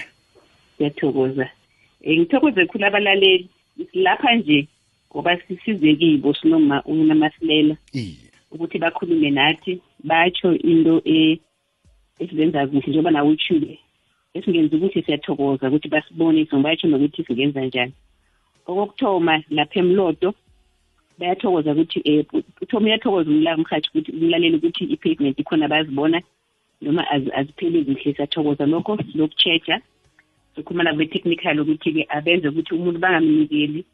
Ngiyathokoza. 0.76 1.42
um 1.42 1.60
ngithokoze 2.09 2.66
khulu 2.66 2.86
abalaleli. 2.86 3.48
Lapha 3.94 4.34
nje 4.34 4.68
ngoba 5.12 5.36
sisize 5.36 5.94
kibo 5.96 6.34
sinoma 6.34 6.82
unamasilela 6.84 7.76
ukuthi 8.53 8.78
bakhulume 8.78 9.30
nathi 9.30 9.80
batsho 10.05 10.55
into 10.55 11.03
e- 11.05 11.38
esizenza 12.18 12.66
kuhle 12.66 12.80
njengoba 12.86 13.11
nawe 13.11 13.28
utshile 13.28 13.78
esingenzi 14.34 14.76
ukuthi 14.76 15.03
siyathokoza 15.03 15.68
ukuthi 15.68 15.88
basibonise 15.88 16.57
batsho 16.57 16.88
nokuthi 16.88 17.24
singenza 17.24 17.61
njani. 17.61 17.92
Okokuthoma 18.66 19.42
lapha 19.51 19.80
emlodo 19.80 20.34
bayathokoza 21.18 21.72
ukuthi 21.72 21.98
um 22.11 22.42
uthoma 22.62 22.86
uyathokoza 22.86 23.30
umla 23.30 23.57
mhathi 23.57 23.88
ukuthi 23.88 24.12
umlaleli 24.12 24.57
ukuthi 24.57 24.84
i-pavement 24.84 25.38
ikhona 25.38 25.68
bayazibona 25.68 26.18
noma 26.82 27.03
az- 27.11 27.32
azipheli 27.38 27.84
kuhle 27.84 28.14
siyathokoza. 28.14 28.66
Lokho 28.66 28.98
loku-check-a 29.14 29.80
sikhuluma 30.55 30.92
be-technical 30.92 31.61
ukuthi-ke 31.61 32.07
abenze 32.09 32.48
ukuthi 32.48 32.74
umuntu 32.74 32.98
bangamnikeli 33.01 33.84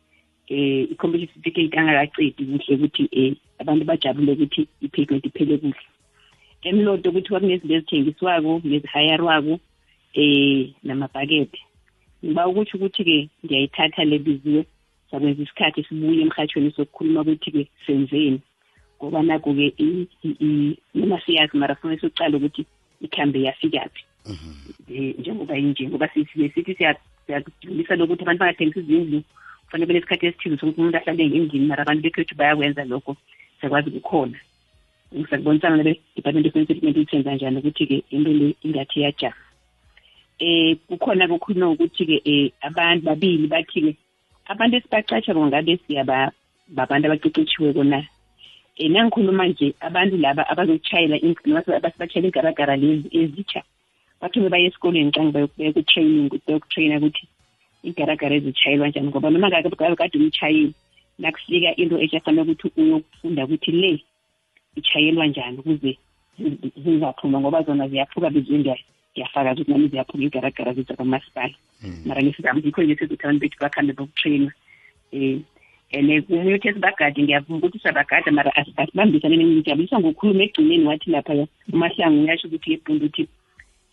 eh 0.49 0.87
i-competition 0.93 1.35
certificate 1.35 1.79
angakacedi 1.79 2.45
kuhle 2.45 2.75
ukuthi 2.75 3.09
eh 3.13 3.35
abantu 3.59 3.85
bajabule 3.85 4.33
ukuthi 4.33 4.69
i-payment 4.81 5.27
iphele 5.27 5.59
kuhle 5.59 5.85
emlodo 6.63 7.11
ukuthi 7.11 7.29
kwakunezinto 7.29 7.75
ezithengiswako 7.75 8.53
nezihayarwako 8.65 9.55
eh 10.15 10.71
namabhakede 10.87 11.61
ngiba 12.25 12.49
ukuthi 12.49 12.73
ukuthi-ke 12.77 13.19
ngiyayithatha 13.45 14.05
le 14.05 14.19
biziwe 14.19 14.63
sakwenza 15.11 15.43
isikhathi 15.43 15.85
sibuye 15.85 16.23
emhatshweni 16.23 16.71
sokukhuluma 16.77 17.21
ukuthi-ke 17.21 17.63
senzeni 17.85 18.41
ngoba 18.97 19.23
nakho-ke 19.23 19.67
i- 19.85 20.09
i- 20.29 20.39
i- 20.47 20.77
noma 20.95 21.21
siyazi 21.21 21.57
mara 21.59 21.75
funa 21.75 22.01
sokucala 22.01 22.37
ukuthi 22.37 22.63
ikhambe 23.01 23.43
yafikaphi 23.47 24.03
um 24.03 24.06
njengoba 25.19 25.59
inje 25.59 25.89
ngoba 25.89 26.09
sithi 26.09 26.49
sithi 26.55 26.73
siya- 26.75 27.01
siyakudlulisa 27.27 27.97
lokuthi 27.97 28.23
abantu 28.23 28.41
bangathengisa 28.41 28.81
izindlu. 28.81 29.23
Kufanele 29.65 29.87
benesikhathi 29.89 30.27
esithize 30.27 30.57
sokuthi 30.57 30.81
umuntu 30.81 30.99
ahlale 30.99 31.29
ngendlini 31.29 31.67
mara 31.67 31.83
abantu 31.83 32.03
bekhethu 32.03 32.35
bayakwenza 32.37 32.85
lokho 32.85 33.17
siyakwazi 33.59 33.91
kukhona 33.91 34.39
sakubonisana 35.31 35.77
nabe-department 35.77 36.47
of 36.47 36.53
settlement 36.53 36.97
ithenza 36.97 37.35
njani 37.35 37.59
ukuthi-ke 37.59 38.03
into 38.11 38.33
le 38.33 38.55
ingathi 38.63 39.01
iyajama 39.01 39.37
eh 40.39 40.77
kukhona 40.89 41.29
kukhulunywa 41.29 41.71
ukuthi-ke 41.71 42.17
um 42.27 42.51
abantu 42.61 43.05
babili 43.07 43.47
bathi-ke 43.47 43.97
abantu 44.47 44.77
esibacatsha 44.77 45.35
ngabe 45.35 45.79
siyaba 45.87 46.33
babantu 46.69 47.07
abaqeqetshiwe 47.07 47.73
kona 47.73 47.99
um 48.81 48.93
nangikhuluma 48.93 49.47
nje 49.47 49.75
abantu 49.81 50.17
laba 50.17 50.43
abazokutshayela 50.51 51.17
noma 51.47 52.29
igaragara 52.29 52.77
lezi 52.77 53.09
ezitsha 53.19 53.63
bathume 54.21 54.49
baye 54.49 54.67
esikolweni 54.69 55.13
xa 55.15 55.23
baye 55.35 55.73
ku-training 55.75 56.31
bayokutraina 56.47 56.97
ukuthi 56.99 57.25
igaragara 57.89 58.35
ezitshayelwa 58.37 58.89
njani 58.89 59.09
ngoba 59.09 59.31
noma 59.31 59.51
kade 59.51 60.17
umtshayeli 60.19 60.73
nakufika 61.19 61.77
into 61.77 61.97
etsha 62.01 62.21
fanele 62.21 62.43
ukuthi 62.43 62.69
uyokufunda 62.81 63.45
ukuthi 63.45 63.73
le 63.73 63.93
itshayelwa 64.77 65.27
njani 65.27 65.59
ukuze 65.59 65.99
zi- 66.39 66.73
zingaphuma 66.83 67.41
ngoba 67.41 67.63
zona 67.63 67.89
ziyaphuka 67.89 68.31
bezwe 68.31 68.59
ngiyafakaza 68.59 69.61
ukuthi 69.61 69.71
nami 69.71 69.89
ziyaphuka 69.89 70.25
igaragara 70.25 70.73
zizakamasipala 70.75 71.55
mara 72.07 72.23
ngesizamukho 72.23 72.83
nje 72.83 72.97
sezuthi 72.97 73.25
abantu 73.25 73.41
bethu 73.41 73.59
bakhambe 73.61 73.93
bokutraina 73.93 74.51
um 75.13 75.45
and 75.93 76.27
kumunye 76.27 76.55
uthi 76.55 76.69
esibagade 76.69 77.23
ngiyavuma 77.23 77.59
ukuthi 77.59 77.79
siyabagada 77.79 78.33
mara 78.33 78.51
asi- 78.57 78.75
asibambisane 78.77 79.37
ngijabulisa 79.37 80.01
ngokukhuluma 80.01 80.43
ekugcineni 80.45 80.85
wathi 80.89 81.11
laphaya 81.11 81.47
umahlangu 81.73 82.25
uyasho 82.25 82.49
ukuthi 82.49 82.71
yebhundu 82.73 83.07
ukuthi 83.07 83.29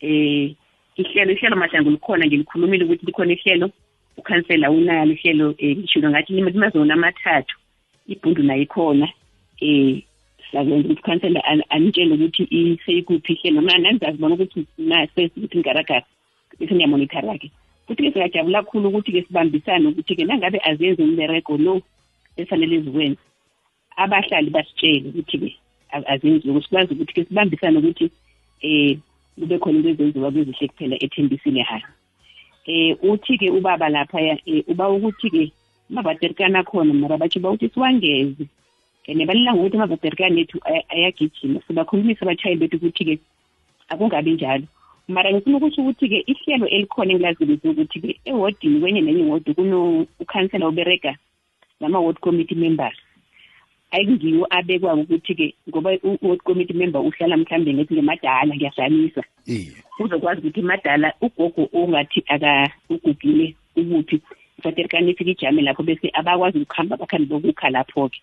um 0.02 0.56
ihlelo 0.98 1.32
ihlelo 1.32 1.56
mahlangu 1.56 1.89
likhona 1.89 2.26
nje 2.26 2.38
likhulumile 2.38 2.86
ukuthi 2.86 3.06
likhona 3.06 3.34
ihlelo 3.34 3.70
ukhansela 4.18 4.72
unalo 4.72 5.12
ihlelo 5.14 5.50
um 5.50 5.56
lishilo 5.60 6.10
ngathi 6.10 6.34
limazona 6.34 6.94
amathathu 6.94 7.56
ibhundu 8.08 8.44
nayo 8.44 8.62
ikhona. 8.62 9.08
Um 9.62 10.02
sakwenza 10.52 10.86
ukuthi 10.89 11.02
ukhansela 11.02 11.39
an- 11.46 11.64
anitshele 11.70 12.14
ukuthi 12.14 12.44
iseyikuphi 12.52 13.34
ihlelo. 13.34 13.62
Mna 13.62 13.78
nanizazibona 13.78 14.36
ukuthi 14.36 14.66
nasesi 14.78 15.34
ukuthi 15.38 15.58
ngigaragara 15.58 16.06
bese 16.60 16.76
ngiyamonithara-ke 16.76 17.52
futhi-ke 17.88 18.12
singajabula 18.12 18.64
kakhulu 18.64 18.89
ukuthi-ke 18.89 19.22
sibambisane 19.28 19.88
ukuthi-ke 19.88 20.26
nangabe 20.26 20.60
azenzi 20.64 21.02
umberego 21.02 21.58
lo 21.58 21.82
efanele 22.38 22.82
ziwenze 22.82 23.20
abahlali 23.96 24.50
basitshele 24.50 25.10
ukuthi-ke 25.10 25.50
a- 25.91 26.08
azenziwe. 26.14 26.62
Sikwazi 26.62 26.94
ukuthi-ke 26.94 27.26
sibambisane 27.26 27.78
ukuthi 27.78 28.06
um 28.64 29.02
kube 29.40 29.60
khona 29.60 29.78
into 29.78 29.90
ezenziwa 29.90 30.32
kwezihle 30.32 30.68
kuphela 30.68 30.96
ethembisile 31.04 31.62
hara 31.62 31.88
um 32.68 32.96
uthi-ke 33.12 33.50
ubaba 33.50 33.90
laphaya 33.90 34.38
um 34.48 34.64
uba 34.68 34.90
ukuthi-ke 34.90 35.52
mabaterikana 35.90 36.64
khona 36.64 36.94
mara 36.94 37.18
batsho 37.18 37.40
bawuthi 37.40 37.70
siwangeze. 37.70 38.48
And 39.06 39.20
balila 39.28 39.54
ngokuthi 39.54 39.76
amavaterikani 39.78 40.42
ethu 40.42 40.60
aya- 40.64 40.86
ayagijima. 40.90 41.60
Sibakhulumisa 41.68 42.22
abatshayeli 42.24 42.60
bethu 42.60 42.78
ukuthi-ke 42.78 43.20
akungabi 43.90 44.32
njalo. 44.34 44.66
Mara 45.08 45.32
ngifuna 45.32 45.58
ukuthi 45.58 45.82
ukuthi-ke 45.82 46.24
ihlelo 46.32 46.68
elikhona 46.68 47.12
engilazibisa 47.12 47.70
ukuthi-ke 47.70 48.20
ewodini 48.26 48.80
kwenye 48.80 49.02
nenye 49.02 49.20
iwodi 49.20 49.54
kuno-ukhansela 49.54 50.68
uberega 50.68 51.18
nama-ward 51.82 52.20
committee 52.20 52.56
members. 52.56 52.96
Ayikungiwo 53.94 54.48
abekwako 54.50 55.02
ukuthi-ke 55.06 55.48
ngoba 55.70 55.89
u-ward 56.04 56.41
committee 56.44 56.74
member 56.78 57.02
uhlala 57.02 57.38
mhlawumbe 57.38 57.74
ngethi 57.74 57.94
ngemadala 57.94 58.52
ngiyazamisa 58.56 59.22
uzokwazi 60.00 60.39
ukuthi 60.41 60.62
madala 60.62 61.14
ugogo 61.22 61.70
ongathi 61.74 62.20
aka 62.28 62.52
ugugile 62.89 63.56
ukuphi 63.78 64.18
ifaterikani 64.60 65.12
ifike 65.12 65.32
ijame 65.32 65.62
lapho 65.62 65.84
bese 65.84 66.10
abakwazi 66.14 66.58
ukuhamba 66.60 66.98
bakhambe 66.98 67.26
bokukha 67.30 67.70
lapho-ke. 67.70 68.20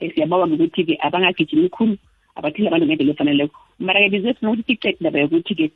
Um 0.00 0.10
siyabawa 0.12 0.48
ngokuthi-ke 0.48 0.98
abangagijimi 1.00 1.68
khulu 1.68 1.96
abathile 2.36 2.68
abantu 2.68 2.86
ngendlela 2.86 3.12
efaneleko. 3.12 3.56
Mara-ke 3.80 4.08
bizesifuna 4.12 4.50
ukuthi 4.52 4.72
icede 4.72 4.96
ndaba 5.00 5.18
yokuthi-ke 5.20 5.70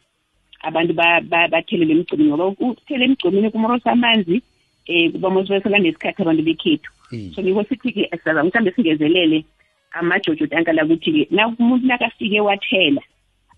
abantu 0.63 0.93
ba- 0.95 1.21
ba- 1.21 1.49
bathelele 1.49 1.93
emgcomeni 1.95 2.29
ngoba 2.29 2.47
ukuthela 2.53 3.05
emgcomeni 3.05 3.51
kumorosa 3.51 3.93
amanzi 3.93 4.43
um 4.89 5.13
kuba 5.13 5.31
mosibesela 5.31 5.79
nesikhathi 5.79 6.23
abantu 6.23 6.43
bekhethu. 6.43 6.91
So 7.35 7.43
ngiko 7.43 7.65
sithi-ke 7.65 8.09
sizazama 8.11 8.45
mhlawumbe 8.49 8.73
singezelele 8.73 9.45
amajojo 9.93 10.47
tankala 10.47 10.85
ukuthi-ke 10.85 11.27
na 11.35 11.49
umuntu 11.49 11.87
nakafike 11.87 12.41
wathela 12.41 13.03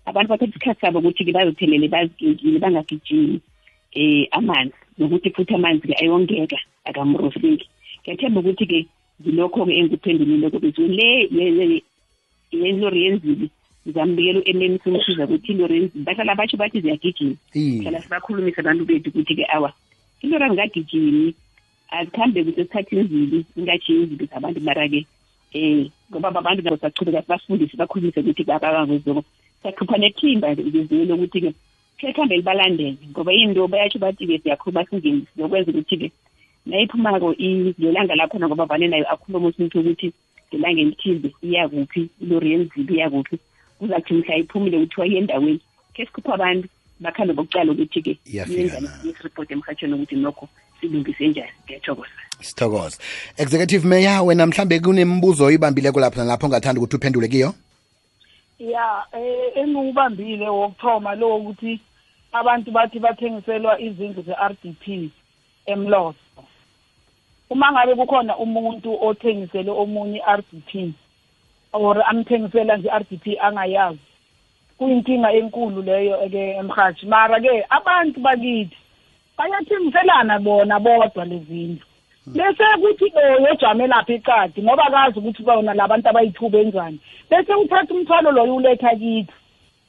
abantu 0.05 0.29
bathatha 0.29 0.49
isikhathi 0.49 0.81
sabo 0.81 0.99
ukuthi-ke 0.99 1.31
bazothelele 1.31 1.87
bazigengile 1.87 2.59
bangagijimi 2.59 3.39
um 3.95 4.25
amanzi. 4.31 4.73
Nokuthi 4.97 5.29
futhi 5.29 5.53
amanzi-ke 5.55 5.95
ayongeka 6.01 6.57
akamroseki 6.85 7.67
ngiyathemba 8.01 8.39
ukuthi-ke 8.41 8.85
ngilokho-ke 9.21 9.73
engikuphendulileko 9.79 10.59
beziwe 10.59 10.87
le 10.87 11.27
le- 11.31 11.51
le- 11.51 11.83
yelori 12.51 13.03
yenzili 13.05 13.49
ngizambikela 13.85 14.39
u-emem 14.39 14.77
simsiza 14.83 15.25
ukuthi 15.25 15.51
ilori 15.51 15.75
yenzili 15.75 16.03
bahlala 16.03 16.35
batsho 16.35 16.57
bathi 16.57 16.81
ziyagijima. 16.81 17.35
Hlala 17.81 18.01
sibakhulumise 18.01 18.59
abantu 18.61 18.85
bethu 18.85 19.09
ukuthi-ke 19.09 19.45
awa 19.53 19.73
ilori 20.23 20.43
angingagijimi 20.43 21.33
azikhambe 21.95 22.43
kuhle 22.43 22.61
esikhathini 22.61 23.03
zili 23.03 23.45
ingatshiyi 23.57 24.03
izinto 24.03 24.25
zabantu 24.25 24.59
mara-ke 24.61 25.05
um 25.55 25.89
ngoba 26.09 26.27
abantu 26.29 26.61
nabo 26.63 26.77
sachubeka 26.77 27.21
sibafundise 27.21 27.77
bakhulumise 27.77 28.19
ukuthi 28.19 28.43
babangozoko 28.43 29.23
siyakhupha 29.61 29.97
nethimba 29.97 30.47
ngeziwe 30.55 31.05
lokuthi-ke 31.05 31.51
khehambe 31.97 32.35
libalandele 32.37 32.97
ngoba 33.11 33.31
into 33.33 33.67
bayatsho 33.67 33.99
bathi-ke 33.99 34.39
siyakhuluma 34.39 34.85
singeni 34.85 35.25
sizokwenza 35.27 35.71
ukuthi-ke 35.71 36.11
nayiphumako 36.65 37.35
lelanga 37.81 38.15
lakhona 38.15 38.47
ngoba 38.47 38.65
vane 38.65 38.87
nayo 38.87 39.05
akhuluma 39.13 39.47
umuntu 39.49 39.79
ukuthi 39.79 40.13
ngelanga 40.49 40.81
elithize 40.81 41.29
iya 41.43 41.67
kuphi 41.69 42.09
ilori 42.21 42.51
yenzili 42.51 42.93
iya 42.95 43.09
kuphi 43.09 43.37
kuzathi 43.79 44.13
mhla 44.13 44.35
iphumile 44.37 44.79
kuthiwa 44.79 45.07
iyendaweni 45.07 45.59
khe 45.93 46.05
sikhupha 46.05 46.33
abantu. 46.33 46.67
Bakhambe 47.03 47.33
bokucala 47.33 47.71
ukuthi-ke 47.71 48.17
yesiripoti 48.25 49.53
emhatshweni 49.53 49.93
ukuthi 49.93 50.15
nokho 50.15 50.49
silungise 50.79 51.27
njani? 51.27 51.51
Ngiyathokoza. 51.65 52.09
Sithokoza 52.41 52.97
executive 53.37 53.87
mayor 53.87 54.25
wena 54.25 54.45
mhlambe 54.45 54.79
kunemibuzo 54.79 55.45
oyibambileko 55.45 55.99
lapho 55.99 56.19
nalapho 56.19 56.45
ongathanda 56.45 56.79
ukuthi 56.79 56.95
uphendule 56.95 57.27
kiyo? 57.27 57.53
Ya 58.59 59.05
eh 59.13 59.57
engiwubambile 59.57 60.49
wokuthoma 60.49 61.15
lo 61.15 61.37
ukuthi 61.37 61.79
abantu 62.31 62.71
bathi 62.71 62.99
bathengiselwa 62.99 63.81
izindlu 63.81 64.23
ze-r 64.23 64.55
d 64.63 64.75
p 64.79 65.11
emloso 65.65 66.17
uma 67.49 67.71
ngabe 67.71 67.95
kukhona 67.95 68.37
umuntu 68.37 68.97
othengisele 69.07 69.71
omunye 69.71 70.17
i-r 70.17 70.41
d 70.51 70.61
p 70.67 70.93
or 71.73 72.03
amthengisela 72.09 72.77
nje 72.77 72.87
i-r 72.87 73.03
d 73.09 73.17
p 73.17 73.37
angayazi 73.39 74.12
kuyinkinga 74.83 75.31
enkulu 75.31 75.81
leyo 75.81 76.17
ke 76.29 76.43
emhathi 76.59 77.05
mara 77.05 77.39
ke 77.39 77.65
abantu 77.69 78.19
bakithi 78.19 78.77
bayathengiselana 79.37 80.39
bona 80.39 80.79
bodwa 80.79 81.25
lezindlu 81.25 81.85
bese 82.25 82.63
kuthi 82.81 83.07
lo 83.15 83.47
yojame 83.47 83.87
lapha 83.87 84.13
eqadi 84.13 84.61
ngoba 84.61 84.91
kazi 84.91 85.19
ukuthi 85.19 85.43
bona 85.43 85.73
labantu 85.73 86.09
abayi-two 86.09 86.49
benzani 86.49 86.99
bese 87.29 87.53
uthatha 87.53 87.93
umthwalo 87.93 88.31
loyo 88.31 88.55
uletha 88.55 88.95
kithi 88.95 89.33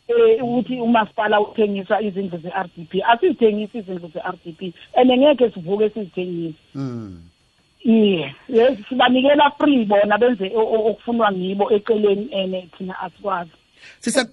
eh 0.09 0.43
ukuthi 0.45 0.81
umasipala 0.81 1.41
uthengisa 1.41 2.01
izindlu 2.01 2.39
ze-r 2.39 2.69
d 2.77 2.85
p. 2.91 3.03
Asizithengisi 3.03 3.79
izindlu 3.79 4.09
ze-r 4.13 4.37
d 4.45 4.53
p 4.53 4.75
and 4.95 5.11
ngeke 5.11 5.51
sivuke 5.51 5.91
sizithengise. 5.91 6.59
Mm. 6.75 7.23
iye 7.85 8.35
sibanikela 8.89 9.51
free 9.59 9.85
bona 9.85 10.19
benze 10.19 10.53
okufunwa 10.57 11.33
ngibo 11.33 11.73
eceleni 11.73 12.29
ene 12.33 12.69
thina 12.77 13.01
asikwazi 13.01 13.51
sisa 14.01 14.29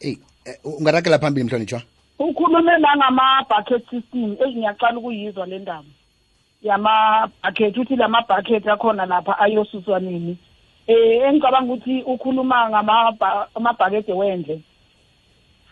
hey 0.00 0.16
eh, 0.44 0.54
ungarakela 0.64 1.18
phambili 1.18 1.46
mhlonitshwa 1.46 1.82
ukhulume 2.18 2.78
nangama-bucket 2.78 3.90
system. 3.90 4.36
Eyi 4.44 4.54
ngiyaqala 4.56 4.98
ukuyizwa 4.98 5.46
le 5.46 5.58
ndaba. 5.58 5.84
Yama-bucket 6.62 7.76
uthi 7.78 7.96
lama-bucket 7.96 8.66
akhona 8.68 9.06
lapha 9.06 9.38
ayosuswa 9.38 10.00
nini? 10.00 10.38
Eh 10.86 11.22
engicabanga 11.28 11.72
ukuthi 11.72 12.02
ukhuluma 12.02 12.70
ngama-bucket 12.70 14.08
wendle. 14.08 14.60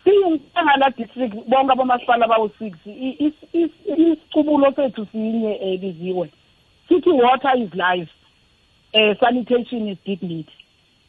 Siyingala 0.05 0.91
district 0.97 1.35
bonke 1.49 1.73
abomasipala 1.73 2.27
bawu-six. 2.29 2.75
I- 2.87 3.17
is- 3.19 3.49
is- 3.53 3.99
isicubulo 3.99 4.73
sethu 4.77 5.07
sinye 5.13 5.59
um 5.63 5.79
biziwe 5.79 6.31
sithi 6.89 7.11
water 7.11 7.57
is 7.59 7.75
life. 7.75 8.11
Uh, 8.95 9.15
sanitation 9.21 9.89
is 9.89 9.99
dignity. 10.05 10.53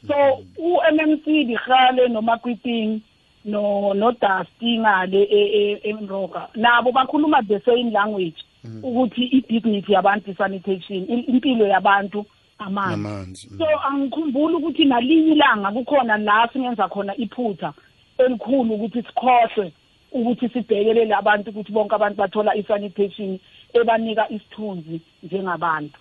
So 0.08 0.16
u-mmc 0.58 1.26
lihale 1.26 2.08
nomakwiping 2.08 3.02
no 3.46 3.94
no 3.94 4.12
Dusty 4.12 4.78
ngale 4.80 5.24
e- 5.24 5.52
e- 5.62 5.80
emroka 5.90 6.48
nabo 6.56 6.92
bakhuluma 6.92 7.42
the 7.48 7.60
same 7.66 7.92
language 7.92 8.44
ukuthi 8.84 9.24
i-dignity 9.24 9.94
yabantu 9.94 10.32
i-sanitation 10.32 11.06
impilo 11.28 11.68
yabantu 11.68 12.26
amanzi. 12.60 12.94
Amanzi 12.94 13.50
so 13.58 13.66
angikhumbuli 13.88 14.56
ukuthi 14.56 14.86
nalinye 14.86 15.32
ilanga 15.32 15.72
kukhona 15.72 16.18
la 16.18 16.50
singenza 16.54 16.88
khona 16.88 17.16
iphutha 17.18 17.74
elikhulu 18.18 18.74
ukuthi 18.74 19.04
sikhohlwe 19.04 19.72
ukuthi 20.12 20.50
sibhekelele 20.50 21.16
abantu 21.16 21.50
ukuthi 21.50 21.72
bonke 21.72 21.96
abantu 21.96 22.18
bathola 22.18 22.56
i-sanitation 22.56 23.40
ebanika 23.74 24.30
isithunzi 24.30 25.02
njengabantu. 25.24 26.00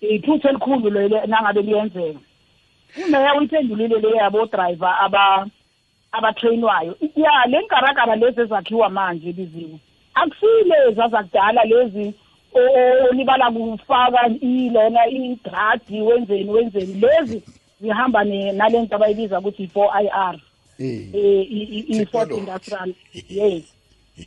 Iphutha 0.00 0.48
elikhulu 0.50 0.90
lelo 0.90 1.26
nangabe 1.26 1.62
liyenzeka. 1.62 2.20
Umeya 3.06 3.34
uyiphendulile 3.34 3.98
le 4.00 4.08
yabo-driver 4.16 4.96
aba 5.00 5.46
abatrainwayo. 6.12 6.96
Ya 7.16 7.46
le 7.46 7.60
nkarakara 7.62 8.16
lezi 8.16 8.40
ezakhiwa 8.40 8.88
manje 8.88 9.32
biziwe 9.32 9.78
akusiyilezi 10.14 11.00
azakudala 11.02 11.64
lezi 11.64 12.14
o- 12.54 12.58
o- 12.60 13.08
olibala 13.10 13.50
kufaka 13.50 14.26
ilona 14.40 15.06
idradi 15.06 16.00
wenzeni 16.00 16.50
wenzeni. 16.50 16.94
Lezi 17.00 17.42
zihamba 17.80 18.24
ne- 18.24 18.52
nale 18.52 18.82
nto 18.82 18.96
abayibiza 18.96 19.38
ukuthi 19.38 19.62
i-four 19.62 19.90
i 19.94 20.08
r. 20.08 20.36
I-fort 20.78 22.30
industrial. 22.32 22.94
Yes. 23.28 23.74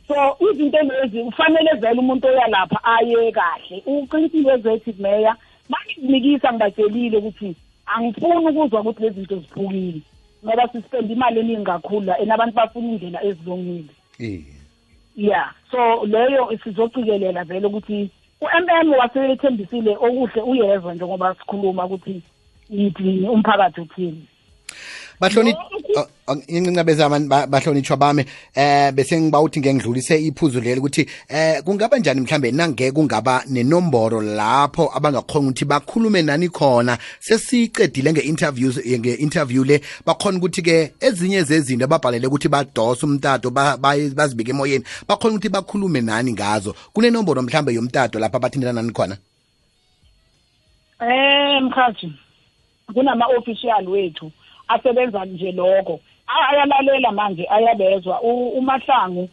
So 0.08 0.36
izinto 0.50 0.78
lezi 0.82 1.22
kufanele 1.24 1.70
vele 1.80 2.00
umuntu 2.00 2.26
oya 2.28 2.46
lapha 2.48 2.84
aye 2.84 3.32
kahle. 3.32 3.82
Uqinisile 3.86 4.52
ezethi 4.54 4.94
meya 4.98 5.36
mangizinikisa 5.68 6.52
ngibatshelile 6.52 7.16
ukuthi 7.16 7.56
angifuni 7.94 8.46
ukuzwa 8.46 8.80
ukuthi 8.80 9.02
lezi 9.02 9.14
zinto 9.14 9.36
ziphukile 9.36 10.00
ngoba 10.44 10.68
sispenda 10.68 11.12
imali 11.12 11.40
eningi 11.40 11.64
kakhulu 11.64 12.06
la 12.06 12.18
and 12.18 12.32
abantu 12.32 12.54
bafuna 12.54 12.88
indlela 12.88 13.24
ezilungile. 13.24 13.92
Ya 15.16 15.52
so 15.70 16.04
leyo 16.06 16.58
sizocikelela 16.64 17.44
vele 17.44 17.66
ukuthi 17.66 18.10
u-mm 18.40 18.92
wasethembisile 18.98 19.96
okuhle 19.96 20.42
uyezwa 20.42 20.94
njengoba 20.94 21.34
sikhuluma 21.34 21.84
ukuthi 21.84 22.22
yithini 22.70 23.28
umphakathi 23.28 23.80
uthini. 23.80 24.26
Bahloni 25.22 25.54
inqincabezama 26.48 27.46
bahlonitshwa 27.46 27.96
bami 27.96 28.24
eh 28.54 28.90
bese 28.92 29.20
ngibawuthi 29.20 29.60
ngengidlulise 29.60 30.18
iphuzu 30.18 30.60
leli 30.60 30.80
ukuthi 30.80 31.06
eh 31.28 31.62
kungaba 31.64 31.98
njani 31.98 32.20
mhlambe 32.20 32.50
nangeke 32.50 32.92
kungaba 32.92 33.44
nenomboro 33.46 34.20
lapho 34.20 34.90
abangakhona 34.94 35.48
ukuthi 35.48 35.64
bakhulume 35.64 36.22
nani 36.22 36.48
khona 36.48 36.98
sesiqedile 37.20 38.12
nge-interviews 38.12 38.76
nge-interview 38.78 39.64
le 39.64 39.80
bakhona 40.06 40.38
ukuthi 40.38 40.62
ke 40.62 40.92
ezinye 41.00 41.42
zezinto 41.42 41.84
ababhalele 41.84 42.26
ukuthi 42.26 42.48
badose 42.48 43.06
umtato 43.06 43.50
ba- 43.50 43.76
baye- 43.76 44.10
bazibeke 44.10 44.50
emoyeni 44.50 44.84
bakhona 45.08 45.34
ukuthi 45.34 45.48
bakhulume 45.48 46.00
nani 46.00 46.32
ngazo. 46.32 46.74
Kunenomboro 46.92 47.42
mhlambe 47.42 47.74
yomtato 47.74 48.18
lapho 48.18 48.36
abathintana 48.36 48.72
nani 48.72 48.92
khona? 48.92 49.16
Eh 51.00 51.62
mkhathi 51.62 52.12
kunama-official 52.94 53.88
wethu. 53.88 54.32
Asebenza 54.74 55.24
nje 55.24 55.52
lokho. 55.52 56.00
A- 56.26 56.48
ayalalela 56.48 57.12
manje 57.12 57.46
ayabezwa. 57.50 58.20
U- 58.22 58.48
umahlangu 58.58 59.28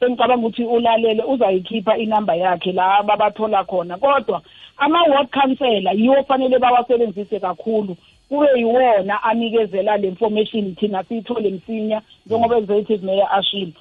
engicabanga 0.00 0.46
ukuthi 0.46 0.64
ulalele 0.64 1.22
uzayikhipha 1.22 1.96
inamba 1.98 2.34
yakhe 2.34 2.72
la 2.72 3.02
babathola 3.02 3.64
khona. 3.64 3.96
Kodwa 3.98 4.42
ama-ward 4.76 5.28
councillor 5.30 5.94
yiwo 5.96 6.24
fanele 6.24 6.58
bawasebenzise 6.58 7.40
kakhulu. 7.40 7.96
Kube 8.28 8.46
yiwona 8.56 9.22
anikezela 9.22 9.96
le 9.96 10.08
information 10.08 10.74
thina 10.74 11.04
siyithole 11.04 11.50
msinya 11.50 12.02
njengoba 12.26 12.56
executive 12.58 13.06
mayor 13.06 13.28
ashilo 13.32 13.72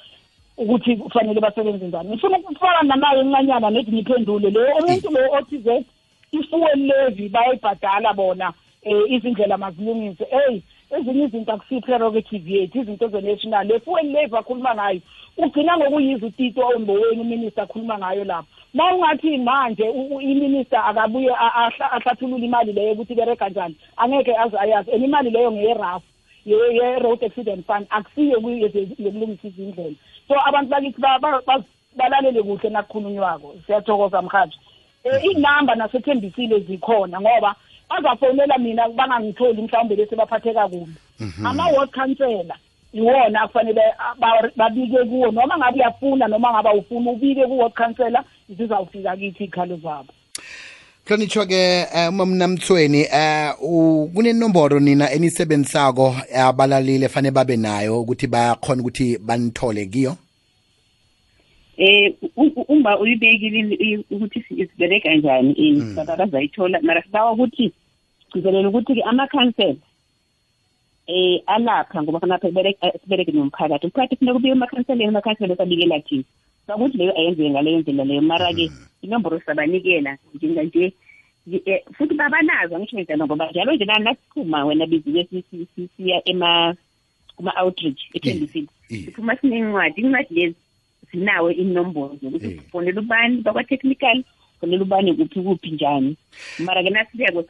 ukuthi 0.57 0.95
kufanele 0.95 1.39
basebenze 1.41 1.87
njani. 1.87 2.09
Ngifuna 2.09 2.37
ukufana 2.37 2.81
nanayo 2.83 3.21
encanyana 3.21 3.69
nethi 3.69 3.91
ngiphendule 3.91 4.49
lo 4.49 4.61
umuntu 4.79 5.11
lo 5.11 5.31
othize 5.37 5.83
i-fuel 6.31 6.79
levy 6.79 7.29
bayayibhadala 7.29 8.13
bona 8.13 8.53
um 8.85 9.05
izindlela 9.09 9.57
mazilungise. 9.57 10.27
Eyi 10.31 10.63
ezinye 10.97 11.23
izinto 11.25 11.51
akusiyi-prerogative 11.53 12.51
yethu? 12.51 12.79
Izinto 12.81 13.07
ze-national. 13.07 13.67
Le 13.67 13.79
fuel 13.79 14.11
levy 14.11 14.37
akhuluma 14.37 14.75
ngayo 14.75 15.01
ugcina 15.37 15.77
ngokuyizwa 15.77 16.27
utito 16.27 16.61
omboweni 16.75 17.21
uminister 17.21 17.63
akhuluma 17.63 17.97
ngayo 17.97 18.23
lapho 18.23 18.47
ma 18.73 18.93
ungathi 18.95 19.37
manje 19.37 19.83
u- 19.89 20.15
u- 20.15 20.21
iminister 20.21 20.79
akabuye 20.85 21.29
a- 21.29 21.67
ahla- 21.67 21.91
ahlathulule 21.91 22.45
imali 22.45 22.73
leyo 22.73 22.91
ukuthi 22.93 23.13
ibereka 23.13 23.49
njani? 23.49 23.75
Angeke 23.97 24.35
aze 24.37 24.57
ayazi. 24.57 24.91
And 24.91 25.03
imali 25.03 25.29
leyo 25.29 25.51
ngeyerafu 25.51 26.05
ye- 26.45 26.75
ye-road 26.75 27.23
accident 27.25 27.65
fund 27.65 27.87
akusiyo 27.89 28.41
kuyo- 28.41 28.69
yokulungisa 28.99 29.47
izindlela. 29.47 29.95
So 30.27 30.35
abantu 30.45 30.69
bakithi 30.69 31.01
ba- 31.01 31.19
ba- 31.19 31.41
ba- 31.47 31.63
balalele 31.95 32.43
kuhle 32.43 32.69
nakukhulunywako 32.69 33.55
siyathokoza 33.65 34.21
mhathi 34.21 34.57
um 35.05 35.31
inamba 35.31 35.75
nasethembisile 35.75 36.59
zikhona 36.59 37.21
ngoba 37.21 37.55
bazafonela 38.01 38.57
mina 38.57 38.89
bangangitholi 38.89 39.61
mhlawumbe 39.61 39.95
bese 39.95 40.15
baphatheka 40.15 40.67
kubi. 40.67 40.93
Ama-ward 41.45 41.91
councillor 41.91 42.55
iwona 42.93 43.41
akufanele 43.41 43.81
a- 43.81 44.15
ba- 44.19 44.51
babike 44.55 44.97
kuwo 45.09 45.31
noma 45.31 45.57
ngabe 45.57 45.77
uyafuna 45.79 46.27
noma 46.27 46.51
ngabe 46.51 46.69
awufuni 46.69 47.09
ubike 47.09 47.45
ku-ward 47.45 47.73
councillor 47.73 48.23
zizawufika 48.49 49.17
kithi 49.17 49.43
iy'khalo 49.43 49.77
zabo. 49.77 50.13
Hlonitshwa 51.05 51.45
ke 51.45 51.55
eh, 51.95 52.09
umamnamthweni 52.09 53.01
eh 53.11 53.51
u- 53.61 54.09
kunenomboro 54.15 54.79
nina 54.79 55.11
enisebenzisako 55.11 56.15
abalalile 56.35 57.09
fanele 57.09 57.31
babe 57.31 57.57
nayo 57.57 58.01
ukuthi 58.01 58.27
bayakhona 58.27 58.81
ukuthi 58.81 59.17
banithole 59.17 59.85
kiyo? 59.85 60.15
Eh 61.77 62.13
u- 62.37 62.53
u- 62.55 62.65
uma 62.69 62.99
uyibekile 62.99 63.75
i- 63.75 64.05
ukuthi 64.11 64.41
si- 64.47 64.67
sibereka 64.67 65.15
njani 65.15 65.55
eh 65.57 65.95
baba 65.95 66.15
bazayithola 66.15 66.79
mara 66.81 67.01
sibawa 67.03 67.31
ukuthi 67.31 67.71
sigcizelela 68.33 68.69
ukuthi 68.69 68.95
ke 68.97 69.03
amakhansela 69.05 69.77
eh 71.07 71.41
alapha 71.47 72.01
ngoba 72.03 72.19
khona 72.19 72.37
phela 72.39 72.73
sibereke 73.03 73.31
nomphakathi. 73.31 73.85
Umphakathi 73.87 74.15
kufuneka 74.15 74.37
ubike 74.37 74.51
emakhanseleni 74.55 75.09
amakhansela 75.11 75.55
sabikela 75.55 75.99
thina. 76.01 76.23
Bakuthi 76.67 76.97
leyo 76.97 77.13
ayenzeke 77.17 77.49
ngaleyo 77.49 77.79
ndlela 77.79 78.03
leyo. 78.03 78.21
Mara-ke 78.21 78.71
inomboro 79.03 79.39
sabanikela 79.45 80.17
njenganje 80.33 80.93
nje- 81.47 81.61
eh, 81.65 81.81
futhi 81.97 82.15
babanazo 82.15 82.75
angisho 82.75 82.99
njalo 82.99 83.25
ngoba 83.25 83.51
njalo 83.51 83.75
nje 83.75 83.85
lana 83.85 83.99
nasiphuma 84.11 84.65
wena 84.65 84.85
biziwe 84.85 85.23
si- 85.29 85.43
si- 85.51 85.67
si- 85.75 85.89
siya 85.97 86.21
ema 86.29 86.75
kuma-outreach 87.35 88.01
ethembisile 88.13 88.67
siphuma 88.89 89.35
sinencwadi 89.35 90.01
incwadi 90.01 90.33
lezi 90.35 90.55
zinawe 91.11 91.53
inombolo 91.53 92.15
zokuthi 92.21 92.61
fonela 92.71 93.01
ubani 93.01 93.41
bakwa-technical 93.43 94.23
fonela 94.59 94.83
ubani 94.83 95.13
kuphi 95.13 95.41
kuphi 95.43 95.71
njani. 95.71 96.15
Mara-ke 96.59 96.89
nasibeko 96.89 97.43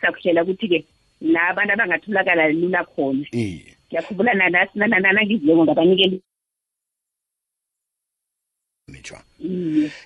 sakuhlela 0.00 0.42
ukuthi-ke 0.42 0.84
la 1.20 1.48
abantu 1.48 1.72
abangatholakala 1.72 2.48
lula 2.48 2.84
khona. 2.84 3.24
Ngiyakhumbula 3.88 4.34
nanangizileko 4.34 5.64
ngabanikeli 5.64 6.22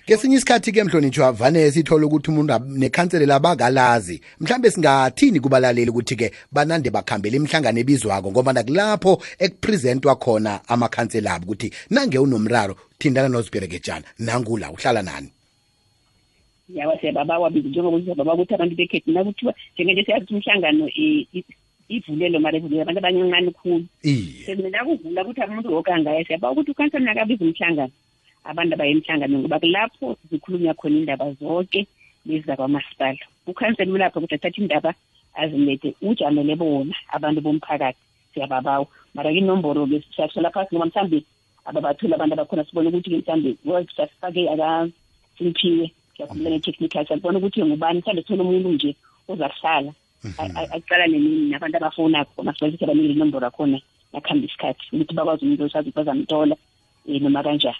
kesinye 0.05 0.35
isikhathi 0.35 0.71
ke 0.71 0.83
mhlonitshwa 0.83 1.31
vane 1.31 1.71
sithole 1.71 2.05
ukuthi 2.05 2.31
umuntu 2.31 2.53
ab- 2.53 2.69
nekhanselela 2.69 3.35
abakalazi 3.35 4.21
mhlambe 4.39 4.71
singathini 4.71 5.39
kubalaleli 5.39 5.89
ukuthi 5.89 6.15
ke 6.15 6.31
banande 6.51 6.89
bakhambela 6.89 7.35
imihlangano 7.37 7.79
ebizwako 7.79 8.31
ngoba 8.31 8.53
nakulapho 8.53 9.21
ekupresentwa 9.39 10.15
khona 10.15 10.61
amakhansela 10.67 11.33
abo 11.33 11.45
ukuthi 11.45 11.71
nange 11.89 12.17
unomraro 12.17 12.75
thindana 12.99 13.29
nozibherekejana 13.29 14.05
nangula 14.19 14.71
uhlala 14.71 15.01
nani? 15.01 15.36
Yawa 16.73 16.99
siyababawa 16.99 17.49
bizi 17.49 17.67
njengoba 17.69 18.01
siyababawa 18.01 18.35
ukuthi 18.37 18.53
abantu 18.55 18.75
bekhethu 18.75 19.11
nakuthiwa 19.11 19.53
njengenje 19.73 20.03
siyazi 20.03 20.23
ukuthi 20.23 20.35
umhlangano 20.35 20.87
i- 20.89 21.27
i- 21.33 21.45
ivulelwe 21.89 22.39
mara 22.39 22.57
ivulelwe 22.57 22.81
abantu 22.83 22.99
abancancane 22.99 23.51
khulu. 23.51 23.85
Sekumele 24.45 24.79
kuvula 24.85 25.21
ukuthi 25.23 25.41
umuntu 25.41 25.73
woke 25.73 25.91
angaya 25.91 26.25
siyabawa 26.25 26.53
ukuthi 26.53 26.71
ukhansela 26.71 27.05
nakabiza 27.05 27.45
umhlangano. 27.45 27.91
Abantu 28.43 28.73
abaye 28.75 28.91
emhlanganweni 28.91 29.41
ngoba 29.43 29.59
kulapho 29.59 30.17
zikhulunywa 30.29 30.73
khona 30.73 30.97
indaba 30.97 31.31
zonke 31.39 31.87
lezi 32.25 32.45
zakwamasipala. 32.47 33.23
Ukhansela 33.47 33.91
ulapho 33.93 34.19
ukuthi 34.19 34.35
athathe 34.35 34.61
indaba 34.61 34.93
azilethe 35.35 35.95
ujamele 36.01 36.55
bona 36.55 36.95
abantu 37.15 37.41
bomphakathi 37.41 37.99
siyababawa. 38.33 38.87
Mara 39.15 39.31
ke 39.31 39.39
inomboro-ke 39.39 40.03
siyathola 40.15 40.51
phasi 40.51 40.75
ngoba 40.75 40.85
mhlawumbe 40.91 41.23
ababatholi 41.65 42.13
abantu 42.13 42.33
abakhona 42.35 42.63
sibone 42.67 42.87
ukuthi-ke 42.89 43.31
mhlawumbe 43.31 43.91
sasifake 43.95 44.49
akasimpiwe 44.51 45.91
siyakhumbula 46.17 46.49
ne-technical 46.49 47.05
siyabona 47.07 47.37
ukuthi 47.37 47.63
ngubani? 47.63 47.99
Mhlawumbe 47.99 48.21
sithole 48.21 48.41
umuntu 48.41 48.69
nje 48.69 48.95
ozakuhlala. 49.27 49.93
Aqalane 50.75 51.19
nini 51.19 51.49
nabantu 51.49 51.77
abafonakho 51.77 52.43
masibona 52.43 52.73
ukuthi 52.73 52.83
abanikele 52.83 53.13
inomboro 53.13 53.47
akhona 53.47 53.79
nakuhamba 54.13 54.45
isikhathi 54.47 54.85
ukuthi 54.93 55.13
bakwazi 55.13 55.45
umuntu 55.45 55.63
osazi 55.63 55.89
ukuthi 55.89 55.97
bazamtola 55.97 56.55
um 57.07 57.23
noma 57.23 57.43
kanjani. 57.43 57.77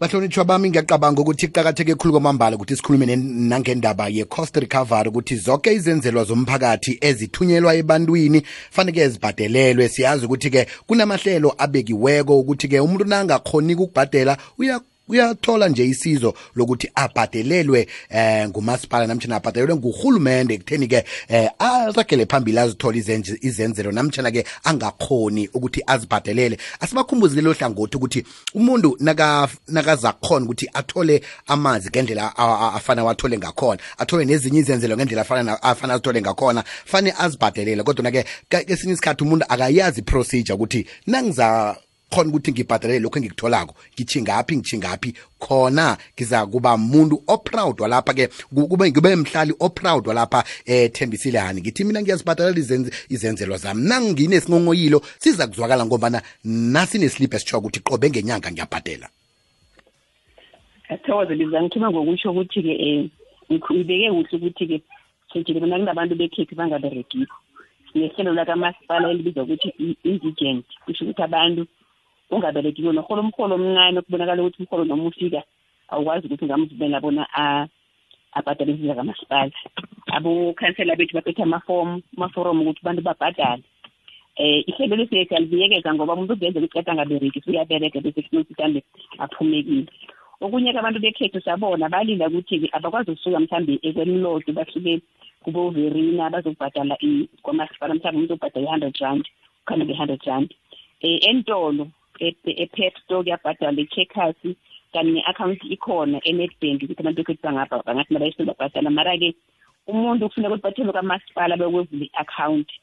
Bahlonitshwa 0.00 0.44
bami 0.44 0.70
ngiyacabanga 0.70 1.20
ukuthi 1.20 1.48
kuqakatheke 1.48 1.94
khulu 1.94 2.12
kwamambala 2.12 2.56
ukuthi 2.56 2.76
sikhulume 2.76 3.06
nen- 3.06 3.48
nangendaba 3.48 4.08
ye-cost 4.08 4.56
recovery 4.56 5.08
ukuthi 5.08 5.36
zonke 5.36 5.72
izenzelwa 5.72 6.24
zomphakathi 6.24 6.98
ezithunyelwa 7.00 7.74
ebantwini 7.74 8.42
faneke 8.70 9.08
zibhadelelwe. 9.08 9.88
Siyazi 9.88 10.26
ukuthi-ke 10.26 10.66
kunamahlelo 10.86 11.54
abekiweko 11.58 12.38
ukuthi-ke 12.40 12.80
umuntu 12.80 13.04
nangakhoni 13.04 13.74
ukubhadela 13.74 14.36
uya 14.58 14.80
uyathola 15.08 15.68
nje 15.68 15.84
isizo 15.86 16.34
lokuthi 16.54 16.90
abhadelelwe 16.94 17.88
eh 18.10 18.48
ngumasipala 18.48 19.06
namtshana 19.06 19.36
abhadelelwe 19.36 19.76
ngurhulumende 19.76 20.54
ekutheni-ke 20.54 21.04
eh 21.28 21.50
aragele 21.58 22.26
phambili 22.26 22.58
azithole 22.58 22.98
izenz- 22.98 23.38
izenzelo 23.40 23.92
namtshana-ke 23.92 24.44
angakhoni 24.64 25.48
ukuthi 25.54 25.82
azibhadelele. 25.86 26.58
Asibakhumbuzile 26.80 27.42
lo 27.42 27.52
hlangothi 27.52 27.96
ukuthi 27.96 28.24
umuntu 28.54 28.96
naka- 29.00 29.48
nakazakhona 29.68 30.44
ukuthi 30.44 30.68
athole 30.74 31.22
amanzi 31.46 31.88
ngendlela 31.88 32.36
afana 32.74 33.04
wathole 33.04 33.38
ngakhona 33.38 33.80
athole 33.98 34.24
nezinye 34.24 34.60
izenzelo 34.60 34.96
ngendlela 34.96 35.22
afana 35.22 35.62
afana 35.62 35.94
azithole 35.94 36.20
ngakhona 36.20 36.64
fane 36.84 37.12
azibhadelele. 37.18 37.82
Kodwa-ke 37.82 38.24
kesinye 38.48 38.92
isikhathi 38.92 39.24
umuntu 39.24 39.44
akayazi 39.48 40.02
procedure 40.02 40.54
ukuthi 40.54 40.86
nangiza 41.06 41.76
khona 42.10 42.30
ukuthi 42.30 42.52
ngibhadalele 42.52 43.00
lokhu 43.00 43.18
engikutholako. 43.18 43.74
Ngithingaphi 43.94 44.56
ngithingaphi 44.56 45.14
khona 45.38 45.96
ngiza 46.14 46.46
kuba 46.46 46.76
muntu 46.76 47.22
oproud 47.26 47.80
walapha-ke 47.80 48.28
ku- 48.54 48.68
kube 48.68 48.90
ngibe 48.90 49.16
mhlali 49.16 49.54
oproud 49.60 50.08
walapha 50.08 50.44
eh 50.66 50.90
thembisile 50.92 51.38
hani. 51.38 51.60
Ngithi 51.60 51.84
mina 51.84 52.02
ngiyazibhadalela 52.02 52.56
izenz- 52.58 52.92
izenzelwa 53.08 53.56
zami. 53.58 53.82
Nanginesingongoyilo 53.88 55.02
siza 55.18 55.46
kuzwakala 55.46 55.86
ngobana 55.86 56.22
nasinesiliphu 56.44 57.36
esitsho 57.36 57.58
ukuthi 57.58 57.80
qobe 57.80 58.10
ngenyanga 58.10 58.50
ngiyabhadela. 58.52 59.08
Athokoze 60.88 61.34
biza 61.34 61.62
ngithuma 61.62 61.90
ngokusho 61.90 62.30
ukuthi-ke 62.30 62.74
um 62.86 63.10
ngibeke 63.50 64.10
kuhle 64.10 64.36
ukuthi-ke 64.38 64.82
sejile 65.32 65.60
bona 65.60 65.78
kunabantu 65.78 66.14
bekhethu 66.14 66.54
bangaberegiko. 66.54 67.36
Sinehlelo 67.92 68.34
lakamasipala 68.34 69.10
elibizwa 69.10 69.42
ukuthi 69.42 69.68
i-indigent. 69.78 70.66
Kusho 70.84 71.04
ukuthi 71.04 71.22
abantu 71.22 71.66
ungaberegiko 72.30 72.92
norhola 72.92 73.22
umholo 73.22 73.54
omncane 73.54 74.00
kubonakala 74.02 74.42
ukuthi 74.42 74.62
umholo 74.62 74.84
noma 74.84 75.04
ufika 75.08 75.42
awukwazi 75.88 76.26
ukuthi 76.26 76.44
ungamvumela 76.44 77.00
bona 77.00 77.22
a- 77.34 77.66
abhadale 78.32 78.72
izinto 78.72 78.88
zakamasipala 78.92 79.50
abokhansela 80.16 80.96
bethu 80.96 81.14
baphethe 81.16 81.42
amafomu 81.42 82.02
amaforomu 82.16 82.60
ukuthi 82.62 82.80
abantu 82.82 83.02
babhadale. 83.02 83.62
Eh 84.36 84.64
ihlelo 84.68 84.96
lesi 84.96 85.24
siyalibiyekeza 85.28 85.94
ngoba 85.94 86.12
umuntu 86.14 86.36
kuyenzeka 86.36 86.60
ukuthi 86.66 86.74
kade 86.76 86.90
angabereki 86.90 87.40
uyabereka 87.46 88.00
bese 88.00 88.22
kufuna 88.22 88.40
ukuthi 88.42 88.54
mhlawumbe 88.54 88.82
aphumekile 89.18 89.86
okunye-ke 90.40 90.78
abantu 90.78 91.00
bekhethu 91.00 91.40
sabona 91.40 91.88
balinda 91.88 92.28
ukuthi-ke 92.28 92.68
abakwazi 92.76 93.10
ukusuka 93.10 93.40
mhlawumbe 93.40 93.78
ekwemlodo 93.82 94.52
basuke 94.52 95.00
kubo-verina 95.42 96.28
bazokubhadala 96.30 96.96
i- 97.00 97.28
kwamasipala 97.42 97.94
mhlawumbe 97.94 98.18
umuntu 98.18 98.34
obhadala 98.36 98.66
i-hundred 98.66 98.96
rand 99.00 99.24
ukhamba 99.64 99.84
nge-hundred 99.84 100.22
rand. 100.28 100.48
Um 101.04 101.18
entolo 101.28 101.88
e- 102.20 102.58
e-pep 102.62 102.94
store 102.98 103.22
kuyabhadala 103.22 103.80
i-checkers 103.80 104.40
kanti 104.92 105.10
ne-akhawunti 105.12 105.66
ikhona 105.74 106.18
e-netbank 106.28 106.82
ukuthi 106.82 107.00
abantu 107.00 107.20
bekhethu 107.20 107.42
bangapha 107.42 107.82
bangathi 107.86 108.14
nabayisolo 108.14 108.52
babhadala 108.52 108.90
mara-ke 108.90 109.34
umuntu 109.86 110.28
kufuneka 110.28 110.54
ukuthi 110.54 110.66
bathole 110.66 110.92
kwamasipala 110.92 111.56
bekwevula 111.56 112.04
i-akhawunti 112.06 112.76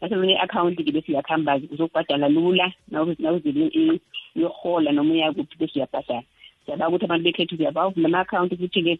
nasebone 0.00 0.32
i-akhawunti-ke 0.32 0.92
bese 0.92 1.12
uyakuhamba-ke 1.12 1.66
uzokubhadala 1.72 2.28
lula 2.28 2.66
nawuzele 2.90 4.00
uyohola 4.36 4.92
noma 4.92 5.12
uyakuphi 5.14 5.58
bese 5.58 5.78
uyabhadala. 5.78 6.22
Siyabaka 6.64 6.88
ukuthi 6.88 7.04
abantu 7.04 7.24
bekhethu 7.24 7.56
kuyabavula 7.56 8.06
ama-akhawunti 8.08 8.56
futhi-ke 8.56 8.94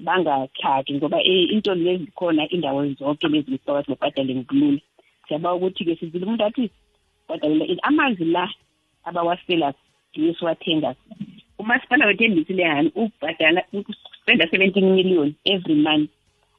bangakhagi 0.00 0.94
ngoba 0.94 1.18
eh, 1.20 1.52
into 1.52 1.74
lezi 1.74 2.06
khona 2.16 2.48
indawo 2.48 2.86
zonke 2.98 3.28
lezi 3.28 3.50
bakwazi 3.66 3.88
babhadale 3.92 4.34
ngokulula. 4.34 4.80
Siyabaka 5.28 5.54
ukuthi-ke 5.56 5.96
sizile 5.96 6.24
umuntu 6.26 6.44
athi 6.44 6.70
bhadalela 7.28 7.64
ini 7.64 7.80
amanzi 7.82 8.24
la 8.24 8.44
abawasela 9.04 9.74
ndiye 10.14 10.34
siwathenga 10.34 10.94
umasipala 11.58 12.06
wethembisile 12.06 12.64
hani 12.64 12.90
ubhadala 12.94 13.64
spenda 14.22 14.48
seventeen 14.50 14.94
million 14.94 15.34
every 15.44 15.74
month 15.74 16.10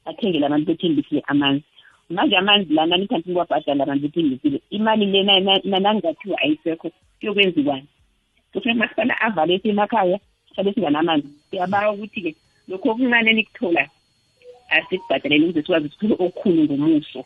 athengele 0.06 0.46
abantu 0.46 0.66
bethembisile 0.66 1.24
amanzi 1.28 1.64
manje 2.10 2.38
amanzi 2.38 2.74
lana 2.74 2.98
nithanti 2.98 3.30
ngiwabhadala 3.30 3.84
abantu 3.84 4.02
bethembisile 4.02 4.62
imali 4.70 5.06
lena 5.06 5.80
nangathiwa 5.80 6.40
ayisekho 6.42 6.92
kuyokwenziwani? 7.20 7.88
Kufuneka 8.52 8.78
umasipala 8.78 9.22
avale 9.22 9.62
emakhaya 9.64 10.20
sabe 10.56 10.74
singanamanzi 10.74 11.28
siyabawa 11.50 11.94
ukuthi-ke 11.94 12.36
lokhu 12.68 12.90
okuncane 12.90 13.34
nikuthola 13.34 13.90
asikubhadaleni 14.70 15.46
ukuze 15.46 15.62
sikwazi 15.62 15.90
sithole 15.90 16.14
okukhulu 16.14 16.62
ngomuso. 16.64 17.22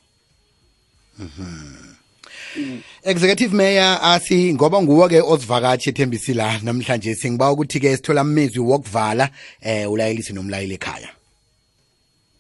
Executive 3.04 3.54
mayor 3.54 4.00
asi 4.02 4.54
ngoba 4.54 4.82
nguwo-ke 4.82 5.22
ozivakatshi 5.22 5.90
ethembisi 5.90 6.34
la 6.34 6.60
namhlanje 6.64 7.16
singiba 7.16 7.52
ukuthi-ke 7.52 7.96
sithola 7.98 8.22
amezwi 8.22 8.60
wokuvala 8.60 9.30
eh 9.62 9.92
ulayelisi 9.92 10.34
nomlayeli 10.34 10.74
ekhaya. 10.74 11.10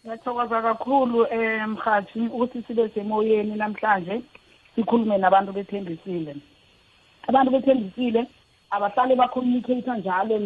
Ngiyathokoza 0.05 0.61
kakhulu 0.61 1.25
um 1.25 1.71
mhathi 1.71 2.19
ukuthi 2.19 2.63
sibe 2.67 2.89
semoyeni 2.89 3.55
namhlanje 3.55 4.21
sikhulume 4.75 5.17
nabantu 5.17 5.53
bethembisile. 5.53 6.35
Abantu 7.27 7.51
bethembisile 7.51 8.27
abahlale 8.71 9.15
bacommunicate 9.15 9.91
njalo 9.97 10.39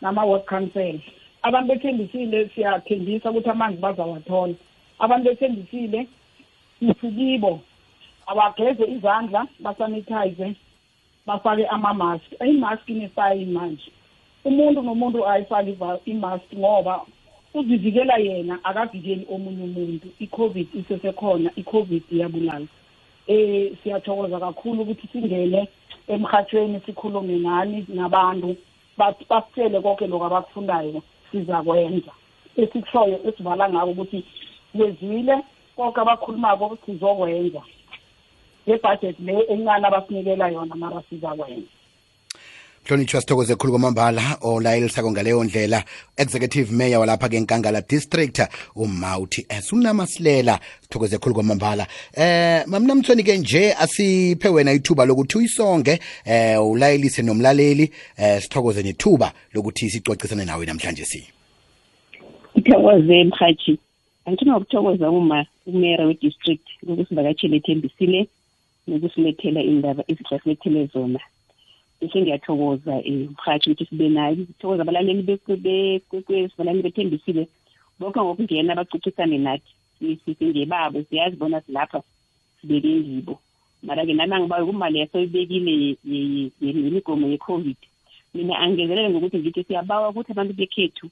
nama-work 0.00 0.46
council. 0.48 1.00
Abantu 1.42 1.68
bethembisile 1.68 2.50
siyathembisa 2.54 3.30
ukuthi 3.30 3.50
amanzi 3.50 3.80
bazawathola. 3.80 4.54
Abantu 4.98 5.28
bethembisile 5.28 6.06
sithi 6.78 7.10
kibo 7.10 7.60
abageze 8.30 8.84
izandla 8.96 9.46
basanitize 9.60 10.54
bafake 11.26 11.66
ama-mask. 11.66 12.24
Imask 12.46 12.88
inesayi 12.88 13.44
manje. 13.46 13.90
Umuntu 14.44 14.82
nomuntu 14.82 15.26
ayifake 15.28 15.70
iva- 15.70 16.00
imask 16.04 16.48
ngoba 16.56 17.00
uzivikela 17.54 18.16
yena 18.18 18.58
akavikeli 18.64 19.26
omunye 19.34 19.62
umuntu. 19.64 20.06
I-covid 20.18 20.68
isesekhona 20.74 21.50
i-covid 21.56 22.02
iyabulala. 22.12 22.66
Eh 23.26 23.72
siyathokoza 23.82 24.40
kakhulu 24.40 24.82
ukuthi 24.82 25.06
singene 25.12 25.68
emhathweni 26.08 26.80
sikhulume 26.86 27.38
nani 27.38 27.86
nabantu 27.88 28.56
bas- 28.98 29.26
basitshele 29.28 29.80
konke 29.80 30.06
lokhu 30.06 30.24
abakufundayo 30.24 31.02
sizakwenza. 31.32 32.12
Esikushoyo 32.56 33.20
esivala 33.28 33.68
ngako 33.70 33.90
ukuthi 33.90 34.24
kwezwile 34.76 35.36
konke 35.76 36.00
abakhulumako 36.00 36.78
sizokwenza. 36.86 37.62
Ngebhajethi 38.70 39.22
le 39.26 39.34
encane 39.52 39.86
abasinikela 39.86 40.48
yona 40.54 40.74
mara 40.74 41.02
sizakwenza 41.08 41.80
hlonitshwa 42.84 43.20
sithokoze 43.20 43.54
khulu 43.56 43.72
kwamambala 43.72 44.38
olayelisako 44.40 45.10
ngaleyo 45.10 45.44
ndlela. 45.44 45.84
Executive 46.16 46.72
mayor 46.72 47.00
walapha-ke 47.00 47.36
enkangala 47.36 47.80
district 47.82 48.40
uma 48.76 49.18
uthi 49.18 49.46
esunamasilela. 49.48 50.58
Sithokoze 50.80 51.18
khulu 51.18 51.34
kwamambala. 51.34 51.86
Eh 52.14 52.66
mamnamthweni-ke 52.66 53.38
nje 53.38 53.74
asiphe 53.74 54.48
wena 54.48 54.72
ithuba 54.72 55.04
lokuthi 55.04 55.38
uyisonge 55.38 55.98
eh 56.24 56.64
ulayelise 56.66 57.22
nomlaleli 57.22 57.92
eh 58.16 58.42
sithokoze 58.42 58.82
nethuba 58.82 59.32
lokuthi 59.54 59.90
sicocisane 59.90 60.44
nawe 60.44 60.66
namhlanje 60.66 61.04
si. 61.04 61.28
Ngithokoze 62.58 63.24
mhathi 63.24 63.78
angithina 64.26 64.52
ngokuthokoza 64.52 65.10
uma 65.10 65.46
umera 65.66 66.06
we-district 66.06 66.66
ngokusivakatshela 66.84 67.56
ethembisile. 67.56 68.28
Nokusilethela 68.90 69.60
indaba 69.62 70.02
ezihlasilethele 70.10 70.86
zona. 70.92 71.20
Bese 72.00 72.20
ngiyathokoza 72.20 72.94
um 73.08 73.18
mhathi 73.36 73.70
ukuthi 73.70 73.84
sibe 73.88 74.08
nayo 74.08 74.36
thokoza 74.58 74.82
abalaleli 74.82 75.22
bekwesibalaleli 75.22 76.82
bethembisile. 76.82 77.42
Bonke 77.98 78.20
ngokungena 78.20 78.78
bacocisane 78.78 79.38
nathi. 79.38 79.70
Singebabo 80.38 81.02
siyazi 81.08 81.36
bona 81.36 81.60
silapha 81.60 82.02
sibeke 82.60 82.88
ngibo 82.88 83.34
mara-ke 83.82 84.14
nami 84.14 84.34
angibayo 84.34 84.66
kumali 84.66 84.98
yasoyibekile 84.98 85.96
yemigomo 86.60 87.26
ye-covid. 87.28 87.76
Mina 88.34 88.58
angezelele 88.58 89.10
ngokuthi 89.10 89.38
ngithi 89.38 89.64
siyabawa 89.64 90.08
ukuthi 90.08 90.32
abantu 90.32 90.52
bekhethu 90.54 91.06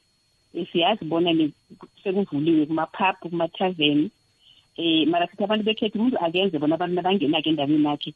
um 0.55 0.67
siyazi 0.73 1.05
bona 1.05 1.31
sekuvuliwe 2.03 2.67
kumaphapu 2.67 3.29
kumathaveni 3.29 4.11
um 4.79 5.11
mara 5.11 5.27
sithi 5.27 5.45
abantu 5.45 5.65
bekhethu 5.65 5.99
umuntu 5.99 6.17
akenze 6.25 6.59
bona 6.59 6.75
abantu 6.75 6.95
nabangena-ke 6.95 7.49
endaweni 7.51 7.85
yakhe 7.85 8.11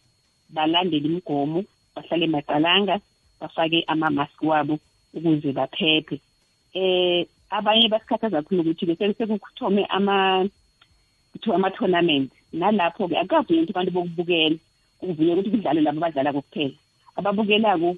balandele 0.55 1.07
imigomo 1.09 1.65
bahlale 1.95 2.27
macalanga 2.27 3.01
bafake 3.41 3.85
amamaski 3.87 4.47
wabo 4.47 4.79
ukuze 5.15 5.53
baphephe. 5.53 6.21
Um 6.75 7.25
abanye 7.51 7.89
basikhathaza 7.89 8.43
kakhulu 8.43 8.61
ukuthi-ke 8.63 9.15
sekuthome 9.19 9.83
kuthiwa 11.33 11.57
ama-tournament. 11.57 12.31
Nalapho-ke 12.53 13.17
akukavunyelwa 13.17 13.63
ukuthi 13.63 13.73
abantu 13.73 13.93
bokubukela 13.93 14.57
kuvunyelwa 15.01 15.41
ukuthi 15.41 15.51
kudlale 15.51 15.81
labo 15.81 15.99
abadlala 15.99 16.33
kokuphela. 16.33 16.77
Ababukelako 17.17 17.97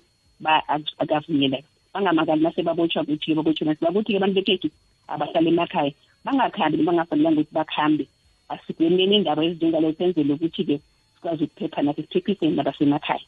akavunyelwa. 1.03 1.59
Bangamakali 1.93 2.43
mase 2.43 2.63
babotshwa 2.63 3.03
ukuthi-ke 3.03 3.35
babotshwa 3.35 3.67
nasi 3.67 3.85
bakuthi-ke 3.85 4.17
abantu 4.17 4.35
bekhethu 4.35 4.69
abahlala 5.09 5.49
emakhaya 5.49 5.93
bangakhambi 6.25 6.77
noma 6.77 6.91
bangafanelanga 6.91 7.41
ukuthi 7.41 7.55
bakhambe. 7.55 8.05
Asigwemeni 8.49 9.17
indaba 9.17 9.45
ezinjengalo 9.45 9.93
senzele 9.93 10.33
ukuthi-ke 10.35 10.77
sikwazi 11.15 11.45
ukuphepha 11.45 11.83
naso 11.83 12.03
siphephiseni 12.03 12.57
nabasemakhaya 12.57 13.27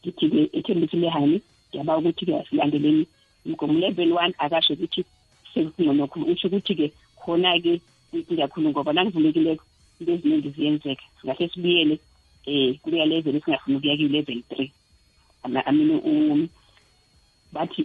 ngithi-ke 0.00 0.40
ethembisile 0.58 1.08
hani 1.08 1.36
ngiyabawa 1.68 1.98
ukuthi-ke 2.00 2.32
asilandeleni 2.40 3.06
umgomo 3.46 3.78
level 3.78 4.12
one 4.12 4.34
akasho 4.38 4.72
ukuthi 4.74 5.04
sekungconokhulu 5.54 6.24
usho 6.32 6.48
ukuthi-ke 6.48 6.86
khona-ke 7.20 7.80
ingakhulu 8.12 8.70
ngoba 8.70 8.92
nakuvulekileko 8.92 9.64
into 10.00 10.12
eziningi 10.12 10.50
ziyenzeka 10.50 11.04
singahle 11.20 11.48
sibuyele 11.48 11.94
um 12.46 12.74
kuleya 12.82 13.06
level 13.06 13.36
esingafuni 13.36 13.76
ukuya 13.76 13.96
kiyi-level 13.96 14.40
three 14.50 14.70
amine 15.42 16.48
bathi 17.52 17.82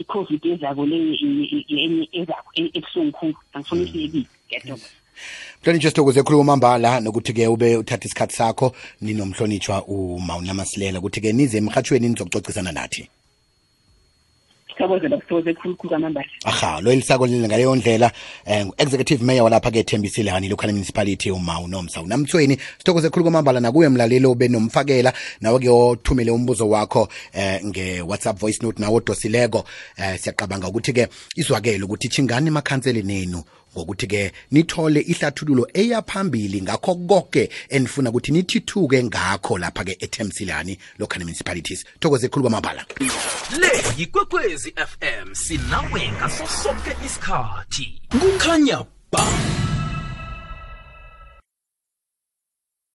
i-covid 0.00 0.46
ezako 0.46 0.86
le 0.86 0.96
enye 1.84 2.08
ezako 2.12 2.50
ebuhlungu 2.58 3.12
khulu 3.18 3.36
angifuni 3.54 3.82
isiyekile 3.84 4.26
ngiyathokoza 4.46 4.97
mhlonitshwa 5.62 5.90
sithokoze 5.90 6.22
khuluma 6.22 6.44
mambala 6.44 7.00
nokuthi-ke 7.00 7.46
ube 7.46 7.76
uthatha 7.76 8.06
isikhathi 8.06 8.36
sakho 8.36 8.72
ninomhlonitshwa 9.00 9.84
umawunamasilela 9.84 10.98
ukuthi-ke 10.98 11.32
nize 11.32 11.58
emhathweni 11.58 12.08
nizokucocisana 12.08 12.72
nathi. 12.72 13.08
Sithokoze 14.68 15.08
bakuthokoze 15.08 15.54
khulukhulu 15.54 15.88
kwamambala. 15.88 16.26
Aha 16.44 16.80
lo 16.80 16.92
elisako 16.92 17.26
lile 17.26 17.48
ngaleyo 17.48 17.76
ndlela 17.76 18.12
um 18.46 18.72
executive 18.78 19.24
mayor 19.24 19.44
walapha-ke 19.44 19.78
ethembisile 19.78 20.30
hani 20.30 20.48
local 20.48 20.72
municipality 20.72 21.30
uma 21.30 21.60
unomsa 21.60 22.02
unamthweni 22.02 22.58
sithokoze 22.78 23.10
khulu 23.10 23.24
kwamambala 23.24 23.60
nakuye 23.60 23.88
mlaleli 23.88 24.26
obe 24.26 24.48
nomfakela 24.48 25.12
nawe-ke 25.40 25.68
othumele 25.68 26.30
umbuzo 26.30 26.68
wakho 26.68 27.08
eh 27.32 27.64
nge-whatsapp 27.64 28.38
voice 28.38 28.58
note 28.62 28.82
nawo 28.82 28.96
odosileko. 28.96 29.64
Eh 29.96 30.18
siyaqabanga 30.18 30.68
ukuthi-ke 30.68 31.08
izwakele 31.36 31.84
ukuthi 31.84 32.08
chingani 32.08 32.48
emakhanseli 32.48 33.02
nenu 33.02 33.42
ngokuthi-ke 33.76 34.32
nithole 34.50 35.00
ihlathululo 35.00 35.68
eyaphambili 35.74 36.62
ngakho 36.62 36.94
konke 36.94 37.50
enifuna 37.68 38.10
ukuthi 38.10 38.32
nithithuke 38.32 39.04
ngakho 39.04 39.58
lapha-ke 39.58 39.96
ethemsilani 40.00 40.78
local 40.98 41.20
municipalities 41.20 41.84
thokoze 42.00 42.28
khulu 42.28 42.42
kwamabhala 42.42 42.86
le 43.60 43.70
yikwekwezi 43.96 44.74
fm 44.76 45.34
sinawe 45.34 46.12
ngaso 46.18 46.46
sonke 46.46 46.96
isikhathi. 47.06 48.00
Kukhanya 48.10 48.84
ba 49.12 49.67